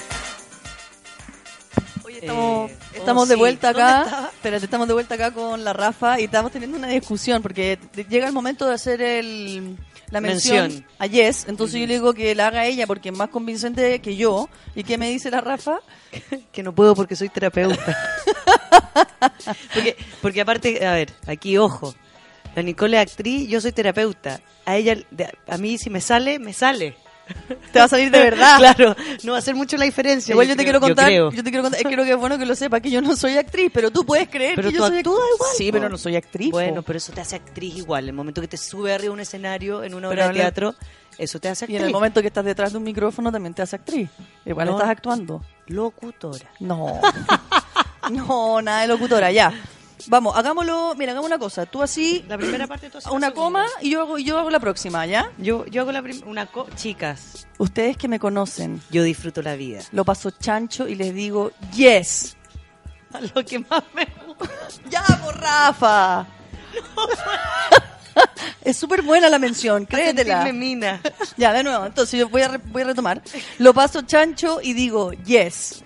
[2.08, 3.38] Estamos, Eh, estamos oh, de sí.
[3.38, 4.30] vuelta ¿Dónde acá.
[4.32, 7.78] Espérate, estamos de vuelta acá con la Rafa y estamos teniendo una discusión porque
[8.08, 9.76] llega el momento de hacer el,
[10.10, 10.86] la mención, Mención.
[10.98, 11.44] a Yes.
[11.48, 14.48] Entonces yo le digo que la haga ella porque es más convincente que yo.
[14.74, 15.80] ¿Y qué me dice la Rafa?
[16.50, 17.94] Que no puedo porque soy terapeuta.
[19.74, 21.94] porque, porque aparte, a ver, aquí ojo.
[22.56, 24.40] La Nicole es actriz, yo soy terapeuta.
[24.64, 24.96] A ella,
[25.46, 26.96] a mí si me sale, me sale.
[27.72, 28.58] Te va a salir de verdad.
[28.58, 30.32] claro, no va a hacer mucho la diferencia.
[30.32, 31.30] Igual yo, te quiero contar, creo.
[31.30, 33.00] yo te quiero contar, es que creo que es bueno que lo sepa, que yo
[33.00, 35.14] no soy actriz, pero tú puedes creer Pero que tú yo soy actriz.
[35.14, 35.50] igual.
[35.56, 36.50] Sí, pero no soy actriz.
[36.50, 36.86] Bueno, po.
[36.86, 38.08] pero eso te hace actriz igual.
[38.08, 40.74] El momento que te sube arriba un escenario en una Pero obra de teatro,
[41.18, 41.80] eso te hace y actriz.
[41.80, 44.08] en el momento que estás detrás de un micrófono también te hace actriz.
[44.46, 44.72] Igual No.
[44.76, 45.42] estás actuando.
[45.66, 46.50] Locutora.
[46.60, 47.00] No.
[48.10, 49.52] no, nada de locutora, ya.
[50.06, 51.66] Vamos, hagámoslo, mira, hagamos una cosa.
[51.66, 55.04] Tú así, La primera parte tú una coma y yo hago, yo hago la próxima,
[55.06, 55.30] ¿ya?
[55.38, 59.56] Yo, yo hago la prim- una co- chicas, Ustedes que me conocen, yo disfruto la
[59.56, 59.80] vida.
[59.92, 62.36] lo paso chancho y les digo, yes.
[63.12, 64.06] A lo que más me
[64.90, 66.26] ¡Ya, por Rafa!
[68.64, 70.44] es súper buena la mención, créetela.
[70.52, 71.00] mina.
[71.36, 73.22] Ya, de nuevo, entonces yo voy a, re- voy a retomar.
[73.58, 75.84] Lo paso chancho y digo, yes.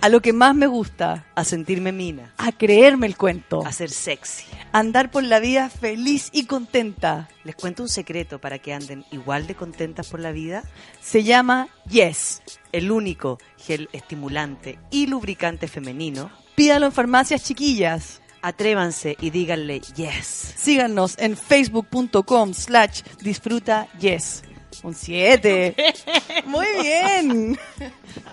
[0.00, 3.90] A lo que más me gusta, a sentirme mina, a creerme el cuento, a ser
[3.90, 4.44] sexy.
[4.70, 7.28] a andar por la vida feliz y contenta.
[7.42, 10.62] Les cuento un secreto para que anden igual de contentas por la vida.
[11.00, 12.42] Se llama Yes.
[12.70, 16.30] El único gel estimulante y lubricante femenino.
[16.54, 18.22] Pídalo en farmacias chiquillas.
[18.40, 20.54] Atrévanse y díganle yes.
[20.56, 24.44] Síganos en facebook.com slash disfruta yes.
[24.84, 25.74] Un 7.
[26.46, 27.58] Muy bien.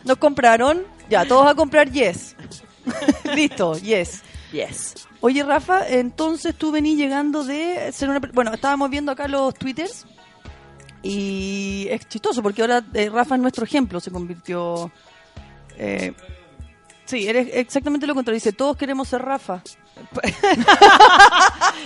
[0.03, 0.83] ¿Nos compraron?
[1.09, 2.35] Ya, todos a comprar yes.
[3.35, 4.23] Listo, yes.
[4.51, 5.07] Yes.
[5.21, 8.19] Oye, Rafa, entonces tú venís llegando de ser una...
[8.19, 10.05] Bueno, estábamos viendo acá los twitters
[11.01, 14.91] y es chistoso porque ahora eh, Rafa es nuestro ejemplo, se convirtió...
[15.77, 16.13] eh,
[17.05, 18.37] sí, eres exactamente lo contrario.
[18.37, 19.61] Dice, todos queremos ser Rafa.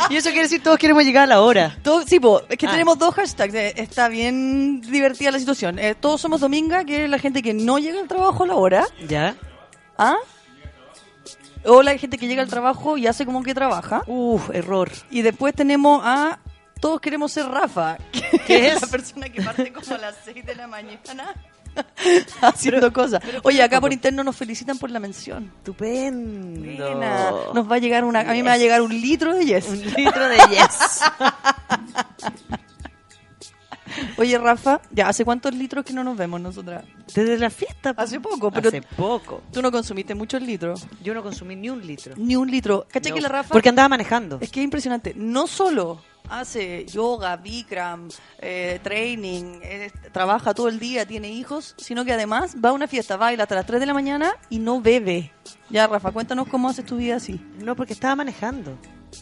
[0.09, 1.77] Y eso quiere decir todos queremos llegar a la hora.
[1.83, 2.71] Todo- sí, po, es que Ah.
[2.71, 3.53] tenemos dos hashtags.
[3.53, 5.77] eh, está bien divertida la situación.
[5.77, 8.55] Eh, todos somos Dominga, que es la gente que no llega al trabajo a la
[8.55, 8.85] hora.
[9.07, 9.35] ¿Ya?
[9.97, 10.15] ¿Ah?
[11.65, 14.01] O la gente que llega al trabajo y hace como que trabaja.
[14.07, 14.89] Uf, error.
[15.11, 16.39] Y después tenemos a
[16.79, 18.81] Todos queremos ser Rafa, que ¿Qué es es?
[18.81, 21.35] la persona que parte como a las 6 de la mañana
[22.41, 23.21] haciendo cosas.
[23.43, 25.51] Oye, acá por interno nos felicitan por la mención.
[25.57, 26.61] Estupendo.
[26.61, 27.31] Buena.
[27.53, 29.67] Nos va a llegar una, a mí me va a llegar un litro de yes.
[29.67, 31.01] Un litro de yes.
[34.17, 36.83] Oye, Rafa, ya, ¿hace cuántos litros que no nos vemos nosotras?
[37.13, 37.93] Desde la fiesta.
[37.97, 39.41] Hace poco, pero Hace poco.
[39.51, 40.87] tú no consumiste muchos litros.
[41.03, 42.13] Yo no consumí ni un litro.
[42.17, 42.85] Ni un litro.
[42.91, 43.49] ¿Cachai No, que la Rafa?
[43.53, 44.37] Porque andaba manejando.
[44.41, 45.13] Es que es impresionante.
[45.15, 48.07] No solo hace yoga, Bikram,
[48.39, 52.87] eh, training, eh, trabaja todo el día, tiene hijos, sino que además va a una
[52.87, 55.31] fiesta, baila hasta las 3 de la mañana y no bebe.
[55.69, 57.41] Ya, Rafa, cuéntanos cómo haces tu vida así.
[57.63, 58.77] No, porque estaba manejando.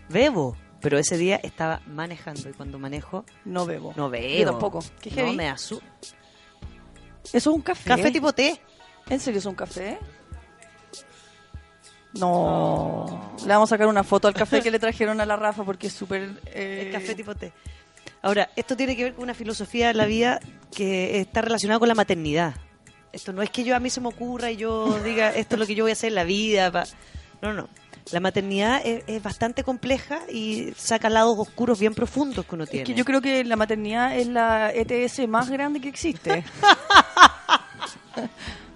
[0.10, 0.56] Bebo.
[0.88, 3.93] Pero ese día estaba manejando y cuando manejo No bebo.
[3.97, 4.39] no veo.
[4.39, 4.80] Yo tampoco.
[5.01, 5.81] ¿Qué no me asu
[7.26, 7.89] ¿Eso es un café?
[7.89, 8.61] Café tipo té.
[9.09, 9.99] ¿En serio es un café?
[12.14, 13.35] No.
[13.41, 15.88] Le vamos a sacar una foto al café que le trajeron a la Rafa porque
[15.88, 16.39] es súper...
[16.45, 17.51] eh, Es café tipo té.
[18.22, 20.39] Ahora, esto tiene que ver con una filosofía de la vida
[20.73, 22.55] que está relacionada con la maternidad.
[23.11, 25.59] Esto no es que yo a mí se me ocurra y yo diga esto es
[25.59, 26.72] lo que yo voy a hacer en la vida.
[26.72, 26.85] pa-
[27.41, 27.68] No, no.
[28.11, 32.84] La maternidad es, es bastante compleja y saca lados oscuros bien profundos que uno tiene.
[32.84, 36.43] Es que yo creo que la maternidad es la ETS más grande que existe.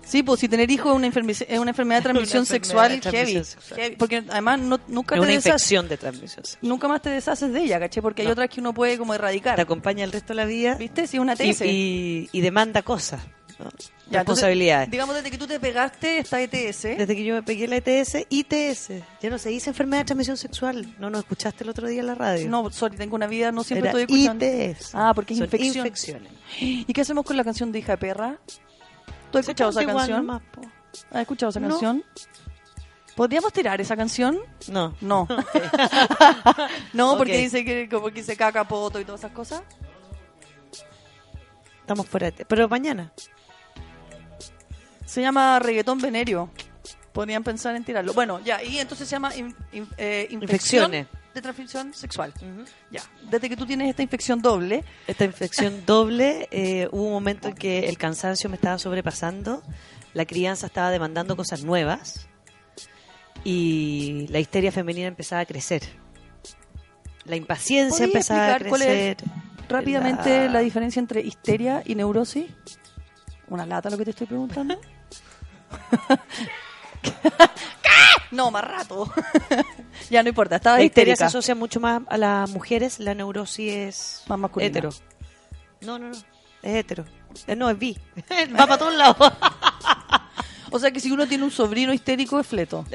[0.03, 3.43] sí, pues si tener hijos es una, es una enfermedad de transmisión sexual, de transmisión
[3.43, 3.95] heavy, sexual.
[3.97, 6.69] Porque además no, nunca es te una deshaces- infección de transmisión sexual.
[6.69, 8.01] Nunca más te deshaces de ella, ¿caché?
[8.01, 9.55] Porque hay otras que uno puede como erradicar.
[9.55, 11.03] Te acompaña el resto de la vida ¿Viste?
[11.03, 11.61] Es una y, TS.
[11.65, 13.21] y- y demanda cosas.
[13.63, 13.69] ¿No?
[13.71, 14.91] Ya, entonces, Responsabilidades.
[14.91, 16.81] digamos, desde que tú te pegaste esta ETS.
[16.83, 18.89] Desde que yo me pegué la ETS, ITS.
[19.21, 20.95] Ya no se dice enfermedad de transmisión sexual.
[20.99, 22.49] No nos escuchaste el otro día en la radio.
[22.49, 24.45] No, sorry, tengo una vida, no siempre Era estoy escuchando.
[24.45, 24.91] ITS.
[24.93, 25.88] Ah, porque es Son infección.
[25.88, 26.31] infecciones.
[26.59, 28.38] ¿Y qué hacemos con la canción de Hija de Perra?
[29.31, 30.29] ¿Tú has escuchado esa canción?
[31.11, 31.69] ¿Has escuchado esa No.
[31.69, 32.03] canción?
[33.15, 34.39] ¿Podríamos tirar esa canción?
[34.69, 34.95] No.
[35.01, 35.27] No.
[36.93, 39.63] no, porque dice que como que se caca poto y todas esas cosas.
[41.81, 42.45] Estamos fuera de...
[42.45, 43.11] Pero mañana.
[45.11, 46.49] Se llama reggaetón venerio.
[47.11, 48.13] Podrían pensar en tirarlo.
[48.13, 50.41] Bueno, ya, y entonces se llama in- in- eh, infección
[50.93, 51.07] Infecciones.
[51.33, 52.33] de transmisión sexual.
[52.89, 57.49] Ya, desde que tú tienes esta infección doble, Esta infección doble, eh, hubo un momento
[57.49, 59.61] en que el cansancio me estaba sobrepasando,
[60.13, 62.29] la crianza estaba demandando cosas nuevas
[63.43, 65.81] y la histeria femenina empezaba a crecer.
[67.25, 69.17] La impaciencia ¿Podrías empezaba a explicar cuál es crecer.
[69.67, 70.59] rápidamente La- la...
[70.59, 72.45] diferencia entre histeria y neurosis.
[73.49, 74.79] ¿Una lata lo que te estoy preguntando?
[78.31, 79.11] no, más rato.
[80.10, 81.27] ya no importa, estaba La histeria se histérica.
[81.27, 84.68] asocia mucho más a las mujeres, la neurosis es Más masculina.
[84.69, 84.89] hetero.
[85.81, 86.23] No, no, no, es
[86.76, 87.06] hetero.
[87.48, 87.98] Eh, no, es bi.
[88.53, 89.18] Va para todos lados.
[90.72, 92.85] O sea que si uno tiene un sobrino histérico es fleto.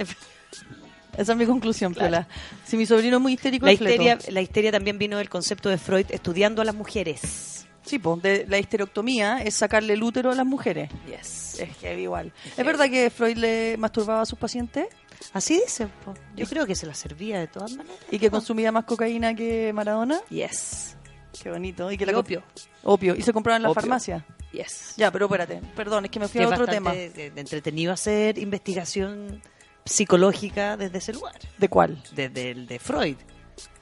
[1.17, 2.27] Esa es mi conclusión, Piola.
[2.65, 4.03] Si mi sobrino es muy histérico, La es fleto.
[4.03, 7.66] histeria, la histeria también vino del concepto de Freud estudiando a las mujeres.
[7.87, 10.91] Sí, pues, de la histerectomía es sacarle el útero a las mujeres.
[11.07, 11.59] Yes.
[11.61, 12.33] Es heavy igual.
[12.57, 14.87] ¿Es verdad que Freud le masturbaba a sus pacientes?
[15.33, 16.13] Así dicen, po.
[16.35, 17.99] Yo creo que se la servía de todas maneras.
[18.11, 20.21] ¿Y que consumía más cocaína que Maradona?
[20.31, 20.97] Yes.
[21.43, 21.91] Qué bonito.
[21.91, 22.43] ¿Y que Y la opio.
[22.83, 23.15] Opio.
[23.17, 23.81] ¿Y se compraban en la Opio.
[23.83, 24.27] farmacia?
[24.53, 24.95] Yes.
[24.97, 25.61] Ya, pero espérate.
[25.75, 26.93] Perdón, es que me fui Que a otro tema.
[26.95, 29.43] entretenido hacer investigación
[29.85, 31.37] psicológica desde ese lugar.
[31.59, 32.03] ¿De cuál?
[32.15, 33.17] Desde el de Freud.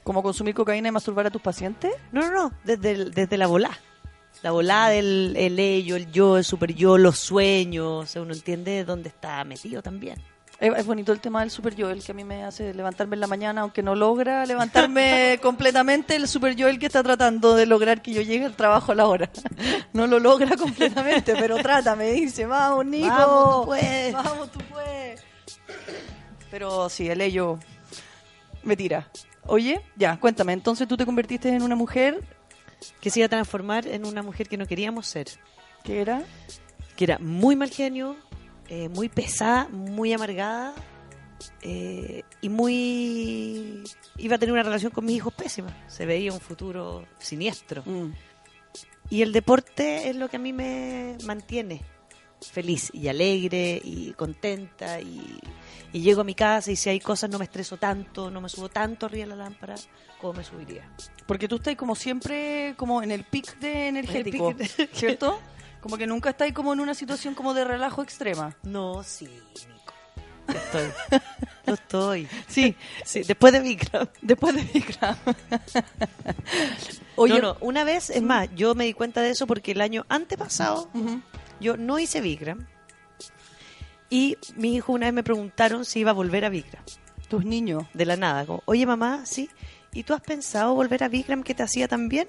[0.03, 1.93] ¿Cómo consumir cocaína y masturbar a tus pacientes?
[2.13, 3.71] No, no, no, desde, el- desde la volá.
[4.45, 8.05] La volá del el ello, el yo, el super yo, los sueños.
[8.05, 10.21] O sea, uno entiende dónde está metido también.
[10.61, 13.17] Es, es bonito el tema del super yo, el que a mí me hace levantarme
[13.17, 17.55] en la mañana, aunque no logra levantarme completamente, el super yo el que está tratando
[17.55, 19.31] de lograr que yo llegue al trabajo a la hora.
[19.95, 23.09] No lo logra completamente, pero trata, me dice, vamos, Nico.
[23.09, 24.13] Vamos, tú puedes.
[24.13, 25.25] Vamos, tú puedes.
[26.51, 27.59] Pero sí, el ello
[28.63, 29.09] me tira.
[29.47, 32.23] Oye, ya, cuéntame, entonces tú te convertiste en una mujer
[33.01, 35.29] Que se iba a transformar en una mujer que no queríamos ser.
[35.83, 36.23] que era...
[36.97, 38.15] Que era muy mal genio,
[38.69, 40.75] eh, muy pesada, muy amargada
[41.63, 43.83] eh, y muy...
[44.17, 45.77] Iba a tener una relación con mis hijos pésima.
[45.89, 47.83] Se veía un futuro siniestro.
[47.85, 48.13] Mm.
[49.11, 51.83] Y el deporte es lo que a mí me mantiene
[52.41, 55.41] feliz y alegre y contenta y,
[55.95, 58.49] y llego a mi casa y si hay cosas no me estreso tanto, no me
[58.51, 59.77] subo tanto arriba de la lámpara
[60.21, 60.87] como me subiría.
[61.27, 65.41] Porque tú estás como siempre como en el pic de energético, pic de- ¿cierto?
[65.81, 68.57] Como que nunca estáis como en una situación como de relajo extrema.
[68.65, 69.95] No, sí, Nico.
[70.49, 71.21] Yo estoy.
[71.67, 72.29] Yo estoy.
[72.49, 74.09] Sí, Sí, después de Vikram.
[74.21, 75.17] después de Vikram.
[77.17, 79.81] Oye, no, no, una vez, es más, yo me di cuenta de eso porque el
[79.81, 81.21] año antepasado Ujú.
[81.61, 82.67] yo no hice Vikram
[84.15, 86.85] y mis hijos una vez me preguntaron si iba a volver a Vikram.
[87.29, 87.85] Tus niños.
[87.95, 89.51] De la nada, como, oye mamá, sí,
[89.93, 92.29] ¿y tú has pensado volver a Vikram que te hacía tan bien?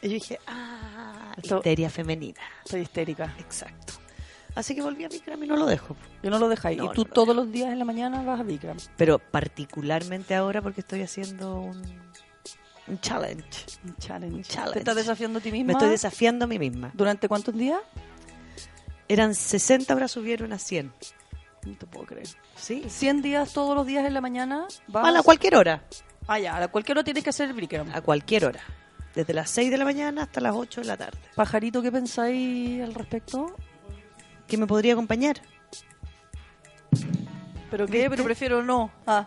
[0.00, 2.40] Y yo dije, ah, Esto- histeria femenina.
[2.64, 3.34] Estoy histérica.
[3.38, 3.92] Exacto.
[4.54, 5.94] Así que volví a Vikram y no lo dejo.
[6.22, 6.78] Yo no lo dejáis.
[6.78, 8.78] No, y tú no lo todos los días en la mañana vas a Vikram.
[8.96, 11.82] Pero particularmente ahora porque estoy haciendo un,
[12.86, 13.66] un challenge.
[13.84, 14.36] Un challenge.
[14.36, 14.72] Un challenge.
[14.72, 15.66] ¿Te estás desafiando a ti misma?
[15.66, 16.90] Me estoy desafiando a mí misma.
[16.94, 17.80] ¿Durante cuántos días?
[19.08, 20.92] Eran 60, ahora subieron a 100.
[21.66, 22.28] No te puedo creer.
[22.54, 22.84] Sí.
[22.88, 25.06] 100 días todos los días en la mañana vas...
[25.06, 25.82] A la cualquier hora.
[26.26, 27.90] Ah, ya, a cualquier hora tienes que hacer Vikram.
[27.92, 28.60] A cualquier hora.
[29.14, 31.18] Desde las 6 de la mañana hasta las 8 de la tarde.
[31.34, 33.54] Pajarito, ¿qué pensáis al respecto?
[34.46, 35.42] ¿Que me podría acompañar?
[37.70, 38.08] ¿Pero qué?
[38.08, 38.90] Pero prefiero no.
[39.06, 39.26] Ah,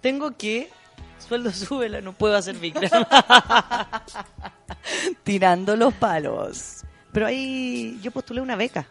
[0.00, 0.70] Tengo que...
[1.18, 3.04] Sueldo súbela, no puedo hacer Vikram.
[5.24, 6.84] tirando los palos.
[7.12, 8.86] Pero ahí yo postulé una beca.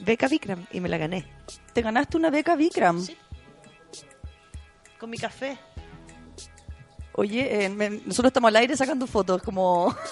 [0.00, 1.24] Beca Vikram y me la gané.
[1.72, 3.00] ¿Te ganaste una beca Vikram?
[3.02, 3.16] Sí.
[4.98, 5.58] Con mi café.
[7.12, 9.94] Oye, eh, me- nosotros estamos al aire sacando fotos, como...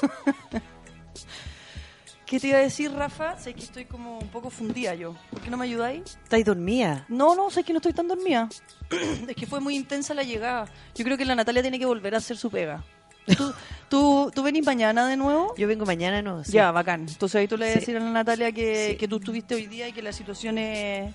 [2.26, 3.38] ¿Qué te iba a decir, Rafa?
[3.38, 5.14] Sé que estoy como un poco fundida yo.
[5.30, 6.18] ¿Por qué no me ayudáis?
[6.24, 7.04] ¿Estáis dormida?
[7.08, 8.48] No, no, sé que no estoy tan dormida.
[9.28, 10.66] es que fue muy intensa la llegada.
[10.96, 12.82] Yo creo que la Natalia tiene que volver a hacer su pega.
[13.36, 13.52] ¿Tú,
[13.88, 15.54] tú, tú venís mañana de nuevo?
[15.56, 16.44] Yo vengo mañana, no.
[16.44, 16.52] sí.
[16.52, 17.06] Ya, bacán.
[17.08, 17.78] Entonces ahí tú le Sí.
[17.80, 18.96] decir a la Natalia que, Sí.
[18.96, 21.14] que tú estuviste hoy día y que la situación es-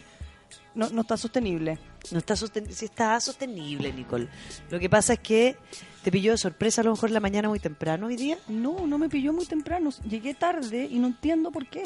[0.76, 1.78] no, no está sostenible.
[2.12, 4.28] No está sosten- sí está sostenible, Nicole.
[4.70, 5.56] Lo que pasa es que
[6.04, 8.38] te pilló de sorpresa a lo mejor en la mañana muy temprano hoy día.
[8.48, 9.92] No, no me pilló muy temprano.
[10.10, 11.84] Llegué tarde y no entiendo por qué.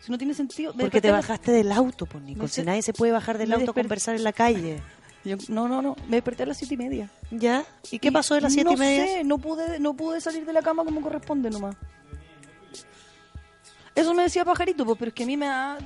[0.00, 0.72] Si no tiene sentido.
[0.78, 2.48] Porque te bajaste del auto, pues, Nicole.
[2.48, 4.80] Si nadie se puede bajar del me auto a conversar en la calle.
[5.24, 5.96] Yo- no, no, no.
[6.08, 7.10] Me desperté a las siete y media.
[7.30, 7.64] ¿Ya?
[7.90, 9.06] ¿Y qué pasó de las siete no y media?
[9.06, 11.76] sé, no pude, no pude salir de la cama como corresponde nomás.
[13.94, 15.78] Eso me decía Pajarito, pues, pero es que a mí me da...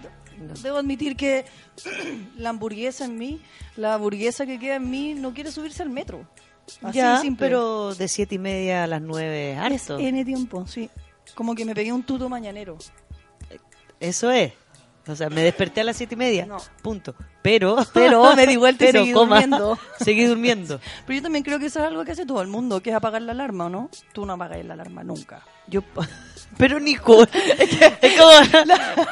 [0.63, 1.45] Debo admitir que
[2.37, 3.43] la hamburguesa en mí,
[3.77, 6.29] la hamburguesa que queda en mí, no quiere subirse al metro.
[6.83, 7.47] Así ya, simple.
[7.47, 9.99] pero de siete y media a las nueve es Es harto.
[9.99, 10.91] N tiempo, sí.
[11.35, 12.79] Como que me pegué un tuto mañanero.
[14.01, 14.53] Eso es.
[15.09, 16.47] O sea, me desperté a las siete y media.
[16.47, 16.59] No.
[16.83, 17.15] Punto.
[17.43, 17.77] Pero...
[17.95, 19.79] Pero me di vuelta y pero, seguí coma, durmiendo.
[19.99, 20.81] Seguí durmiendo.
[21.07, 22.97] Pero yo también creo que eso es algo que hace todo el mundo, que es
[22.97, 23.91] apagar la alarma, ¿o no?
[24.13, 25.43] Tú no apagas la alarma nunca.
[25.67, 25.83] Yo...
[26.57, 27.29] Pero Nicole,
[28.03, 28.31] es como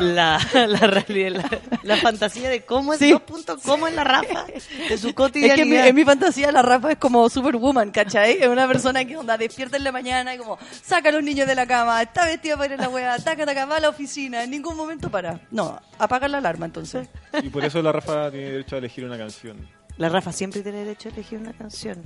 [0.01, 3.13] la, la, realidad, la, la fantasía de cómo es Sí.
[3.13, 4.47] dos puntos, cómo es la Rafa
[4.89, 5.55] de su Es cotidianidad.
[5.57, 8.39] que en mi, en mi fantasía la Rafa es como Superwoman, ¿cachai?
[8.41, 11.47] Es una persona que onda despierta en la mañana y como saca a los niños
[11.47, 13.91] de la cama, está vestida para ir a la weá, taca, taca, va a la
[13.91, 15.39] oficina, en ningún momento para.
[15.53, 17.09] No, apaga la alarma entonces.
[17.43, 19.69] Y por eso la Rafa tiene derecho a elegir una canción.
[19.99, 22.03] La Rafa siempre tiene derecho a elegir una canción.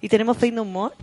[0.00, 0.94] ¿Y tenemos Fake No More?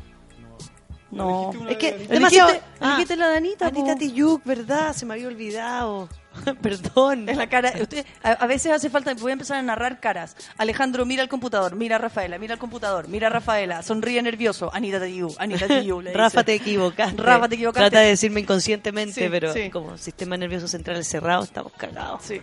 [1.11, 1.51] No.
[1.69, 2.49] Es que de- demasiado...
[2.49, 3.99] Elegiste- elegiste la de Anita, Anita po.
[3.99, 4.93] Tijoux, ¿verdad?
[4.93, 6.09] Se me había olvidado.
[6.61, 7.27] Perdón.
[7.29, 7.73] En la cara.
[7.81, 9.13] Usted, a, a veces hace falta.
[9.15, 10.35] Voy a empezar a narrar caras.
[10.57, 11.75] Alejandro, mira al computador.
[11.75, 12.37] Mira a Rafaela.
[12.37, 13.07] Mira al computador.
[13.07, 13.81] Mira a Rafaela.
[13.81, 14.69] Sonríe nervioso.
[14.73, 15.33] Anita te you.
[15.39, 16.43] Anita le Rafa, dice.
[16.43, 17.21] te equivocaste.
[17.21, 17.89] Rafa, te equivocaste.
[17.89, 19.69] Trata de decirme inconscientemente, Sí, pero sí.
[19.71, 22.21] como sistema nervioso central cerrado, estamos cagados.
[22.23, 22.39] Sí.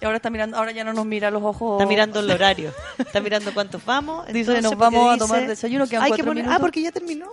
[0.00, 1.80] Y ahora está mirando, ahora ya no nos mira a los ojos.
[1.80, 2.72] Está mirando el horario.
[2.98, 4.26] Está mirando cuántos vamos.
[4.26, 6.54] Dice, entonces, nos porque vamos a dice, tomar desayuno, quedan hay que poner- minutos.
[6.56, 7.28] Ah, porque ya terminó.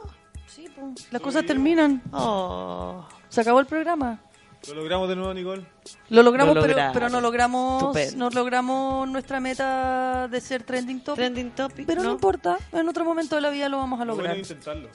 [1.12, 2.02] Las cosas terminan.
[2.12, 3.06] Oh.
[3.30, 4.20] Se acabó el programa.
[4.68, 5.66] Lo logramos de nuevo, Nicole.
[6.10, 8.18] Lo logramos, Lo pero, no logramos, Estupendo.
[8.18, 11.16] no logramos nuestra meta de ser trending topic.
[11.18, 11.86] Trending topic.
[11.86, 12.12] Pero no.
[12.12, 14.32] importa, en otro momento de la vida lo vamos a Lo lograr.
[14.36, 14.90] bueno intentarlo.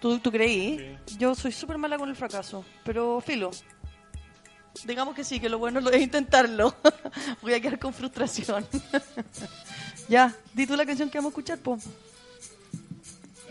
[0.00, 0.98] ¿Tú, tú creí?
[1.16, 3.50] Yo soy súper mala con el fracaso, pero filo.
[4.84, 6.74] Digamos que sí, que lo bueno es intentarlo.
[7.42, 8.66] Voy a quedar con frustración.
[10.08, 11.78] ya, di tú la canción que vamos a escuchar, po.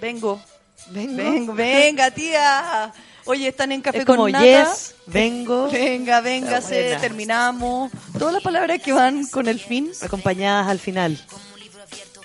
[0.02, 0.42] Vengo.
[0.88, 1.16] Vengo.
[1.16, 2.92] Vengo, venga, tía.
[3.26, 4.44] Oye, están en Café Es con como Nata.
[4.44, 5.70] yes, vengo.
[5.70, 7.92] Venga, véngase, terminamos.
[8.18, 9.92] Todas las palabras que van con el fin.
[10.02, 11.20] Acompañadas al final.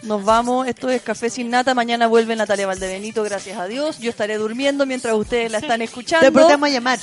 [0.02, 1.74] Nos vamos, esto es Café sin Nata.
[1.74, 3.98] Mañana vuelve Natalia Valdebenito, gracias a Dios.
[3.98, 6.26] Yo estaré durmiendo mientras ustedes la están escuchando.
[6.26, 6.98] Te vamos a llamar.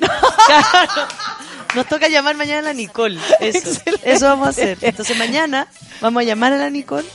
[1.74, 3.18] Nos toca llamar mañana a la Nicole.
[3.40, 4.78] Eso, eso vamos a hacer.
[4.82, 5.66] Entonces mañana
[6.00, 7.08] vamos a llamar a la Nicole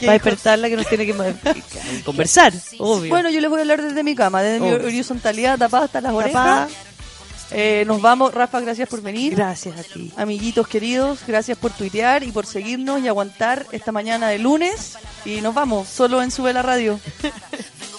[0.00, 0.24] ¿Qué para hijo?
[0.24, 1.14] despertarla que nos tiene que
[2.04, 3.10] conversar, obvio.
[3.10, 6.12] Bueno, yo les voy a hablar desde mi cama, desde mi horizontalidad tapada hasta las
[6.12, 6.64] Tapada.
[6.64, 6.78] orejas.
[7.52, 9.34] Eh, nos vamos, Rafa, gracias por venir.
[9.34, 10.12] Gracias a ti.
[10.16, 14.96] Amiguitos queridos, gracias por tuitear y por seguirnos y aguantar esta mañana de lunes.
[15.24, 16.98] Y nos vamos, solo en Sube la Radio.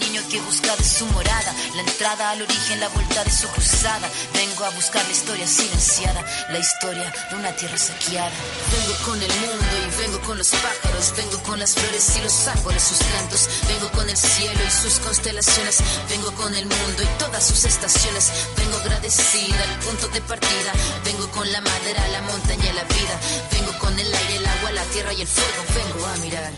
[0.00, 4.08] Niño que busca de su morada, la entrada al origen, la vuelta de su cruzada.
[4.32, 8.30] Vengo a buscar la historia silenciada, la historia de una tierra saqueada.
[8.72, 12.48] Vengo con el mundo y vengo con los pájaros, vengo con las flores y los
[12.48, 13.48] árboles, sus cantos.
[13.66, 18.30] Vengo con el cielo y sus constelaciones, vengo con el mundo y todas sus estaciones.
[18.56, 20.72] Vengo agradecida al punto de partida,
[21.04, 23.20] vengo con la madera, la montaña y la vida.
[23.50, 25.64] Vengo con el aire, el agua, la tierra y el fuego.
[25.74, 26.52] Vengo a mirar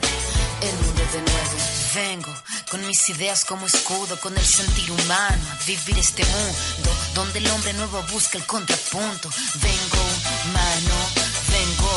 [0.63, 1.80] el mundo de nuevo.
[1.95, 2.33] Vengo
[2.71, 7.49] con mis ideas como escudo, con el sentir humano, a vivir este mundo donde el
[7.49, 9.29] hombre nuevo busca el contrapunto.
[9.55, 9.99] Vengo
[10.45, 10.95] humano,